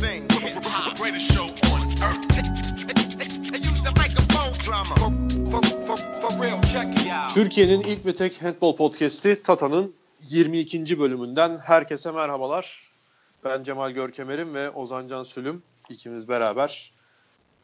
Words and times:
thing. 0.00 0.26
Greatest 1.00 1.32
show 1.32 1.46
on 1.72 1.82
earth. 2.06 2.24
They 3.52 3.60
use 3.70 3.82
the 3.88 3.92
microphone 4.02 4.52
drama. 4.64 4.94
For, 5.00 5.10
for, 5.50 5.62
for, 5.86 5.96
for 6.20 6.42
real, 6.42 6.60
check 6.62 6.88
it 7.00 7.06
out. 7.06 7.34
Türkiye'nin 7.34 7.80
ilk 7.80 8.06
ve 8.06 8.16
tek 8.16 8.42
handball 8.42 8.76
podcast'i 8.76 9.42
Tata'nın 9.42 9.94
22. 10.28 10.98
bölümünden 10.98 11.58
herkese 11.58 12.10
merhabalar. 12.10 12.90
Ben 13.44 13.62
Cemal 13.62 13.90
Görkemer'im 13.90 14.54
ve 14.54 14.70
Ozan 14.70 15.08
Can 15.08 15.22
Sülüm 15.22 15.62
ikimiz 15.90 16.28
beraber 16.28 16.92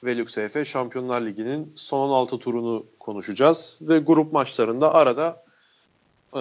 Velux 0.05 0.39
EF 0.39 0.67
Şampiyonlar 0.67 1.21
Ligi'nin 1.21 1.73
son 1.75 2.09
16 2.09 2.39
turunu 2.39 2.87
konuşacağız 3.01 3.79
ve 3.81 3.99
grup 3.99 4.33
maçlarında 4.33 4.95
arada 4.95 5.43
e, 6.35 6.39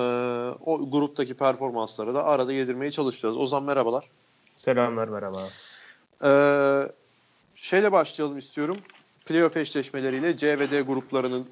o 0.65 0.91
gruptaki 0.91 1.33
performansları 1.33 2.13
da 2.13 2.25
arada 2.25 2.53
yedirmeye 2.53 2.91
çalışacağız. 2.91 3.37
Ozan 3.37 3.63
merhabalar. 3.63 4.05
Selamlar 4.55 5.07
merhaba. 5.07 5.39
Ee, 6.23 6.81
şeyle 7.55 7.91
başlayalım 7.91 8.37
istiyorum. 8.37 8.77
Playoff 9.25 9.57
eşleşmeleriyle 9.57 10.37
C 10.37 10.59
ve 10.59 10.71
D 10.71 10.81
gruplarının 10.81 11.47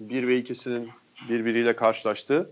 1 0.00 0.28
ve 0.28 0.38
2'sinin 0.38 0.90
birbiriyle 1.28 1.76
karşılaştığı. 1.76 2.50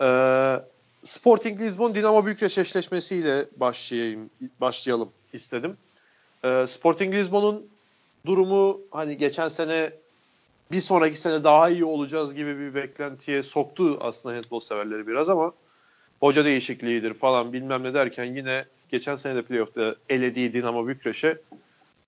Ee, 0.00 0.60
Sporting 1.04 1.60
Lisbon 1.60 1.94
Dinamo 1.94 2.26
Bükreş 2.26 2.58
eşleşmesiyle 2.58 3.44
başlayayım, 3.56 4.30
başlayalım 4.60 5.10
istedim. 5.32 5.76
Ee, 6.44 6.64
Sporting 6.68 7.14
Lisbon'un 7.14 7.66
durumu 8.26 8.80
hani 8.90 9.16
geçen 9.16 9.48
sene 9.48 9.92
bir 10.72 10.80
sonraki 10.80 11.16
sene 11.16 11.44
daha 11.44 11.70
iyi 11.70 11.84
olacağız 11.84 12.34
gibi 12.34 12.58
bir 12.58 12.74
beklentiye 12.74 13.42
soktu 13.42 13.98
aslında 14.00 14.34
handball 14.34 14.60
severleri 14.60 15.06
biraz 15.06 15.28
ama 15.28 15.52
hoca 16.20 16.44
değişikliğidir 16.44 17.14
falan 17.14 17.52
bilmem 17.52 17.82
ne 17.82 17.94
derken 17.94 18.24
yine 18.24 18.64
geçen 18.90 19.16
sene 19.16 19.34
de 19.34 19.42
playoff'ta 19.42 19.94
elediği 20.08 20.52
Dinamo 20.52 20.88
Bükreş'e 20.88 21.38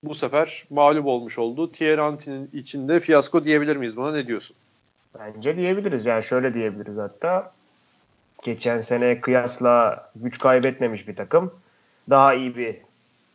bu 0.03 0.15
sefer 0.15 0.65
mağlup 0.71 1.07
olmuş 1.07 1.39
oldu. 1.39 1.71
Henry'nin 1.79 2.51
içinde 2.53 3.01
fiyasko 3.01 3.45
diyebilir 3.45 3.77
miyiz 3.77 3.97
buna 3.97 4.13
ne 4.13 4.27
diyorsun? 4.27 4.57
Bence 5.19 5.57
diyebiliriz 5.57 6.07
yani 6.07 6.25
şöyle 6.25 6.55
diyebiliriz 6.55 6.97
hatta. 6.97 7.53
Geçen 8.43 8.81
sene 8.81 9.21
kıyasla 9.21 10.11
güç 10.17 10.39
kaybetmemiş 10.39 11.09
bir 11.09 11.17
takım. 11.17 11.55
Daha 12.11 12.35
iyi 12.35 12.57
bir 12.57 12.77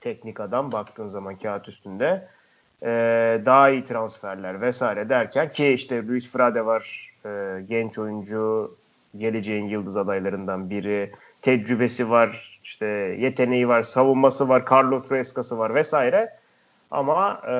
teknik 0.02 0.40
adam 0.40 0.72
baktığın 0.72 1.08
zaman 1.08 1.36
kağıt 1.36 1.68
üstünde. 1.68 2.28
Ee, 2.84 3.42
daha 3.46 3.70
iyi 3.70 3.84
transferler 3.84 4.62
vesaire 4.62 5.10
derken 5.10 5.52
ki 5.52 5.68
işte 5.68 6.08
Luis 6.08 6.32
Frade 6.32 6.66
var 6.66 7.14
e, 7.26 7.62
genç 7.70 8.00
oyuncu 8.00 8.76
geleceğin 9.18 9.66
yıldız 9.66 9.98
adaylarından 9.98 10.70
biri 10.70 11.12
tecrübesi 11.42 12.10
var 12.10 12.60
işte 12.64 12.86
yeteneği 13.20 13.68
var 13.68 13.82
savunması 13.82 14.50
var 14.50 14.64
Carlos 14.72 15.10
Fresca'sı 15.10 15.58
var 15.58 15.76
vesaire 15.76 16.30
ama 16.92 17.42
e, 17.50 17.54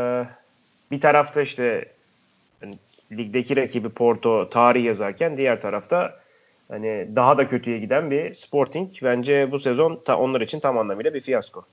bir 0.92 1.02
tarafta 1.02 1.42
işte 1.42 1.86
hani, 2.62 2.74
ligdeki 3.12 3.56
rakibi 3.56 3.90
Porto 3.90 4.50
tarih 4.50 4.86
yazarken 4.86 5.38
diğer 5.38 5.62
tarafta 5.62 6.20
hani 6.68 7.08
daha 7.16 7.38
da 7.38 7.50
kötüye 7.50 7.80
giden 7.80 8.12
bir 8.12 8.34
Sporting 8.34 8.92
bence 9.04 9.52
bu 9.52 9.60
sezon 9.60 10.02
ta, 10.06 10.18
onlar 10.18 10.42
için 10.42 10.60
tam 10.60 10.78
anlamıyla 10.78 11.14
bir 11.14 11.22
fiyasko. 11.22 11.66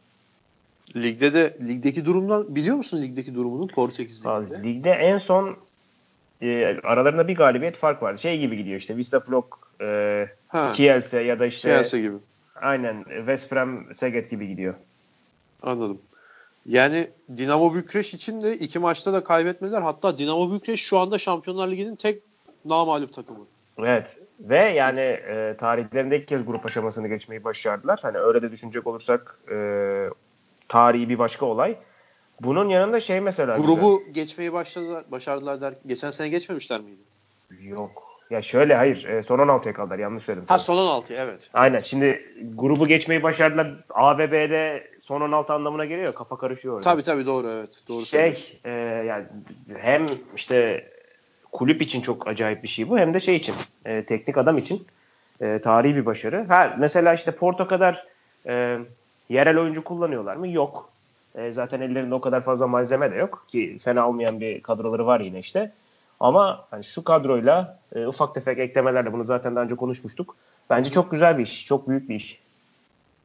Ligde 0.96 1.34
de 1.34 1.56
ligdeki 1.68 2.04
durumdan 2.04 2.54
biliyor 2.54 2.76
musun 2.76 3.02
ligdeki 3.02 3.34
durumunu 3.34 3.66
Portekiz 3.66 4.26
liginde? 4.26 4.56
Abi, 4.56 4.68
ligde 4.68 4.90
en 4.90 5.18
son 5.18 5.56
e, 6.42 6.80
aralarında 6.82 7.28
bir 7.28 7.34
galibiyet 7.36 7.76
fark 7.76 8.02
vardı. 8.02 8.18
Şey 8.18 8.38
gibi 8.38 8.56
gidiyor 8.56 8.78
işte 8.78 8.96
Vista 8.96 9.20
Plok, 9.20 9.68
e, 9.80 10.28
Ha. 10.48 10.72
Kielse 10.72 11.20
ya 11.20 11.38
da 11.38 11.46
işte 11.46 11.68
Chelsea 11.68 12.00
gibi. 12.00 12.16
aynen 12.60 13.04
West 13.04 13.52
Brom 13.52 13.94
Seget 13.94 14.30
gibi 14.30 14.48
gidiyor. 14.48 14.74
Anladım. 15.62 16.00
Yani 16.66 17.08
Dinamo 17.36 17.74
Bükreş 17.74 18.14
için 18.14 18.42
de 18.42 18.56
iki 18.56 18.78
maçta 18.78 19.12
da 19.12 19.24
kaybetmediler. 19.24 19.82
Hatta 19.82 20.18
Dinamo 20.18 20.52
Bükreş 20.54 20.80
şu 20.82 20.98
anda 20.98 21.18
Şampiyonlar 21.18 21.68
Ligi'nin 21.68 21.96
tek 21.96 22.22
namağlup 22.64 23.12
takımı. 23.12 23.46
Evet. 23.78 24.16
Ve 24.40 24.58
yani 24.58 25.00
e, 25.00 25.54
tarihlerinde 25.58 26.18
ilk 26.18 26.28
kez 26.28 26.46
grup 26.46 26.66
aşamasını 26.66 27.08
geçmeyi 27.08 27.44
başardılar. 27.44 27.98
Hani 28.02 28.18
öyle 28.18 28.42
de 28.42 28.52
düşünecek 28.52 28.86
olursak 28.86 29.38
e, 29.52 29.56
tarihi 30.68 31.08
bir 31.08 31.18
başka 31.18 31.46
olay. 31.46 31.76
Bunun 32.40 32.68
yanında 32.68 33.00
şey 33.00 33.20
mesela 33.20 33.56
Grubu 33.56 34.02
geçmeyi 34.12 34.52
başladılar, 34.52 35.04
başardılar 35.08 35.60
der. 35.60 35.74
Geçen 35.86 36.10
sene 36.10 36.28
geçmemişler 36.28 36.80
miydi? 36.80 37.00
güzel. 37.50 37.70
yok. 37.70 38.12
Ya 38.30 38.42
şöyle 38.42 38.74
hayır. 38.74 39.04
E, 39.04 39.22
son 39.22 39.38
16'ya 39.38 39.74
kaldılar. 39.74 39.98
Yanlış 39.98 40.24
söyledim. 40.24 40.46
Ha 40.48 40.58
son 40.58 40.76
16 40.76 41.14
evet. 41.14 41.50
Aynen. 41.54 41.78
Şimdi 41.78 42.34
grubu 42.54 42.86
geçmeyi 42.86 43.22
başardılar. 43.22 43.74
A 43.90 44.18
ve 44.18 44.32
B'de 44.32 44.88
son 45.02 45.20
16 45.20 45.52
anlamına 45.52 45.84
geliyor. 45.84 46.14
Kafa 46.14 46.36
karışıyor 46.36 46.74
orada. 46.74 46.84
Tabii 46.84 47.02
tabii 47.02 47.26
doğru 47.26 47.48
evet. 47.48 47.82
Doğru 47.88 48.00
şey 48.00 48.60
e, 48.64 48.70
yani 49.06 49.24
hem 49.76 50.06
işte 50.36 50.88
kulüp 51.52 51.82
için 51.82 52.00
çok 52.00 52.28
acayip 52.28 52.62
bir 52.62 52.68
şey 52.68 52.88
bu 52.88 52.98
hem 52.98 53.14
de 53.14 53.20
şey 53.20 53.36
için 53.36 53.54
e, 53.84 54.04
teknik 54.04 54.38
adam 54.38 54.58
için 54.58 54.86
e, 55.40 55.58
tarihi 55.58 55.96
bir 55.96 56.06
başarı. 56.06 56.44
Ha, 56.48 56.76
mesela 56.78 57.14
işte 57.14 57.30
Porto 57.30 57.66
kadar 57.68 58.06
e, 58.46 58.78
yerel 59.28 59.58
oyuncu 59.58 59.84
kullanıyorlar 59.84 60.36
mı? 60.36 60.48
Yok. 60.48 60.91
E, 61.34 61.52
zaten 61.52 61.80
ellerinde 61.80 62.14
o 62.14 62.20
kadar 62.20 62.40
fazla 62.40 62.66
malzeme 62.66 63.10
de 63.12 63.14
yok 63.16 63.44
ki 63.48 63.78
fena 63.84 64.08
olmayan 64.08 64.40
bir 64.40 64.62
kadroları 64.62 65.06
var 65.06 65.20
yine 65.20 65.38
işte. 65.38 65.72
Ama 66.20 66.66
hani 66.70 66.84
şu 66.84 67.04
kadroyla 67.04 67.78
e, 67.94 68.06
ufak 68.06 68.34
tefek 68.34 68.58
eklemelerle 68.58 69.12
bunu 69.12 69.24
zaten 69.24 69.56
daha 69.56 69.64
önce 69.64 69.74
konuşmuştuk. 69.74 70.36
Bence 70.70 70.90
çok 70.90 71.10
güzel 71.10 71.38
bir 71.38 71.42
iş. 71.42 71.66
Çok 71.66 71.88
büyük 71.88 72.08
bir 72.08 72.14
iş. 72.14 72.38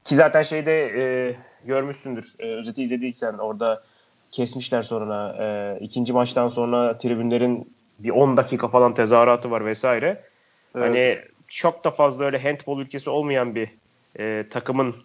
Ki 0.05 0.15
zaten 0.15 0.41
şeyde 0.41 1.01
e, 1.01 1.35
görmüşsündür. 1.65 2.35
E, 2.39 2.45
özeti 2.47 2.83
izlediysen 2.83 3.33
orada 3.33 3.83
kesmişler 4.31 4.81
sonra. 4.81 5.35
E, 5.39 5.77
ikinci 5.79 6.13
maçtan 6.13 6.47
sonra 6.47 6.97
tribünlerin 6.97 7.73
bir 7.99 8.09
10 8.09 8.37
dakika 8.37 8.67
falan 8.67 8.93
tezahüratı 8.93 9.51
var 9.51 9.65
vesaire. 9.65 10.23
Evet. 10.75 10.87
Hani 10.87 11.17
çok 11.47 11.83
da 11.83 11.91
fazla 11.91 12.25
öyle 12.25 12.43
handball 12.43 12.79
ülkesi 12.79 13.09
olmayan 13.09 13.55
bir 13.55 13.69
e, 14.19 14.45
takımın 14.49 14.95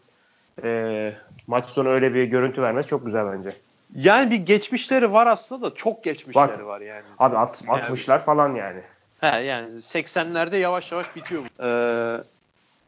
e, 0.64 1.12
maç 1.46 1.68
sonu 1.68 1.88
öyle 1.88 2.14
bir 2.14 2.24
görüntü 2.24 2.62
vermesi 2.62 2.88
çok 2.88 3.06
güzel 3.06 3.32
bence. 3.32 3.52
Yani 3.96 4.30
bir 4.30 4.36
geçmişleri 4.36 5.12
var 5.12 5.26
aslında 5.26 5.70
da 5.70 5.74
çok 5.74 6.04
geçmişleri 6.04 6.48
Var. 6.52 6.58
var, 6.60 6.80
yani. 6.80 7.02
Abi 7.18 7.36
at, 7.36 7.62
60'lar 7.66 8.18
falan 8.18 8.54
yani. 8.54 8.80
He 9.20 9.26
yani 9.42 9.68
80'lerde 9.78 10.56
yavaş 10.56 10.92
yavaş 10.92 11.16
bitiyor. 11.16 11.42
Ee, 11.60 12.22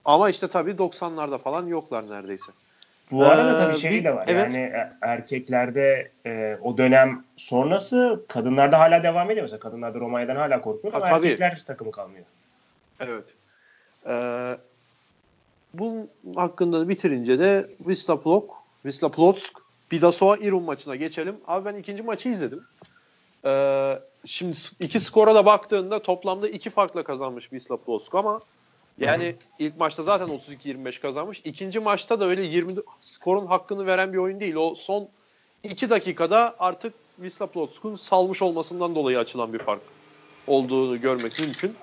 ama 0.04 0.30
işte 0.30 0.48
tabii 0.48 0.70
90'larda 0.70 1.38
falan 1.38 1.66
yoklar 1.66 2.10
neredeyse. 2.10 2.52
Bu 3.10 3.24
arada 3.26 3.54
Ee, 3.54 3.66
tabii 3.66 3.78
şey 3.80 3.90
bir- 3.90 4.04
de 4.04 4.14
var. 4.16 4.24
evet. 4.28 4.42
Yani 4.52 4.56
e- 4.58 4.92
erkeklerde 5.02 6.10
e, 6.26 6.56
o 6.62 6.78
dönem 6.78 7.24
sonrası 7.36 8.24
kadınlarda 8.28 8.78
hala 8.78 9.02
devam 9.02 9.30
ediyor. 9.30 9.44
Mesela 9.44 9.60
kadınlarda 9.60 10.00
Romanya'dan 10.00 10.36
hala 10.36 10.60
korkuyor 10.60 10.94
ama 10.94 11.06
Ha, 11.06 11.10
tabii. 11.10 11.26
erkekler 11.26 11.62
takımı 11.66 11.90
kalmıyor. 11.90 12.24
Evet. 13.00 13.24
Ee, 14.06 14.56
bunun 15.78 16.10
hakkında 16.34 16.88
bitirince 16.88 17.38
de 17.38 17.66
Wisla 17.78 18.20
Plok, 18.20 18.62
Wisla 18.82 19.08
Plotsk, 19.08 19.58
Bidasoa 19.90 20.36
İrum 20.36 20.62
maçına 20.62 20.96
geçelim. 20.96 21.36
Abi 21.46 21.64
ben 21.64 21.76
ikinci 21.76 22.02
maçı 22.02 22.28
izledim. 22.28 22.62
Ee, 23.44 23.98
şimdi 24.26 24.56
iki 24.80 25.00
skora 25.00 25.34
da 25.34 25.46
baktığında 25.46 26.02
toplamda 26.02 26.48
iki 26.48 26.70
farkla 26.70 27.02
kazanmış 27.02 27.44
Wisla 27.44 27.76
Plotsk 27.76 28.14
ama 28.14 28.40
yani 28.98 29.36
ilk 29.58 29.76
maçta 29.76 30.02
zaten 30.02 30.28
32-25 30.28 31.00
kazanmış. 31.00 31.40
İkinci 31.44 31.80
maçta 31.80 32.20
da 32.20 32.24
öyle 32.24 32.42
20 32.42 32.74
skorun 33.00 33.46
hakkını 33.46 33.86
veren 33.86 34.12
bir 34.12 34.18
oyun 34.18 34.40
değil. 34.40 34.54
O 34.54 34.74
son 34.74 35.08
iki 35.62 35.90
dakikada 35.90 36.54
artık 36.58 36.94
Wisla 37.16 37.46
Plotsk'un 37.46 37.96
salmış 37.96 38.42
olmasından 38.42 38.94
dolayı 38.94 39.18
açılan 39.18 39.52
bir 39.52 39.58
fark 39.58 39.82
olduğunu 40.46 41.00
görmek 41.00 41.40
mümkün. 41.40 41.76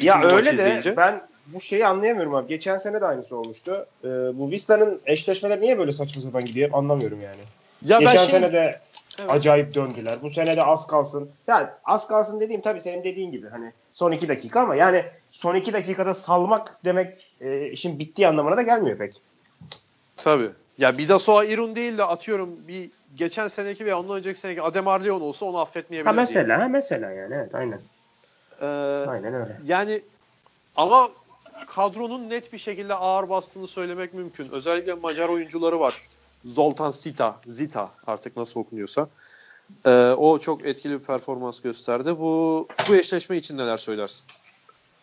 Ya 0.00 0.22
öyle 0.22 0.50
de 0.50 0.54
izleyince. 0.54 0.96
ben 0.96 1.29
bu 1.54 1.60
şeyi 1.60 1.86
anlayamıyorum 1.86 2.34
abi. 2.34 2.48
Geçen 2.48 2.76
sene 2.76 3.00
de 3.00 3.06
aynısı 3.06 3.36
olmuştu. 3.36 3.86
Ee, 4.04 4.08
bu 4.08 4.50
Vista'nın 4.50 5.00
eşleşmeler 5.06 5.60
niye 5.60 5.78
böyle 5.78 5.92
saçma 5.92 6.22
sapan 6.22 6.44
gidiyor 6.44 6.70
anlamıyorum 6.72 7.20
yani. 7.20 7.40
Ya 7.84 7.98
Geçen 7.98 8.14
ben 8.14 8.18
şey- 8.26 8.40
sene 8.40 8.52
de 8.52 8.80
Evet. 9.18 9.30
acayip 9.30 9.74
döndüler. 9.74 10.18
Bu 10.22 10.30
sene 10.30 10.56
de 10.56 10.62
az 10.64 10.86
kalsın. 10.86 11.30
Yani 11.46 11.66
az 11.84 12.08
kalsın 12.08 12.40
dediğim 12.40 12.60
tabii 12.60 12.80
senin 12.80 13.04
dediğin 13.04 13.30
gibi 13.32 13.48
hani 13.48 13.72
son 13.92 14.12
iki 14.12 14.28
dakika 14.28 14.60
ama 14.60 14.74
yani 14.76 15.04
son 15.30 15.54
iki 15.54 15.72
dakikada 15.72 16.14
salmak 16.14 16.78
demek 16.84 17.34
e, 17.40 17.66
işin 17.70 17.98
bittiği 17.98 18.28
anlamına 18.28 18.56
da 18.56 18.62
gelmiyor 18.62 18.98
pek. 18.98 19.14
Tabii. 20.16 20.50
Ya 20.78 20.98
Bidasoa 20.98 21.44
İrun 21.44 21.76
değil 21.76 21.98
de 21.98 22.04
atıyorum 22.04 22.68
bir 22.68 22.90
geçen 23.16 23.48
seneki 23.48 23.84
veya 23.86 23.98
ondan 24.00 24.16
önceki 24.16 24.40
seneki 24.40 24.62
Adem 24.62 24.88
Arleon 24.88 25.20
olsa 25.20 25.46
onu 25.46 25.58
affetmeyebilir. 25.58 26.06
Ha 26.06 26.12
mesela 26.12 26.60
ha 26.62 26.68
mesela 26.68 27.10
yani 27.10 27.34
evet 27.34 27.54
aynen. 27.54 27.80
Ee, 28.62 28.66
Aynen 29.08 29.34
öyle. 29.34 29.56
yani 29.64 30.02
ama 30.76 31.10
kadronun 31.66 32.30
net 32.30 32.52
bir 32.52 32.58
şekilde 32.58 32.94
ağır 32.94 33.28
bastığını 33.28 33.66
söylemek 33.66 34.14
mümkün. 34.14 34.48
Özellikle 34.50 34.94
Macar 34.94 35.28
oyuncuları 35.28 35.80
var. 35.80 35.94
Zoltan 36.44 36.90
Sita, 36.90 37.36
Zita 37.46 37.90
artık 38.06 38.36
nasıl 38.36 38.60
okunuyorsa. 38.60 39.08
Ee, 39.86 39.90
o 40.16 40.38
çok 40.38 40.66
etkili 40.66 40.92
bir 41.00 41.04
performans 41.04 41.60
gösterdi. 41.60 42.18
Bu 42.18 42.68
bu 42.88 42.96
eşleşme 42.96 43.36
için 43.36 43.58
neler 43.58 43.76
söylersin? 43.76 44.26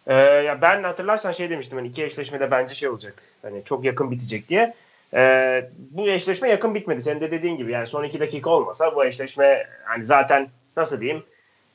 Ee, 0.07 0.13
ya 0.15 0.61
ben 0.61 0.83
hatırlarsan 0.83 1.31
şey 1.31 1.49
demiştim 1.49 1.77
hani 1.77 1.87
iki 1.87 2.03
eşleşmede 2.03 2.51
bence 2.51 2.75
şey 2.75 2.89
olacak. 2.89 3.23
Hani 3.41 3.63
çok 3.63 3.83
yakın 3.83 4.11
bitecek 4.11 4.49
diye. 4.49 4.73
Ee, 5.13 5.69
bu 5.77 6.09
eşleşme 6.09 6.49
yakın 6.49 6.75
bitmedi. 6.75 7.01
Senin 7.01 7.21
de 7.21 7.31
dediğin 7.31 7.57
gibi 7.57 7.71
yani 7.71 7.87
son 7.87 8.03
iki 8.03 8.19
dakika 8.19 8.49
olmasa 8.49 8.95
bu 8.95 9.05
eşleşme 9.05 9.67
hani 9.83 10.05
zaten 10.05 10.49
nasıl 10.77 11.01
diyeyim 11.01 11.23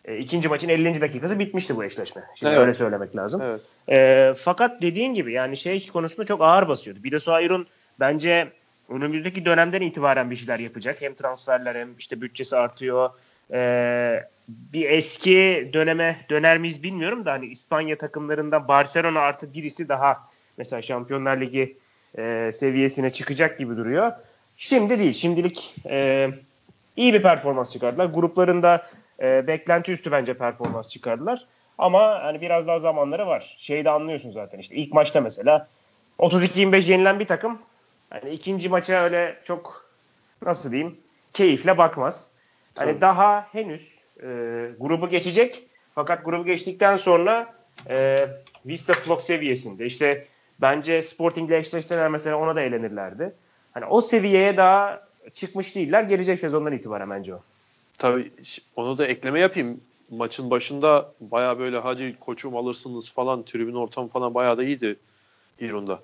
e, 0.04 0.18
ikinci 0.18 0.48
maçın 0.48 0.68
50. 0.68 1.00
dakikası 1.00 1.38
bitmişti 1.38 1.76
bu 1.76 1.84
eşleşme. 1.84 2.22
Şimdi 2.34 2.52
Evet. 2.52 2.62
öyle 2.62 2.74
söylemek 2.74 3.16
lazım. 3.16 3.42
Evet. 3.42 3.60
Ee, 3.88 4.34
fakat 4.38 4.82
dediğin 4.82 5.14
gibi 5.14 5.32
yani 5.32 5.56
şey 5.56 5.88
konusunda 5.88 6.26
çok 6.26 6.42
ağır 6.42 6.68
basıyordu. 6.68 7.04
Bir 7.04 7.10
de 7.10 7.20
Suayrun 7.20 7.66
bence 8.00 8.48
önümüzdeki 8.88 9.44
dönemden 9.44 9.80
itibaren 9.80 10.30
bir 10.30 10.36
şeyler 10.36 10.58
yapacak. 10.58 11.02
Hem 11.02 11.14
transferler 11.14 11.74
hem 11.74 11.88
işte 11.98 12.20
bütçesi 12.20 12.56
artıyor. 12.56 13.10
Ee, 13.52 14.24
bir 14.48 14.90
eski 14.90 15.70
döneme 15.72 16.26
döner 16.30 16.58
miyiz 16.58 16.82
bilmiyorum 16.82 17.24
da 17.24 17.32
hani 17.32 17.46
İspanya 17.46 17.98
takımlarından 17.98 18.68
Barcelona 18.68 19.20
artı 19.20 19.54
birisi 19.54 19.88
daha 19.88 20.28
mesela 20.58 20.82
Şampiyonlar 20.82 21.40
Ligi 21.40 21.76
e, 22.18 22.50
seviyesine 22.52 23.10
çıkacak 23.10 23.58
gibi 23.58 23.76
duruyor. 23.76 24.12
Şimdi 24.56 24.98
değil. 24.98 25.12
Şimdilik 25.12 25.76
e, 25.86 26.28
iyi 26.96 27.14
bir 27.14 27.22
performans 27.22 27.72
çıkardılar. 27.72 28.06
Gruplarında 28.06 28.86
e, 29.22 29.46
beklenti 29.46 29.92
üstü 29.92 30.12
bence 30.12 30.34
performans 30.34 30.88
çıkardılar. 30.88 31.46
Ama 31.78 32.22
hani 32.22 32.40
biraz 32.40 32.66
daha 32.66 32.78
zamanları 32.78 33.26
var. 33.26 33.56
Şeyi 33.58 33.84
de 33.84 33.90
anlıyorsun 33.90 34.30
zaten 34.30 34.58
işte 34.58 34.74
ilk 34.76 34.92
maçta 34.92 35.20
mesela 35.20 35.68
32-25 36.18 36.90
yenilen 36.90 37.20
bir 37.20 37.26
takım 37.26 37.58
hani 38.10 38.30
ikinci 38.30 38.68
maça 38.68 39.04
öyle 39.04 39.38
çok 39.44 39.86
nasıl 40.42 40.72
diyeyim 40.72 40.96
keyifle 41.32 41.78
bakmaz. 41.78 42.26
Hani 42.78 42.90
Tabii. 42.90 43.00
daha 43.00 43.46
henüz 43.52 43.98
e, 44.22 44.26
grubu 44.80 45.08
geçecek 45.08 45.62
fakat 45.94 46.24
grubu 46.24 46.44
geçtikten 46.44 46.96
sonra 46.96 47.54
e, 47.88 48.16
Vista 48.66 48.92
Flock 48.92 49.22
seviyesinde 49.22 49.86
işte 49.86 50.24
bence 50.60 51.02
Sporting'le 51.02 51.50
eşleşseler 51.50 52.08
mesela 52.08 52.36
ona 52.36 52.56
da 52.56 52.60
eğlenirlerdi. 52.60 53.32
Hani 53.74 53.84
o 53.84 54.00
seviyeye 54.00 54.56
daha 54.56 55.00
çıkmış 55.34 55.74
değiller. 55.74 56.02
Gelecek 56.02 56.40
sezondan 56.40 56.72
itibaren 56.72 57.10
bence 57.10 57.34
o. 57.34 57.40
Tabii 58.02 58.32
onu 58.76 58.98
da 58.98 59.06
ekleme 59.06 59.40
yapayım. 59.40 59.80
Maçın 60.10 60.50
başında 60.50 61.12
baya 61.20 61.58
böyle 61.58 61.78
hadi 61.78 62.16
koçum 62.20 62.56
alırsınız 62.56 63.12
falan 63.12 63.42
tribün 63.42 63.74
ortamı 63.74 64.08
falan 64.08 64.34
baya 64.34 64.58
da 64.58 64.64
iyiydi 64.64 64.96
İrun'da. 65.60 66.00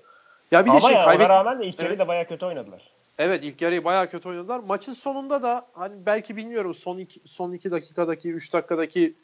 Ya 0.50 0.65
bir 0.65 0.71
de 0.71 0.73
Ama 0.73 0.81
şey 0.81 0.93
yani 0.93 1.05
kaybet... 1.05 1.27
ona 1.27 1.35
rağmen 1.35 1.61
de 1.61 1.67
ilk 1.67 1.79
yarı 1.79 1.89
Evet. 1.89 1.99
da 1.99 2.09
bayağı 2.09 2.25
kötü 2.29 2.47
oynadılar. 2.47 2.83
Evet 3.19 3.45
ilk 3.45 3.62
yarıyı 3.62 3.85
bayağı 3.85 4.11
kötü 4.11 4.29
oynadılar. 4.29 4.59
Maçın 4.59 4.93
sonunda 4.93 5.43
da 5.43 5.67
hani 5.73 5.95
belki 6.06 6.37
bilmiyorum 6.37 6.75
son 6.75 6.99
iki, 6.99 7.21
son 7.25 7.53
iki 7.53 7.71
dakikadaki 7.71 8.33
3 8.33 8.53
dakikadaki 8.53 9.15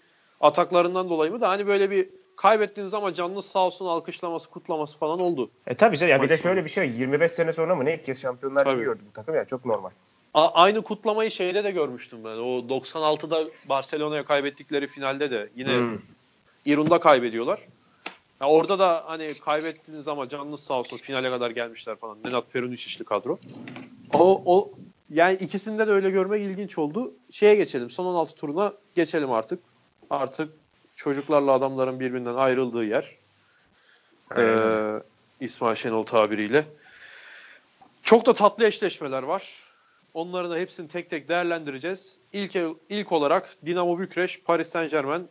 ataklarından 0.41 1.09
dolayı 1.11 1.33
mı 1.33 1.41
da 1.41 1.49
hani 1.49 1.67
böyle 1.67 1.91
bir 1.91 2.09
kaybettiğiniz 2.37 2.95
ama 2.95 3.15
canınız 3.15 3.45
sağ 3.45 3.67
olsun 3.67 3.87
alkışlaması 3.87 4.51
kutlaması 4.51 4.99
falan 4.99 5.21
oldu. 5.21 5.51
E 5.67 5.75
tabii 5.75 5.99
canım. 5.99 6.11
Ya 6.11 6.23
bir 6.23 6.29
de 6.29 6.39
şöyle 6.39 6.65
bir 6.65 6.71
şey. 6.71 6.91
25 6.91 7.31
sene 7.31 7.53
sonra 7.53 7.75
mı 7.75 7.85
ne 7.85 7.95
ilk 7.95 8.05
kez 8.05 8.21
Şampiyonlar 8.21 8.67
Ligi 8.67 8.85
gördü 8.85 9.01
bu 9.09 9.13
takım 9.13 9.35
ya 9.35 9.45
çok 9.45 9.65
normal. 9.65 9.91
A- 10.35 10.53
aynı 10.63 10.83
kutlamayı 10.83 11.31
şeyde 11.31 11.65
de 11.65 11.71
görmüştüm 11.71 12.25
ben. 12.25 12.31
O 12.37 12.69
96'da 12.69 13.45
Barcelona'ya 13.69 14.25
kaybettikleri 14.25 14.87
finalde 14.87 15.31
de 15.31 15.51
yine 15.57 15.79
Hmm. 15.79 15.99
İrun'da 16.65 17.01
kaybediyorlar. 17.01 17.61
Ya 18.41 18.47
orada 18.49 18.79
da 18.79 19.03
hani 19.07 19.31
kaybettiniz 19.45 20.09
ama 20.09 20.29
canınız 20.29 20.61
sağ 20.61 20.75
olsun 20.75 20.97
finale 20.97 21.31
kadar 21.31 21.51
gelmişler 21.51 21.97
falan. 21.97 22.19
Nenad 22.25 22.43
Perunicic'li 22.53 23.05
kadro. 23.05 23.39
O, 24.15 24.43
o 24.47 24.71
yani 25.11 25.35
ikisinde 25.37 25.87
de 25.89 25.91
öyle 25.91 26.11
görmek 26.11 26.43
ilginç 26.43 26.79
oldu. 26.79 27.13
Şeye 27.31 27.55
geçelim. 27.55 27.91
Son 27.91 28.05
16 28.05 28.35
turuna 28.35 28.73
geçelim 28.95 29.33
artık. 29.33 29.61
Artık 30.11 30.53
çocuklarla 30.97 31.53
adamların 31.53 32.01
birbirinden 32.01 32.35
ayrıldığı 32.35 32.85
yer. 32.85 33.17
Ee, 34.37 35.03
İsmail 35.41 35.77
Şenol 35.77 36.07
tabiriyle. 36.07 36.65
Çok 38.03 38.27
da 38.27 38.33
tatlı 38.35 38.67
eşleşmeler 38.67 39.23
var. 39.23 39.64
Onların 40.15 40.51
da 40.51 40.57
hepsini 40.57 40.89
tek 40.89 41.11
tek 41.11 41.29
değerlendireceğiz. 41.29 42.17
İlk 42.33 42.57
ilk 42.89 43.13
olarak 43.13 43.57
Dinamo 43.67 43.99
Bükreş, 43.99 44.43
Paris 44.43 44.69
Saint-Germain. 44.69 45.29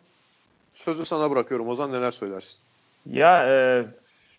Sözü 0.74 1.06
sana 1.06 1.32
bırakıyorum. 1.32 1.68
Ozan 1.68 1.92
neler 1.92 2.12
söylersin? 2.12 2.60
Ya 3.12 3.48
e, 3.50 3.86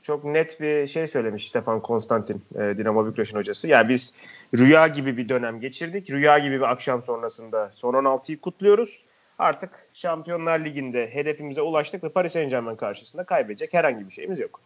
çok 0.03 0.25
net 0.25 0.61
bir 0.61 0.87
şey 0.87 1.07
söylemiş 1.07 1.49
Stefan 1.49 1.81
Konstantin, 1.81 2.43
e, 2.55 2.59
Dinamo 2.59 3.07
Bükreş'in 3.07 3.37
hocası. 3.37 3.69
Ya 3.69 3.89
biz 3.89 4.15
rüya 4.57 4.87
gibi 4.87 5.17
bir 5.17 5.29
dönem 5.29 5.61
geçirdik. 5.61 6.11
Rüya 6.11 6.39
gibi 6.39 6.57
bir 6.57 6.71
akşam 6.71 7.03
sonrasında 7.03 7.71
son 7.75 7.95
16'yı 7.95 8.41
kutluyoruz. 8.41 9.03
Artık 9.39 9.71
Şampiyonlar 9.93 10.61
Ligi'nde 10.61 11.11
hedefimize 11.15 11.63
ulaştık 11.63 12.05
ve 12.05 12.09
Paris 12.09 12.33
Saint-Germain 12.33 12.77
karşısında 12.77 13.25
kaybedecek 13.25 13.75
herhangi 13.75 14.07
bir 14.07 14.13
şeyimiz 14.13 14.39
yok. 14.39 14.61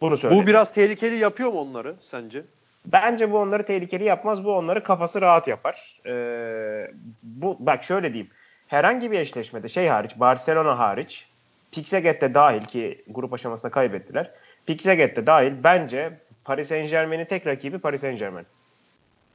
Bunu 0.00 0.16
söyledi. 0.16 0.42
Bu 0.42 0.46
biraz 0.46 0.72
tehlikeli 0.72 1.16
yapıyor 1.16 1.52
mu 1.52 1.60
onları 1.60 1.94
sence? 2.00 2.42
Bence 2.86 3.32
bu 3.32 3.38
onları 3.38 3.64
tehlikeli 3.64 4.04
yapmaz. 4.04 4.44
Bu 4.44 4.56
onları 4.56 4.82
kafası 4.82 5.20
rahat 5.20 5.48
yapar. 5.48 6.00
Ee, 6.06 6.90
bu 7.22 7.56
bak 7.60 7.84
şöyle 7.84 8.12
diyeyim. 8.12 8.30
Herhangi 8.66 9.10
bir 9.10 9.18
eşleşmede 9.18 9.68
şey 9.68 9.88
hariç, 9.88 10.12
Barcelona 10.16 10.78
hariç, 10.78 11.28
Pixaget'te 11.72 12.34
dahil 12.34 12.64
ki 12.64 13.04
grup 13.08 13.32
aşamasında 13.32 13.72
kaybettiler. 13.72 14.30
Pixaget'te 14.66 15.26
dahil 15.26 15.52
bence 15.64 16.18
Paris 16.44 16.68
Saint-Germain'in 16.68 17.24
tek 17.24 17.46
rakibi 17.46 17.78
Paris 17.78 18.00
Saint-Germain. 18.00 18.46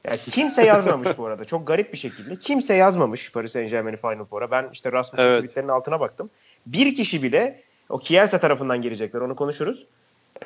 Yani 0.04 0.18
kimse 0.18 0.66
yazmamış 0.66 1.18
bu 1.18 1.26
arada. 1.26 1.46
Çok 1.46 1.68
garip 1.68 1.94
bir 1.94 1.98
şekilde. 1.98 2.36
Kimse 2.36 2.74
yazmamış 2.74 3.32
Paris 3.32 3.52
Saint-Germain'i 3.52 3.98
Final 3.98 4.26
Four'a. 4.26 4.52
Ben 4.52 4.70
işte 4.74 4.92
Rasmus'un 4.92 5.24
Evet. 5.24 5.38
tweetlerinin 5.38 5.72
altına 5.72 6.00
baktım. 6.00 6.30
Bir 6.66 6.96
kişi 6.96 7.24
bile 7.24 7.62
o 7.90 7.98
Kielce 7.98 8.38
tarafından 8.38 8.82
girecekler. 8.82 9.22
Onu 9.22 9.36
konuşuruz. 9.36 9.86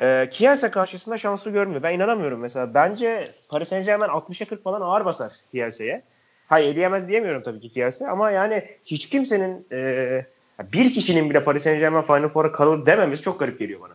Ee, 0.01 0.29
Kielce 0.31 0.71
karşısında 0.71 1.17
şanslı 1.17 1.51
görmüyor. 1.51 1.83
Ben 1.83 1.93
inanamıyorum 1.93 2.39
mesela. 2.39 2.73
Bence 2.73 3.25
Paris 3.49 3.69
Saint-Germain 3.69 4.09
60'a 4.09 4.47
40 4.47 4.63
falan 4.63 4.81
ağır 4.81 5.05
basar 5.05 5.31
Kielce'ye. 5.51 6.03
Hayır 6.47 6.67
eleyemez 6.73 7.07
diyemiyorum 7.07 7.43
tabii 7.43 7.59
ki 7.59 7.69
Kielce 7.69 8.07
ama 8.07 8.31
yani 8.31 8.65
hiç 8.85 9.09
kimsenin 9.09 9.67
e, 9.71 10.25
bir 10.73 10.93
kişinin 10.93 11.29
bile 11.29 11.43
Paris 11.43 11.63
Saint-Germain 11.63 12.01
Final 12.01 12.29
Four'a 12.29 12.51
kalır 12.51 12.85
dememiz 12.85 13.21
çok 13.21 13.39
garip 13.39 13.59
geliyor 13.59 13.81
bana. 13.81 13.93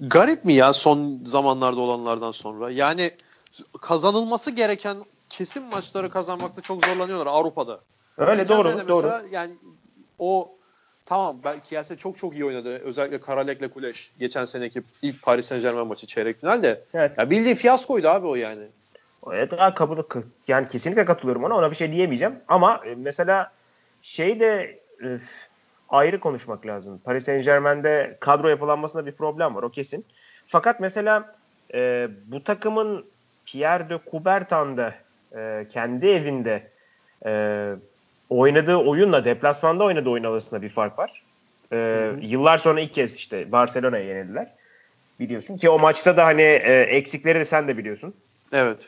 Garip 0.00 0.44
mi 0.44 0.52
ya 0.52 0.72
son 0.72 1.20
zamanlarda 1.26 1.80
olanlardan 1.80 2.32
sonra? 2.32 2.70
Yani 2.70 3.10
kazanılması 3.80 4.50
gereken 4.50 4.96
kesin 5.30 5.62
maçları 5.62 6.10
kazanmakta 6.10 6.62
çok 6.62 6.86
zorlanıyorlar 6.86 7.26
Avrupa'da. 7.26 7.80
Öyle 8.18 8.42
Geçen 8.42 8.58
doğru 8.58 8.68
sene 8.68 8.88
doğru. 8.88 9.06
mesela 9.06 9.22
Yani 9.30 9.52
o 10.18 10.50
tamam 11.06 11.38
belki 11.44 11.68
Kielse 11.68 11.96
çok 11.96 12.18
çok 12.18 12.34
iyi 12.34 12.44
oynadı. 12.44 12.78
Özellikle 12.78 13.20
Karalek'le 13.20 13.72
Kuleş 13.74 14.12
geçen 14.18 14.44
seneki 14.44 14.82
ilk 15.02 15.22
Paris 15.22 15.46
Saint 15.46 15.62
Germain 15.62 15.86
maçı 15.86 16.06
çeyrek 16.06 16.40
finalde. 16.40 16.80
Evet. 16.94 17.18
Ya 17.18 17.30
bildiğin 17.30 17.54
fiyaskoydu 17.54 18.08
abi 18.08 18.26
o 18.26 18.34
yani. 18.34 18.66
Evet 19.32 19.50
daha 19.50 19.74
kabul 19.74 20.02
yani 20.48 20.68
kesinlikle 20.68 21.04
katılıyorum 21.04 21.44
ona 21.44 21.56
ona 21.56 21.70
bir 21.70 21.76
şey 21.76 21.92
diyemeyeceğim 21.92 22.34
ama 22.48 22.80
e, 22.86 22.94
mesela 22.94 23.52
şey 24.02 24.40
de 24.40 24.78
e, 25.04 25.18
ayrı 25.88 26.20
konuşmak 26.20 26.66
lazım. 26.66 27.00
Paris 27.04 27.24
Saint 27.24 27.44
Germain'de 27.44 28.16
kadro 28.20 28.48
yapılanmasında 28.48 29.06
bir 29.06 29.12
problem 29.12 29.54
var 29.54 29.62
o 29.62 29.70
kesin. 29.70 30.04
Fakat 30.46 30.80
mesela 30.80 31.34
e, 31.74 32.08
bu 32.26 32.44
takımın 32.44 33.04
Pierre 33.46 33.88
de 33.88 33.98
Coubertin'de 34.10 34.94
e, 35.36 35.66
kendi 35.70 36.06
evinde 36.06 36.70
e, 37.26 37.74
oynadığı 38.32 38.76
oyunla 38.76 39.24
deplasmanda 39.24 39.84
oynadığı 39.84 40.10
oyun 40.10 40.24
arasında 40.24 40.62
bir 40.62 40.68
fark 40.68 40.98
var. 40.98 41.22
E, 41.72 42.10
Yıllar 42.20 42.58
sonra 42.58 42.80
ilk 42.80 42.94
kez 42.94 43.16
işte 43.16 43.52
Barcelona'ya 43.52 44.04
yenildiler. 44.04 44.48
Biliyorsun 45.20 45.56
ki 45.56 45.70
o 45.70 45.78
maçta 45.78 46.16
da 46.16 46.26
hani 46.26 46.42
e, 46.42 46.80
eksikleri 46.80 47.38
de 47.38 47.44
sen 47.44 47.68
de 47.68 47.78
biliyorsun. 47.78 48.14
Evet. 48.52 48.78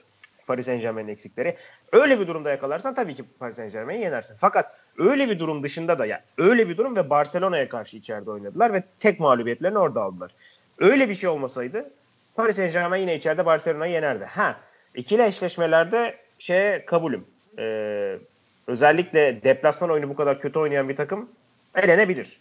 Paris 0.47 0.67
Saint 0.67 0.83
Germain'in 0.83 1.09
eksikleri. 1.09 1.57
Öyle 1.93 2.21
bir 2.21 2.27
durumda 2.27 2.51
yakalarsan 2.51 2.95
tabii 2.95 3.15
ki 3.15 3.25
Paris 3.39 3.57
Saint 3.57 3.73
Germain'i 3.73 4.01
yenersin. 4.01 4.37
Fakat 4.41 4.67
öyle 4.99 5.29
bir 5.29 5.39
durum 5.39 5.63
dışında 5.63 5.99
da 5.99 6.07
ya 6.07 6.23
öyle 6.39 6.69
bir 6.69 6.77
durum 6.77 6.97
ve 6.97 7.11
Barcelona'ya 7.11 7.69
karşı 7.69 7.97
içeride 7.97 8.31
oynadılar 8.31 8.73
ve 8.73 8.83
tek 9.01 9.21
mağlubiyetlerini 9.21 9.79
orada 9.79 10.03
aldılar. 10.03 10.31
Öyle 10.79 11.09
bir 11.09 11.15
şey 11.15 11.31
olmasaydı 11.31 11.91
Paris 12.35 12.57
Saint 12.57 12.73
Germain 12.73 13.01
yine 13.01 13.17
içeride 13.17 13.47
Barcelona'yı 13.47 13.93
yenerdi. 13.93 14.25
Ha 14.25 14.57
ikili 14.95 15.23
eşleşmelerde 15.23 16.17
şeye 16.39 16.85
kabulüm. 16.85 17.25
Ee, 17.59 18.19
özellikle 18.67 19.43
deplasman 19.43 19.91
oyunu 19.91 20.09
bu 20.09 20.17
kadar 20.17 20.41
kötü 20.41 20.59
oynayan 20.59 20.89
bir 20.89 20.97
takım 20.97 21.29
elenebilir. 21.77 22.41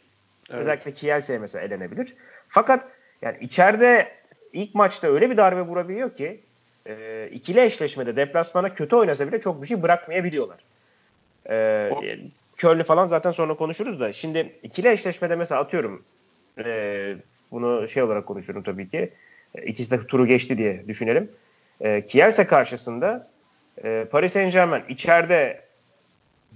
Evet. 0.50 0.62
Özellikle 0.62 0.92
Kielce 0.92 1.40
mesela 1.40 1.66
elenebilir. 1.66 2.16
Fakat 2.48 2.88
yani 3.22 3.38
içeride 3.42 4.12
ilk 4.54 4.76
maçta 4.76 5.08
öyle 5.08 5.30
bir 5.30 5.38
darbe 5.38 5.62
vurabiliyor 5.62 6.16
ki 6.16 6.40
e, 6.88 7.28
ikili 7.32 7.62
eşleşmede 7.62 8.16
deplasmana 8.16 8.74
kötü 8.74 8.96
oynasa 8.96 9.28
bile 9.28 9.42
çok 9.42 9.62
bir 9.62 9.68
şey 9.68 9.82
bırakmayabiliyorlar. 9.84 10.60
E, 11.50 11.90
O- 11.92 12.04
Köln'ü 12.58 12.84
falan 12.84 13.06
zaten 13.06 13.32
sonra 13.32 13.54
konuşuruz 13.54 14.00
da. 14.00 14.14
Şimdi 14.14 14.56
ikili 14.64 14.90
eşleşmede 14.90 15.36
mesela 15.36 15.62
atıyorum 15.62 16.04
e, 16.66 17.16
bunu 17.52 17.88
şey 17.88 18.04
olarak 18.04 18.26
konuşuyorum 18.26 18.64
tabii 18.64 18.90
ki. 18.90 19.10
E, 19.56 19.62
İkisi 19.66 19.92
de 19.92 20.08
turu 20.08 20.28
geçti 20.28 20.58
diye 20.58 20.88
düşünelim. 20.88 21.32
E, 21.82 22.06
Kielce 22.06 22.48
karşısında 22.48 23.28
e, 23.84 24.06
Paris 24.12 24.34
Saint 24.34 24.54
Germain 24.54 24.84
içeride 24.90 25.62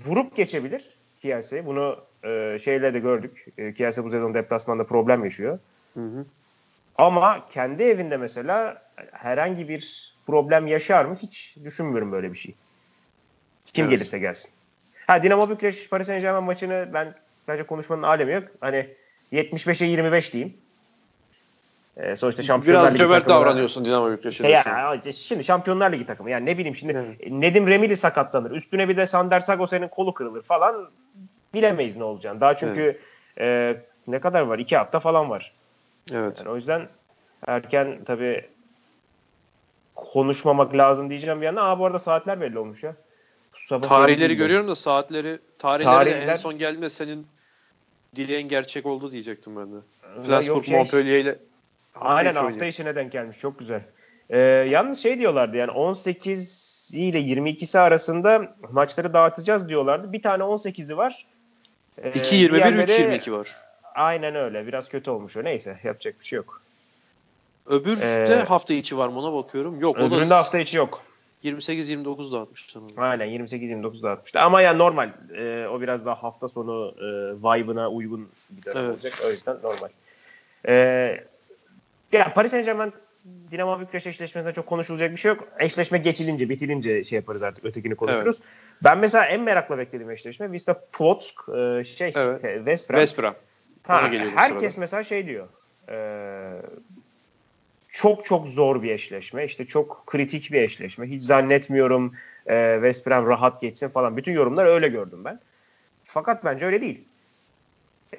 vurup 0.05 0.35
geçebilir 0.35 0.97
Kielce'yi. 1.21 1.65
Bunu 1.65 1.99
e, 2.23 2.59
şeyle 2.63 2.93
de 2.93 2.99
gördük. 2.99 3.45
E, 3.57 3.73
Kielce 3.73 4.03
bu 4.03 4.09
sezon 4.09 4.33
deplasmanda 4.33 4.83
problem 4.83 5.23
yaşıyor. 5.23 5.59
Hı 5.93 5.99
hı. 5.99 6.25
Ama 6.97 7.47
kendi 7.49 7.83
evinde 7.83 8.17
mesela 8.17 8.81
herhangi 9.11 9.69
bir 9.69 10.13
problem 10.27 10.67
yaşar 10.67 11.05
mı 11.05 11.15
hiç 11.15 11.57
düşünmüyorum 11.63 12.11
böyle 12.11 12.31
bir 12.31 12.37
şey. 12.37 12.55
Kim 13.65 13.85
Evet. 13.85 13.91
gelirse 13.91 14.19
gelsin. 14.19 14.51
Ha 15.07 15.23
Dinamo 15.23 15.49
Bükreş 15.49 15.89
Paris 15.89 16.07
Saint 16.07 16.21
Germain 16.21 16.43
maçını 16.43 16.89
ben 16.93 17.15
bence 17.47 17.63
konuşmanın 17.63 18.03
alemi 18.03 18.33
yok. 18.33 18.43
Hani 18.61 18.87
75'e 19.33 19.87
25 19.87 20.33
diyeyim. 20.33 20.57
Ee, 21.97 22.15
sonuçta 22.15 22.43
Şampiyonlar 22.43 22.83
Biraz 22.83 22.93
Ligi 22.93 22.99
cömert 23.03 23.23
takımı- 23.25 23.35
davranıyorsun 23.45 23.85
Dinamo 23.85 24.11
Bükreş'e. 24.11 24.43
şey 24.43 24.51
ya, 24.51 25.01
şimdi 25.13 25.43
Şampiyonlar 25.43 25.91
Ligi 25.91 26.05
takımı. 26.05 26.29
Yani 26.31 26.45
ne 26.45 26.57
bileyim 26.57 26.75
şimdi 26.75 27.17
Nedim 27.29 27.67
Remili 27.67 27.95
sakatlanır. 27.95 28.51
Üstüne 28.51 28.89
bir 28.89 28.97
de 28.97 29.05
Sander 29.05 29.39
Sagosen'in 29.39 29.87
kolu 29.87 30.13
kırılır 30.13 30.41
falan. 30.41 30.89
Bilemeyiz 31.53 31.97
ne 31.97 32.03
olacağını. 32.03 32.41
Daha 32.41 32.57
çünkü 32.57 32.99
e, 33.39 33.77
ne 34.07 34.19
kadar 34.19 34.41
var? 34.41 34.59
İki 34.59 34.77
hafta 34.77 34.99
falan 34.99 35.29
var. 35.29 35.53
Evet. 36.11 36.39
Yani 36.39 36.49
o 36.49 36.55
yüzden 36.55 36.87
erken 37.47 37.99
tabii 38.05 38.45
konuşmamak 39.95 40.73
lazım 40.77 41.09
diyeceğim 41.09 41.41
bir 41.41 41.45
yana. 41.45 41.61
Aa 41.61 41.79
bu 41.79 41.85
arada 41.85 41.99
saatler 41.99 42.41
belli 42.41 42.59
olmuş 42.59 42.83
ya. 42.83 42.95
Sabah 43.69 43.87
Tarihleri 43.87 44.35
görüyorum 44.35 44.67
da 44.67 44.75
saatleri 44.75 45.39
tarihleri 45.59 46.05
de 46.05 46.11
en 46.11 46.27
Tarihler- 46.27 46.37
son 46.37 46.57
geldiğinde 46.57 46.89
senin 46.89 47.27
dileğin 48.15 48.49
gerçek 48.49 48.85
oldu 48.85 49.11
diyecektim 49.11 49.55
ben 49.55 49.67
de. 49.71 49.77
Flensburg 50.25 50.65
şey- 50.65 50.77
Montpellier 50.77 51.19
ile 51.19 51.35
Aynen 52.01 52.29
içi 52.29 52.39
hafta 52.39 52.53
oynuyor. 52.53 52.65
içine 52.65 52.95
denk 52.95 53.11
gelmiş. 53.11 53.39
Çok 53.39 53.59
güzel. 53.59 53.81
Ee, 54.29 54.39
yalnız 54.39 54.99
şey 55.03 55.19
diyorlardı 55.19 55.57
yani 55.57 55.71
18 55.71 56.67
ile 56.93 57.19
22'si 57.19 57.79
arasında 57.79 58.55
maçları 58.71 59.13
dağıtacağız 59.13 59.69
diyorlardı. 59.69 60.13
Bir 60.13 60.21
tane 60.21 60.43
18'i 60.43 60.97
var. 60.97 61.25
Ee, 62.03 62.09
2.21 62.09 62.49
diğerleri- 62.55 62.91
3.22 62.91 63.31
var. 63.31 63.55
Aynen 63.95 64.35
öyle. 64.35 64.67
Biraz 64.67 64.89
kötü 64.89 65.09
olmuş 65.11 65.37
o. 65.37 65.43
Neyse 65.43 65.79
yapacak 65.83 66.19
bir 66.19 66.25
şey 66.25 66.37
yok. 66.37 66.61
Öbür 67.65 67.97
Ee, 67.97 68.29
de 68.29 68.43
hafta 68.43 68.73
içi 68.73 68.97
var 68.97 69.07
mı 69.07 69.19
ona 69.19 69.33
bakıyorum. 69.43 69.79
Yok 69.79 69.97
o 69.97 70.01
Öbüründe 70.01 70.29
da 70.29 70.37
hafta 70.37 70.59
içi 70.59 70.77
yok. 70.77 71.03
28-29 71.43 72.31
dağıtmış 72.31 72.67
sanırım. 72.73 72.95
Aynen 72.97 73.27
28-29 73.27 74.03
dağıtmıştı. 74.03 74.39
Ama 74.39 74.61
yani 74.61 74.77
normal. 74.77 75.09
Ee, 75.37 75.67
o 75.71 75.81
biraz 75.81 76.05
daha 76.05 76.23
hafta 76.23 76.47
sonu 76.47 76.93
e, 76.97 77.03
vibe'ına 77.43 77.89
uygun 77.89 78.29
bir 78.49 78.65
dönem 78.65 78.77
Evet. 78.85 78.91
olacak. 78.93 79.13
O 79.27 79.29
yüzden 79.29 79.55
normal. 79.63 79.89
Ee, 80.67 81.23
ya 82.11 82.33
Paris 82.33 82.51
Saint 82.51 82.65
Germain 82.65 82.93
Dinamo 83.51 83.79
Bükreş 83.79 84.07
eşleşmesinde 84.07 84.53
çok 84.53 84.65
konuşulacak 84.65 85.11
bir 85.11 85.17
şey 85.17 85.29
yok. 85.29 85.47
Eşleşme 85.59 85.97
geçilince, 85.97 86.49
bitilince 86.49 87.03
şey 87.03 87.15
yaparız 87.15 87.43
artık. 87.43 87.65
Ötekini 87.65 87.95
konuşuruz. 87.95 88.39
Ben 88.83 88.97
mesela 88.97 89.25
en 89.25 89.41
merakla 89.41 89.77
beklediğim 89.77 90.11
eşleşme 90.11 90.51
Vista 90.51 90.81
Plotsk 90.91 91.35
e, 91.49 91.83
şey 91.83 92.11
Evet. 92.15 92.45
e, 92.45 92.55
West 92.57 92.89
Brom. 92.89 92.99
Vespra. 92.99 93.35
Ha, 93.83 94.11
herkes 94.35 94.59
sırada. 94.59 94.79
mesela 94.79 95.03
şey 95.03 95.27
diyor. 95.27 95.47
Ee, 95.89 96.61
çok 97.89 98.25
çok 98.25 98.47
zor 98.47 98.83
bir 98.83 98.91
eşleşme. 98.91 99.45
İşte 99.45 99.65
çok 99.65 100.03
kritik 100.07 100.51
bir 100.51 100.61
eşleşme. 100.61 101.07
Hiç 101.07 101.21
zannetmiyorum 101.21 102.13
e, 102.47 102.73
West 102.75 103.07
Brom 103.07 103.27
rahat 103.27 103.61
geçsin 103.61 103.89
falan. 103.89 104.17
Bütün 104.17 104.31
yorumlar 104.31 104.65
öyle 104.65 104.87
gördüm 104.87 105.25
ben. 105.25 105.39
Fakat 106.05 106.45
bence 106.45 106.65
öyle 106.65 106.81
değil. 106.81 107.03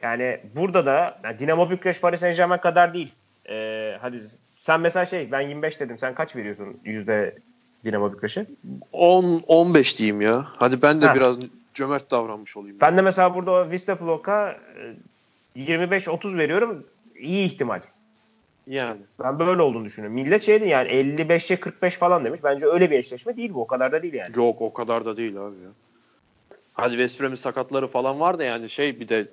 Yani 0.03 0.41
burada 0.57 0.87
da 0.87 1.21
yani 1.25 1.39
Dinamo 1.39 1.71
Bükreş 1.71 2.01
Paris 2.01 2.21
Saint 2.21 2.37
Germain 2.37 2.61
kadar 2.61 2.95
değil. 2.95 3.13
Ee, 3.49 3.97
hadi 4.01 4.21
sen 4.61 4.81
mesela 4.81 5.07
şey 5.07 5.33
ben 5.33 5.41
25 5.41 5.81
dedim. 5.81 5.99
Sen 5.99 6.15
kaç 6.15 6.37
veriyorsun 6.37 6.81
yüzde 6.85 7.39
Dinamo 7.85 8.13
Bükreş'e? 8.13 8.47
10 8.93 9.43
15 9.47 9.99
diyeyim 9.99 10.21
ya. 10.21 10.47
Hadi 10.57 10.83
ben 10.83 11.01
de 11.03 11.07
Ha. 11.07 11.15
biraz 11.15 11.39
cömert 11.75 12.11
davranmış 12.11 12.57
olayım. 12.57 12.77
Ben 12.81 12.97
de 12.97 13.03
mesela 13.03 13.35
burada 13.35 13.71
Vista 13.71 14.01
Blok'a 14.01 14.57
e, 15.57 15.61
25-30 15.63 16.39
veriyorum. 16.39 16.87
İyi 17.19 17.47
ihtimal. 17.47 17.81
yani. 18.67 19.01
Ben 19.23 19.39
böyle 19.39 19.63
olduğunu 19.63 19.85
düşünüyorum. 19.85 20.15
Millet 20.15 20.43
şeydi 20.43 20.69
yani 20.69 20.89
55'e 20.89 21.57
45 21.61 21.97
falan 21.97 22.25
demiş. 22.25 22.41
Bence 22.45 22.67
öyle 22.67 22.91
bir 22.91 22.99
eşleşme 22.99 23.37
değil 23.37 23.55
bu. 23.55 23.61
O 23.61 23.67
kadar 23.67 23.93
da 23.93 24.03
değil 24.03 24.15
yani. 24.15 24.37
Yok 24.37 24.61
o 24.63 24.73
kadar 24.73 25.05
da 25.05 25.17
değil 25.17 25.37
abi 25.37 25.55
ya. 25.65 25.71
Hadi 26.73 26.91
West 26.91 27.21
Brom'un 27.21 27.35
sakatları 27.35 27.87
falan 27.89 28.21
var 28.21 28.39
da 28.39 28.45
yani 28.45 28.71
şey 28.71 29.01
bir 29.01 29.09
de 29.09 29.29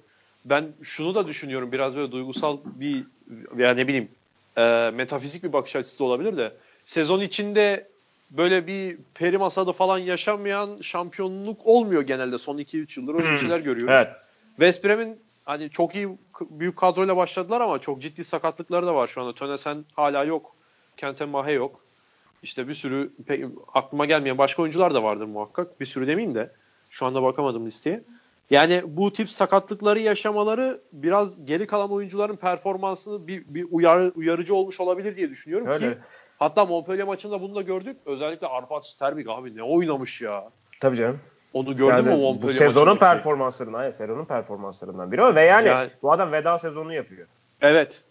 ben 0.46 0.72
şunu 0.84 1.16
da 1.16 1.28
düşünüyorum 1.28 1.72
biraz 1.72 1.96
böyle 1.96 2.12
duygusal 2.12 2.58
bir 2.66 3.04
veya 3.28 3.74
ne 3.74 3.88
bileyim 3.88 4.10
e, 4.58 4.92
metafizik 4.94 5.44
bir 5.44 5.54
bakış 5.54 5.76
açısı 5.76 6.00
da 6.00 6.04
olabilir 6.04 6.38
de 6.38 6.54
sezon 6.84 7.22
içinde 7.22 7.88
böyle 8.32 8.68
bir 8.68 8.98
peri 9.14 9.38
masada 9.38 9.74
falan 9.74 9.98
yaşanmayan 9.98 10.82
şampiyonluk 10.82 11.60
olmuyor 11.66 12.02
genelde 12.02 12.38
son 12.38 12.58
2-3 12.58 13.00
yıldır 13.00 13.16
öyle 13.16 13.30
Hmm. 13.30 13.38
şeyler 13.38 13.60
görüyoruz. 13.60 13.94
Evet. 13.96 14.10
West 14.56 14.84
Brom'un 14.84 15.18
hani 15.46 15.70
çok 15.70 15.96
iyi 15.96 16.10
büyük 16.50 16.78
kadroyla 16.78 17.18
başladılar 17.18 17.62
ama 17.62 17.80
çok 17.80 18.02
ciddi 18.02 18.24
sakatlıkları 18.24 18.86
da 18.86 18.96
var 18.96 19.08
şu 19.08 19.22
anda. 19.22 19.34
Tönesen 19.36 19.86
hala 19.94 20.24
yok. 20.24 20.56
Kente 20.98 21.26
Mahe 21.26 21.52
yok. 21.52 21.80
İşte 22.44 22.68
bir 22.68 22.74
sürü 22.74 23.12
pe- 23.28 23.50
aklıma 23.74 24.06
gelmeyen 24.06 24.38
başka 24.38 24.62
oyuncular 24.62 24.94
da 24.94 25.04
vardır 25.04 25.26
muhakkak. 25.26 25.80
Bir 25.80 25.86
sürü 25.86 26.08
demeyeyim 26.08 26.36
de 26.36 26.52
şu 26.90 27.06
anda 27.06 27.24
bakamadım 27.24 27.66
listeye. 27.66 28.04
Yani 28.50 28.82
bu 28.86 29.14
tip 29.14 29.30
sakatlıkları 29.30 30.00
yaşamaları 30.00 30.82
biraz 30.92 31.46
geri 31.46 31.68
kalan 31.68 31.92
oyuncuların 31.92 32.36
performansını 32.36 33.28
bir, 33.28 33.44
bir 33.48 33.68
uyarı, 33.72 34.12
uyarıcı 34.16 34.56
olmuş 34.56 34.80
olabilir 34.80 35.16
diye 35.16 35.30
düşünüyorum 35.30 35.68
Öyle. 35.68 35.90
ki 35.90 35.98
hatta 36.40 36.66
Montpellier 36.66 37.08
maçında 37.08 37.42
bunu 37.42 37.56
da 37.56 37.62
gördük. 37.62 37.98
Özellikle 38.06 38.48
Arpad 38.48 38.84
Sterbik 38.84 39.30
abi 39.30 39.58
ne 39.58 39.64
oynamış 39.64 40.22
ya. 40.22 40.50
Tabii 40.80 40.96
canım. 40.96 41.20
Onu 41.54 41.78
gördün 41.78 41.94
Yani 41.96 42.06
mü 42.10 42.12
bu 42.14 42.18
Montpellier 42.18 42.54
sezonun 42.54 42.88
maçındaki? 42.94 43.16
performanslarından, 43.16 43.80
hayır, 43.80 43.94
sezonun 43.94 44.26
performanslarından 44.26 45.12
biri 45.12 45.24
o 45.24 45.36
ve 45.36 45.42
yani, 45.42 45.68
Yani- 45.68 45.90
bu 46.02 46.12
adam 46.12 46.32
veda 46.32 46.58
sezonunu 46.58 46.94
yapıyor. 46.94 47.28
Evet. 47.62 48.02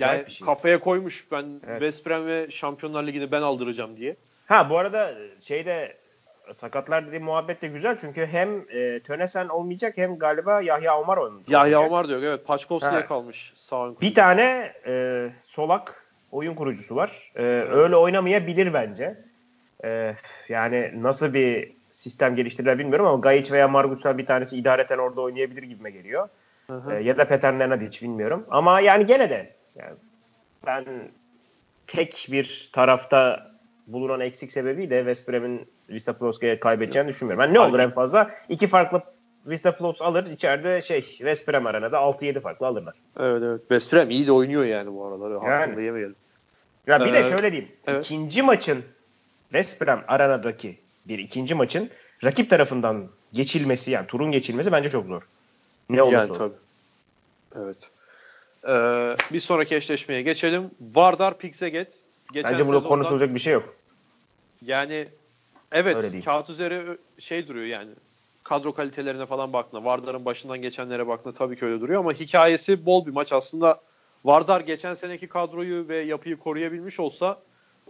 Yani 0.00 0.26
bir 0.26 0.30
şey. 0.32 0.44
kafaya 0.44 0.80
koymuş 0.80 1.26
ben 1.32 1.44
Evet. 1.66 1.80
West 1.80 2.06
Brom 2.06 2.26
ve 2.26 2.50
Şampiyonlar 2.50 3.06
Ligi'ni 3.06 3.32
ben 3.32 3.42
aldıracağım 3.42 3.96
diye. 3.96 4.16
Ha 4.46 4.70
bu 4.70 4.78
arada 4.78 5.14
şeyde 5.40 5.96
sakatlar 6.52 7.06
dediğim 7.06 7.24
muhabbet 7.24 7.62
de 7.62 7.68
güzel 7.68 7.98
çünkü 7.98 8.26
hem 8.26 8.64
e, 8.70 9.00
Tönesen 9.00 9.48
olmayacak 9.48 9.96
hem 9.96 10.18
galiba 10.18 10.62
Yahya 10.62 11.00
Omar 11.00 11.16
oynayacak. 11.16 11.48
Yahya 11.48 11.80
Omar 11.80 12.08
diyor 12.08 12.22
evet 12.22 12.46
Paçkovski'ye 12.46 13.04
kalmış 13.04 13.52
sağ 13.54 14.00
Bir 14.00 14.14
tane 14.14 14.72
e, 14.86 15.26
solak 15.42 16.06
oyun 16.32 16.54
kurucusu 16.54 16.96
var. 16.96 17.32
E, 17.36 17.42
öyle 17.70 17.96
oynamayabilir 17.96 18.74
bence. 18.74 19.24
E, 19.84 20.14
yani 20.48 20.92
nasıl 20.96 21.34
bir 21.34 21.72
sistem 21.90 22.36
geliştirirler 22.36 22.78
bilmiyorum 22.78 23.06
ama 23.06 23.20
Gayic 23.20 23.52
veya 23.52 23.68
Margus'tan 23.68 24.18
bir 24.18 24.26
tanesi 24.26 24.56
idareten 24.56 24.98
orada 24.98 25.20
oynayabilir 25.20 25.62
gibime 25.62 25.90
geliyor. 25.90 26.28
Hı 26.66 26.76
hı. 26.76 26.94
E, 26.94 27.02
ya 27.02 27.18
da 27.18 27.28
Peter 27.28 27.58
Nenadic 27.58 28.02
bilmiyorum. 28.02 28.46
Ama 28.50 28.80
yani 28.80 29.06
gene 29.06 29.30
de 29.30 29.54
yani 29.76 29.94
ben 30.66 30.84
tek 31.86 32.28
bir 32.30 32.70
tarafta 32.72 33.50
bulunan 33.86 34.20
eksik 34.20 34.52
sebebiyle 34.52 34.98
West 34.98 35.28
Brom'un 35.28 35.66
Vista 35.88 36.12
Plovska'ya 36.12 36.60
kaybedeceğini 36.60 37.08
düşünmüyorum. 37.08 37.44
Ben 37.44 37.54
ne 37.54 37.60
Abi- 37.60 37.70
olur 37.70 37.78
en 37.78 37.90
fazla 37.90 38.30
iki 38.48 38.66
farklı 38.66 39.02
Vista 39.46 39.76
Plovs 39.76 40.02
alır. 40.02 40.26
içeride 40.30 40.80
şey 40.82 41.02
West 41.02 41.48
Brom 41.48 41.66
arenada 41.66 41.96
6-7 41.98 42.40
farklı 42.40 42.66
alırlar. 42.66 42.94
Evet 43.20 43.42
evet. 43.42 43.60
West 43.60 43.92
iyi 44.10 44.26
de 44.26 44.32
oynuyor 44.32 44.64
yani 44.64 44.92
bu 44.92 45.06
aralar. 45.06 45.50
Yani. 45.60 45.84
Yemeyelim. 45.84 46.14
Ya 46.86 47.00
bir 47.00 47.06
Ee, 47.06 47.12
de 47.12 47.24
şöyle 47.24 47.52
diyeyim. 47.52 47.72
evet. 47.86 48.04
İkinci 48.04 48.42
maçın 48.42 48.84
West 49.52 49.80
Brom 49.80 50.00
arenadaki 50.08 50.78
bir 51.08 51.18
ikinci 51.18 51.54
maçın 51.54 51.90
rakip 52.24 52.50
tarafından 52.50 53.08
geçilmesi 53.32 53.90
yani 53.90 54.06
turun 54.06 54.32
geçilmesi 54.32 54.72
bence 54.72 54.90
çok 54.90 55.06
zor. 55.06 55.22
Ne 55.90 56.02
olursa 56.02 56.18
Yani 56.18 56.32
tabii. 56.32 56.54
Evet. 57.56 57.90
Ee, 58.68 59.32
bir 59.32 59.40
sonraki 59.40 59.76
eşleşmeye 59.76 60.22
geçelim. 60.22 60.70
Vardar 60.94 61.38
Pixeget. 61.38 61.92
Geçen 62.32 62.52
Bence 62.52 62.66
burada 62.66 62.78
sezondan- 62.80 62.88
konuşulacak 62.88 63.34
bir 63.34 63.40
şey 63.40 63.52
yok. 63.52 63.74
Yani 64.66 65.08
evet 65.72 65.96
Öyle 65.96 66.12
değil. 66.12 66.24
kağıt 66.24 66.50
üzeri 66.50 66.98
şey 67.18 67.48
duruyor 67.48 67.66
yani. 67.66 67.90
Kadro 68.44 68.74
kalitelerine 68.74 69.26
falan 69.26 69.52
baktığında, 69.52 69.84
Vardar'ın 69.84 70.24
başından 70.24 70.62
geçenlere 70.62 71.06
baktığında 71.06 71.34
tabii 71.34 71.58
ki 71.58 71.64
öyle 71.64 71.80
duruyor 71.80 72.00
ama 72.00 72.12
hikayesi 72.12 72.86
bol 72.86 73.06
bir 73.06 73.10
maç. 73.12 73.32
Aslında 73.32 73.80
Vardar 74.24 74.60
geçen 74.60 74.94
seneki 74.94 75.26
kadroyu 75.26 75.88
ve 75.88 75.96
yapıyı 75.96 76.36
koruyabilmiş 76.36 77.00
olsa 77.00 77.38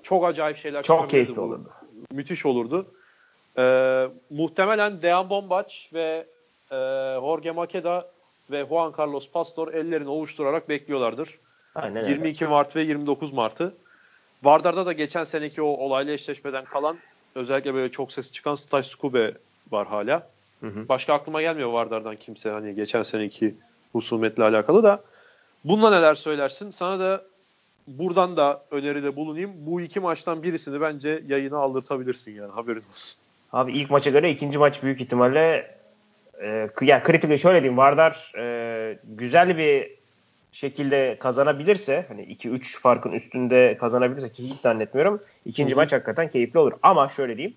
çok 0.03 0.25
acayip 0.25 0.57
şeyler 0.57 0.83
Çok 0.83 1.11
keyifli 1.11 1.37
bu. 1.37 1.41
olurdu. 1.41 1.71
Müthiş 2.13 2.47
olurdu. 2.47 2.87
Ee, 3.59 4.09
muhtemelen 4.31 5.03
Dejan 5.03 5.31
Bombaç 5.31 5.91
ve 5.95 6.27
e, 6.71 6.77
Jorge 7.21 7.51
Makeda 7.51 8.11
ve 8.51 8.67
Juan 8.69 8.95
Carlos 8.99 9.31
Pastor 9.31 9.75
ellerini 9.75 10.09
ovuşturarak 10.09 10.69
bekliyorlardır. 10.69 11.39
Aynen 11.75 11.97
öyle. 11.97 12.11
22 12.11 12.45
Mart 12.45 12.77
ve 12.77 12.83
29 12.83 13.33
Mart'ı. 13.33 13.75
Vardar'da 14.43 14.87
da 14.87 14.93
geçen 14.93 15.25
seneki 15.25 15.63
o 15.63 15.67
olaylı 15.67 16.11
eşleşmeden 16.11 16.65
kalan 16.65 16.99
özellikle 17.37 17.75
böyle 17.75 17.93
çok 17.93 18.13
ses 18.13 18.33
çıkan 18.33 18.55
Staj 18.55 18.87
Skube 18.87 19.35
var 19.71 19.87
hala. 19.87 20.29
Hı 20.61 20.67
hı. 20.67 20.89
Başka 20.89 21.15
aklıma 21.15 21.43
gelmiyor 21.43 21.69
Vardar'dan 21.69 22.17
kimse 22.17 22.51
hani 22.51 22.75
geçen 22.75 23.03
seneki 23.03 23.55
husumetle 23.93 24.45
alakalı 24.45 24.83
da. 24.83 25.03
Bununla 25.65 25.91
neler 25.91 26.15
söylersin? 26.15 26.71
Sana 26.71 27.01
da 27.01 27.23
buradan 27.87 28.37
da 28.37 28.63
öneride 28.71 29.17
bulunayım. 29.17 29.51
Bu 29.57 29.81
iki 29.81 30.01
maçtan 30.01 30.43
birisini 30.43 30.81
bence 30.81 31.23
yayına 31.29 31.59
aldırtabilirsin 31.59 32.35
yani 32.35 32.53
haberin 32.53 32.83
olsun. 32.89 33.21
Abi 33.53 33.73
ilk 33.73 33.91
maça 33.91 34.11
göre 34.11 34.31
ikinci 34.31 34.59
maç 34.59 34.83
büyük 34.83 35.01
ihtimalle 35.01 35.77
e, 36.43 36.69
ya 36.81 37.03
kritik 37.03 37.39
şöyle 37.39 37.63
diyeyim 37.63 37.79
Vardar 37.79 38.33
e, 38.39 38.99
güzel 39.05 39.59
bir 39.59 39.96
şekilde 40.57 41.17
kazanabilirse 41.19 42.05
hani 42.09 42.23
2-3 42.23 42.79
farkın 42.79 43.13
üstünde 43.13 43.77
kazanabilirse 43.81 44.33
ki 44.33 44.51
hiç 44.51 44.61
zannetmiyorum. 44.61 45.23
ikinci 45.45 45.71
Hı 45.71 45.75
hı. 45.75 45.81
maç 45.81 45.93
hakikaten 45.93 46.31
keyifli 46.31 46.59
olur. 46.59 46.73
Ama 46.83 47.09
şöyle 47.09 47.37
diyeyim. 47.37 47.57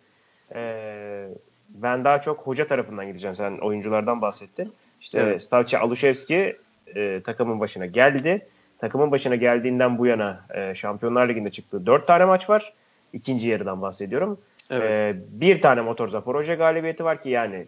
ee, 0.55 1.27
ben 1.69 2.03
daha 2.03 2.21
çok 2.21 2.39
hoca 2.39 2.67
tarafından 2.67 3.07
gideceğim. 3.07 3.35
Sen 3.35 3.57
oyunculardan 3.57 4.21
bahsettin. 4.21 4.73
İşte 5.01 5.19
Evet. 5.19 5.41
Stalci 5.41 5.77
Alushevski 5.77 6.57
e, 6.95 7.21
takımın 7.23 7.59
başına 7.59 7.85
geldi. 7.85 8.47
Takımın 8.79 9.11
başına 9.11 9.35
geldiğinden 9.35 9.97
bu 9.97 10.05
yana 10.05 10.45
e, 10.53 10.75
Şampiyonlar 10.75 11.29
Ligi'nde 11.29 11.51
çıktığı 11.51 11.85
4 11.85 12.07
tane 12.07 12.25
maç 12.25 12.49
var. 12.49 12.73
İkinci 13.13 13.49
yarıdan 13.49 13.81
bahsediyorum. 13.81 14.39
Evet. 14.69 14.99
Ee, 14.99 15.15
bir 15.31 15.61
tane 15.61 15.81
Motor 15.81 16.07
Zaporoje 16.07 16.55
galibiyeti 16.55 17.03
var 17.03 17.21
ki 17.21 17.29
yani 17.29 17.65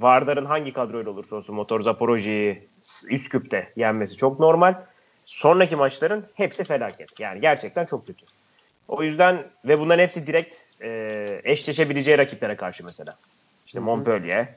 Vardar'ın 0.00 0.44
hangi 0.44 0.72
kadroyla 0.72 1.10
olursa 1.10 1.36
olsun 1.36 1.54
Motor 1.54 1.80
Zaporoje'yi 1.80 2.68
Üsküp'te 3.10 3.72
yenmesi 3.76 4.16
çok 4.16 4.40
normal. 4.40 4.74
Sonraki 5.24 5.76
maçların 5.76 6.26
hepsi 6.34 6.64
felaket. 6.64 7.20
Yani 7.20 7.40
gerçekten 7.40 7.86
çok 7.86 8.06
kötü. 8.06 8.26
O 8.88 9.02
yüzden 9.02 9.46
ve 9.64 9.78
bunların 9.78 10.02
hepsi 10.02 10.26
direkt 10.26 10.56
e, 10.82 11.40
eşleşebileceği 11.44 12.18
rakiplere 12.18 12.56
karşı 12.56 12.84
mesela. 12.84 13.16
İşte 13.66 13.80
Montpellier, 13.80 14.48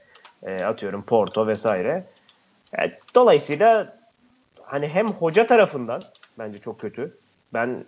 e, 0.43 0.63
atıyorum 0.63 1.03
Porto 1.03 1.47
vesaire. 1.47 2.03
Yani 2.77 2.91
dolayısıyla 3.15 3.97
hani 4.61 4.87
hem 4.87 5.11
hoca 5.11 5.45
tarafından 5.45 6.03
bence 6.39 6.59
çok 6.59 6.79
kötü. 6.79 7.17
Ben 7.53 7.85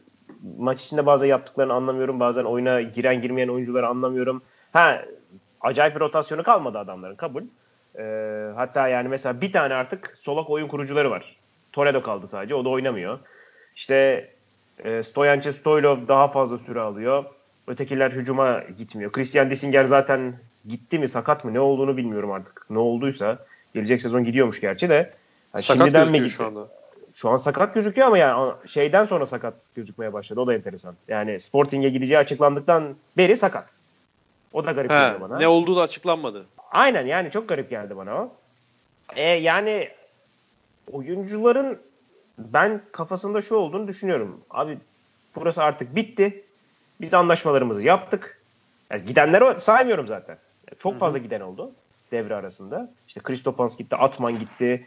maç 0.58 0.84
içinde 0.84 1.06
bazen 1.06 1.28
yaptıklarını 1.28 1.74
anlamıyorum. 1.74 2.20
Bazen 2.20 2.44
oyuna 2.44 2.82
giren 2.82 3.22
girmeyen 3.22 3.48
oyuncuları 3.48 3.88
anlamıyorum. 3.88 4.42
Ha 4.74 5.06
acayip 5.62 5.96
bir 5.96 6.00
rotasyonu 6.00 6.44
kalmadı 6.44 6.80
adamların 6.80 7.16
kabul. 7.16 7.44
Ee, 8.00 8.52
hatta 8.56 8.88
yani 8.88 9.08
mesela 9.08 9.42
bir 9.42 9.52
tane 9.52 9.74
artık 9.74 10.18
solak 10.22 10.50
oyun 10.50 10.68
kurucuları 10.68 11.12
var. 11.12 11.36
Toledo 11.72 12.02
kaldı 12.02 12.28
sadece. 12.28 12.56
O 12.56 12.66
da 12.66 12.70
oynamıyor. 12.70 13.20
İşte 13.76 14.30
e, 14.84 15.04
Stoyançe 15.04 15.54
Stoylov 15.54 16.08
daha 16.08 16.28
fazla 16.28 16.58
süre 16.58 16.80
alıyor. 16.80 17.26
Ötekiler 17.68 18.12
hücuma 18.12 18.64
gitmiyor. 18.78 19.12
Christian 19.12 19.50
Dissinger 19.50 19.84
zaten 19.84 20.34
gitti 20.68 21.00
mi 21.00 21.08
sakat 21.08 21.46
mı 21.46 21.54
ne 21.54 21.60
olduğunu 21.60 21.98
bilmiyorum 21.98 22.32
artık. 22.32 22.66
Ne 22.70 22.78
olduysa. 22.80 23.38
Gelecek 23.74 24.02
sezon 24.02 24.24
gidiyormuş 24.24 24.62
gerçi 24.62 24.90
de. 24.90 24.94
Yani 25.54 25.64
Sakat 25.64 25.84
şimdiden 25.84 26.12
mi 26.12 26.18
gitti? 26.18 26.30
şu 26.30 26.46
anda. 26.46 26.68
Şu 27.14 27.30
an 27.30 27.36
sakat 27.36 27.74
gözüküyor 27.74 28.08
ama 28.08 28.18
yani 28.18 28.54
şeyden 28.68 29.06
sonra 29.06 29.26
sakat 29.26 29.54
gözükmeye 29.76 30.14
başladı. 30.14 30.40
O 30.40 30.48
da 30.48 30.54
enteresan. 30.54 30.96
Yani 31.08 31.40
Sporting'e 31.40 31.90
gideceği 31.90 32.18
açıklandıktan 32.18 32.96
beri 33.18 33.38
sakat. 33.38 33.79
O 34.54 34.66
da 34.66 34.72
garip 34.72 34.92
He, 34.92 34.96
geliyor 34.96 35.22
bana. 35.22 35.38
ne 35.38 35.48
olduğu 35.48 35.76
da 35.76 35.82
açıklanmadı. 35.82 36.46
Aynen 36.72 37.06
yani 37.06 37.32
çok 37.32 37.50
garip 37.50 37.70
geldi 37.70 37.98
bana 37.98 38.16
o. 38.16 38.32
E, 39.16 39.22
yani 39.22 39.90
oyuncuların 40.92 41.80
ben 42.38 42.82
kafasında 42.92 43.42
şu 43.42 43.56
olduğunu 43.56 43.88
düşünüyorum. 43.88 44.42
Abi 44.50 44.78
burası 45.36 45.64
artık 45.64 45.96
bitti. 45.96 46.44
Biz 47.02 47.14
anlaşmalarımızı 47.14 47.82
yaptık. 47.82 48.42
Yani 48.92 49.06
gidenleri 49.06 49.60
saymıyorum 49.60 50.08
zaten. 50.08 50.38
Çok 50.80 51.00
fazla 51.00 51.18
giden 51.18 51.42
oldu 51.42 51.72
devre 52.12 52.36
arasında. 52.36 52.90
İşte 53.08 53.20
Kristopans 53.20 53.78
gitti, 53.78 53.96
Atman 53.96 54.40
gitti. 54.40 54.86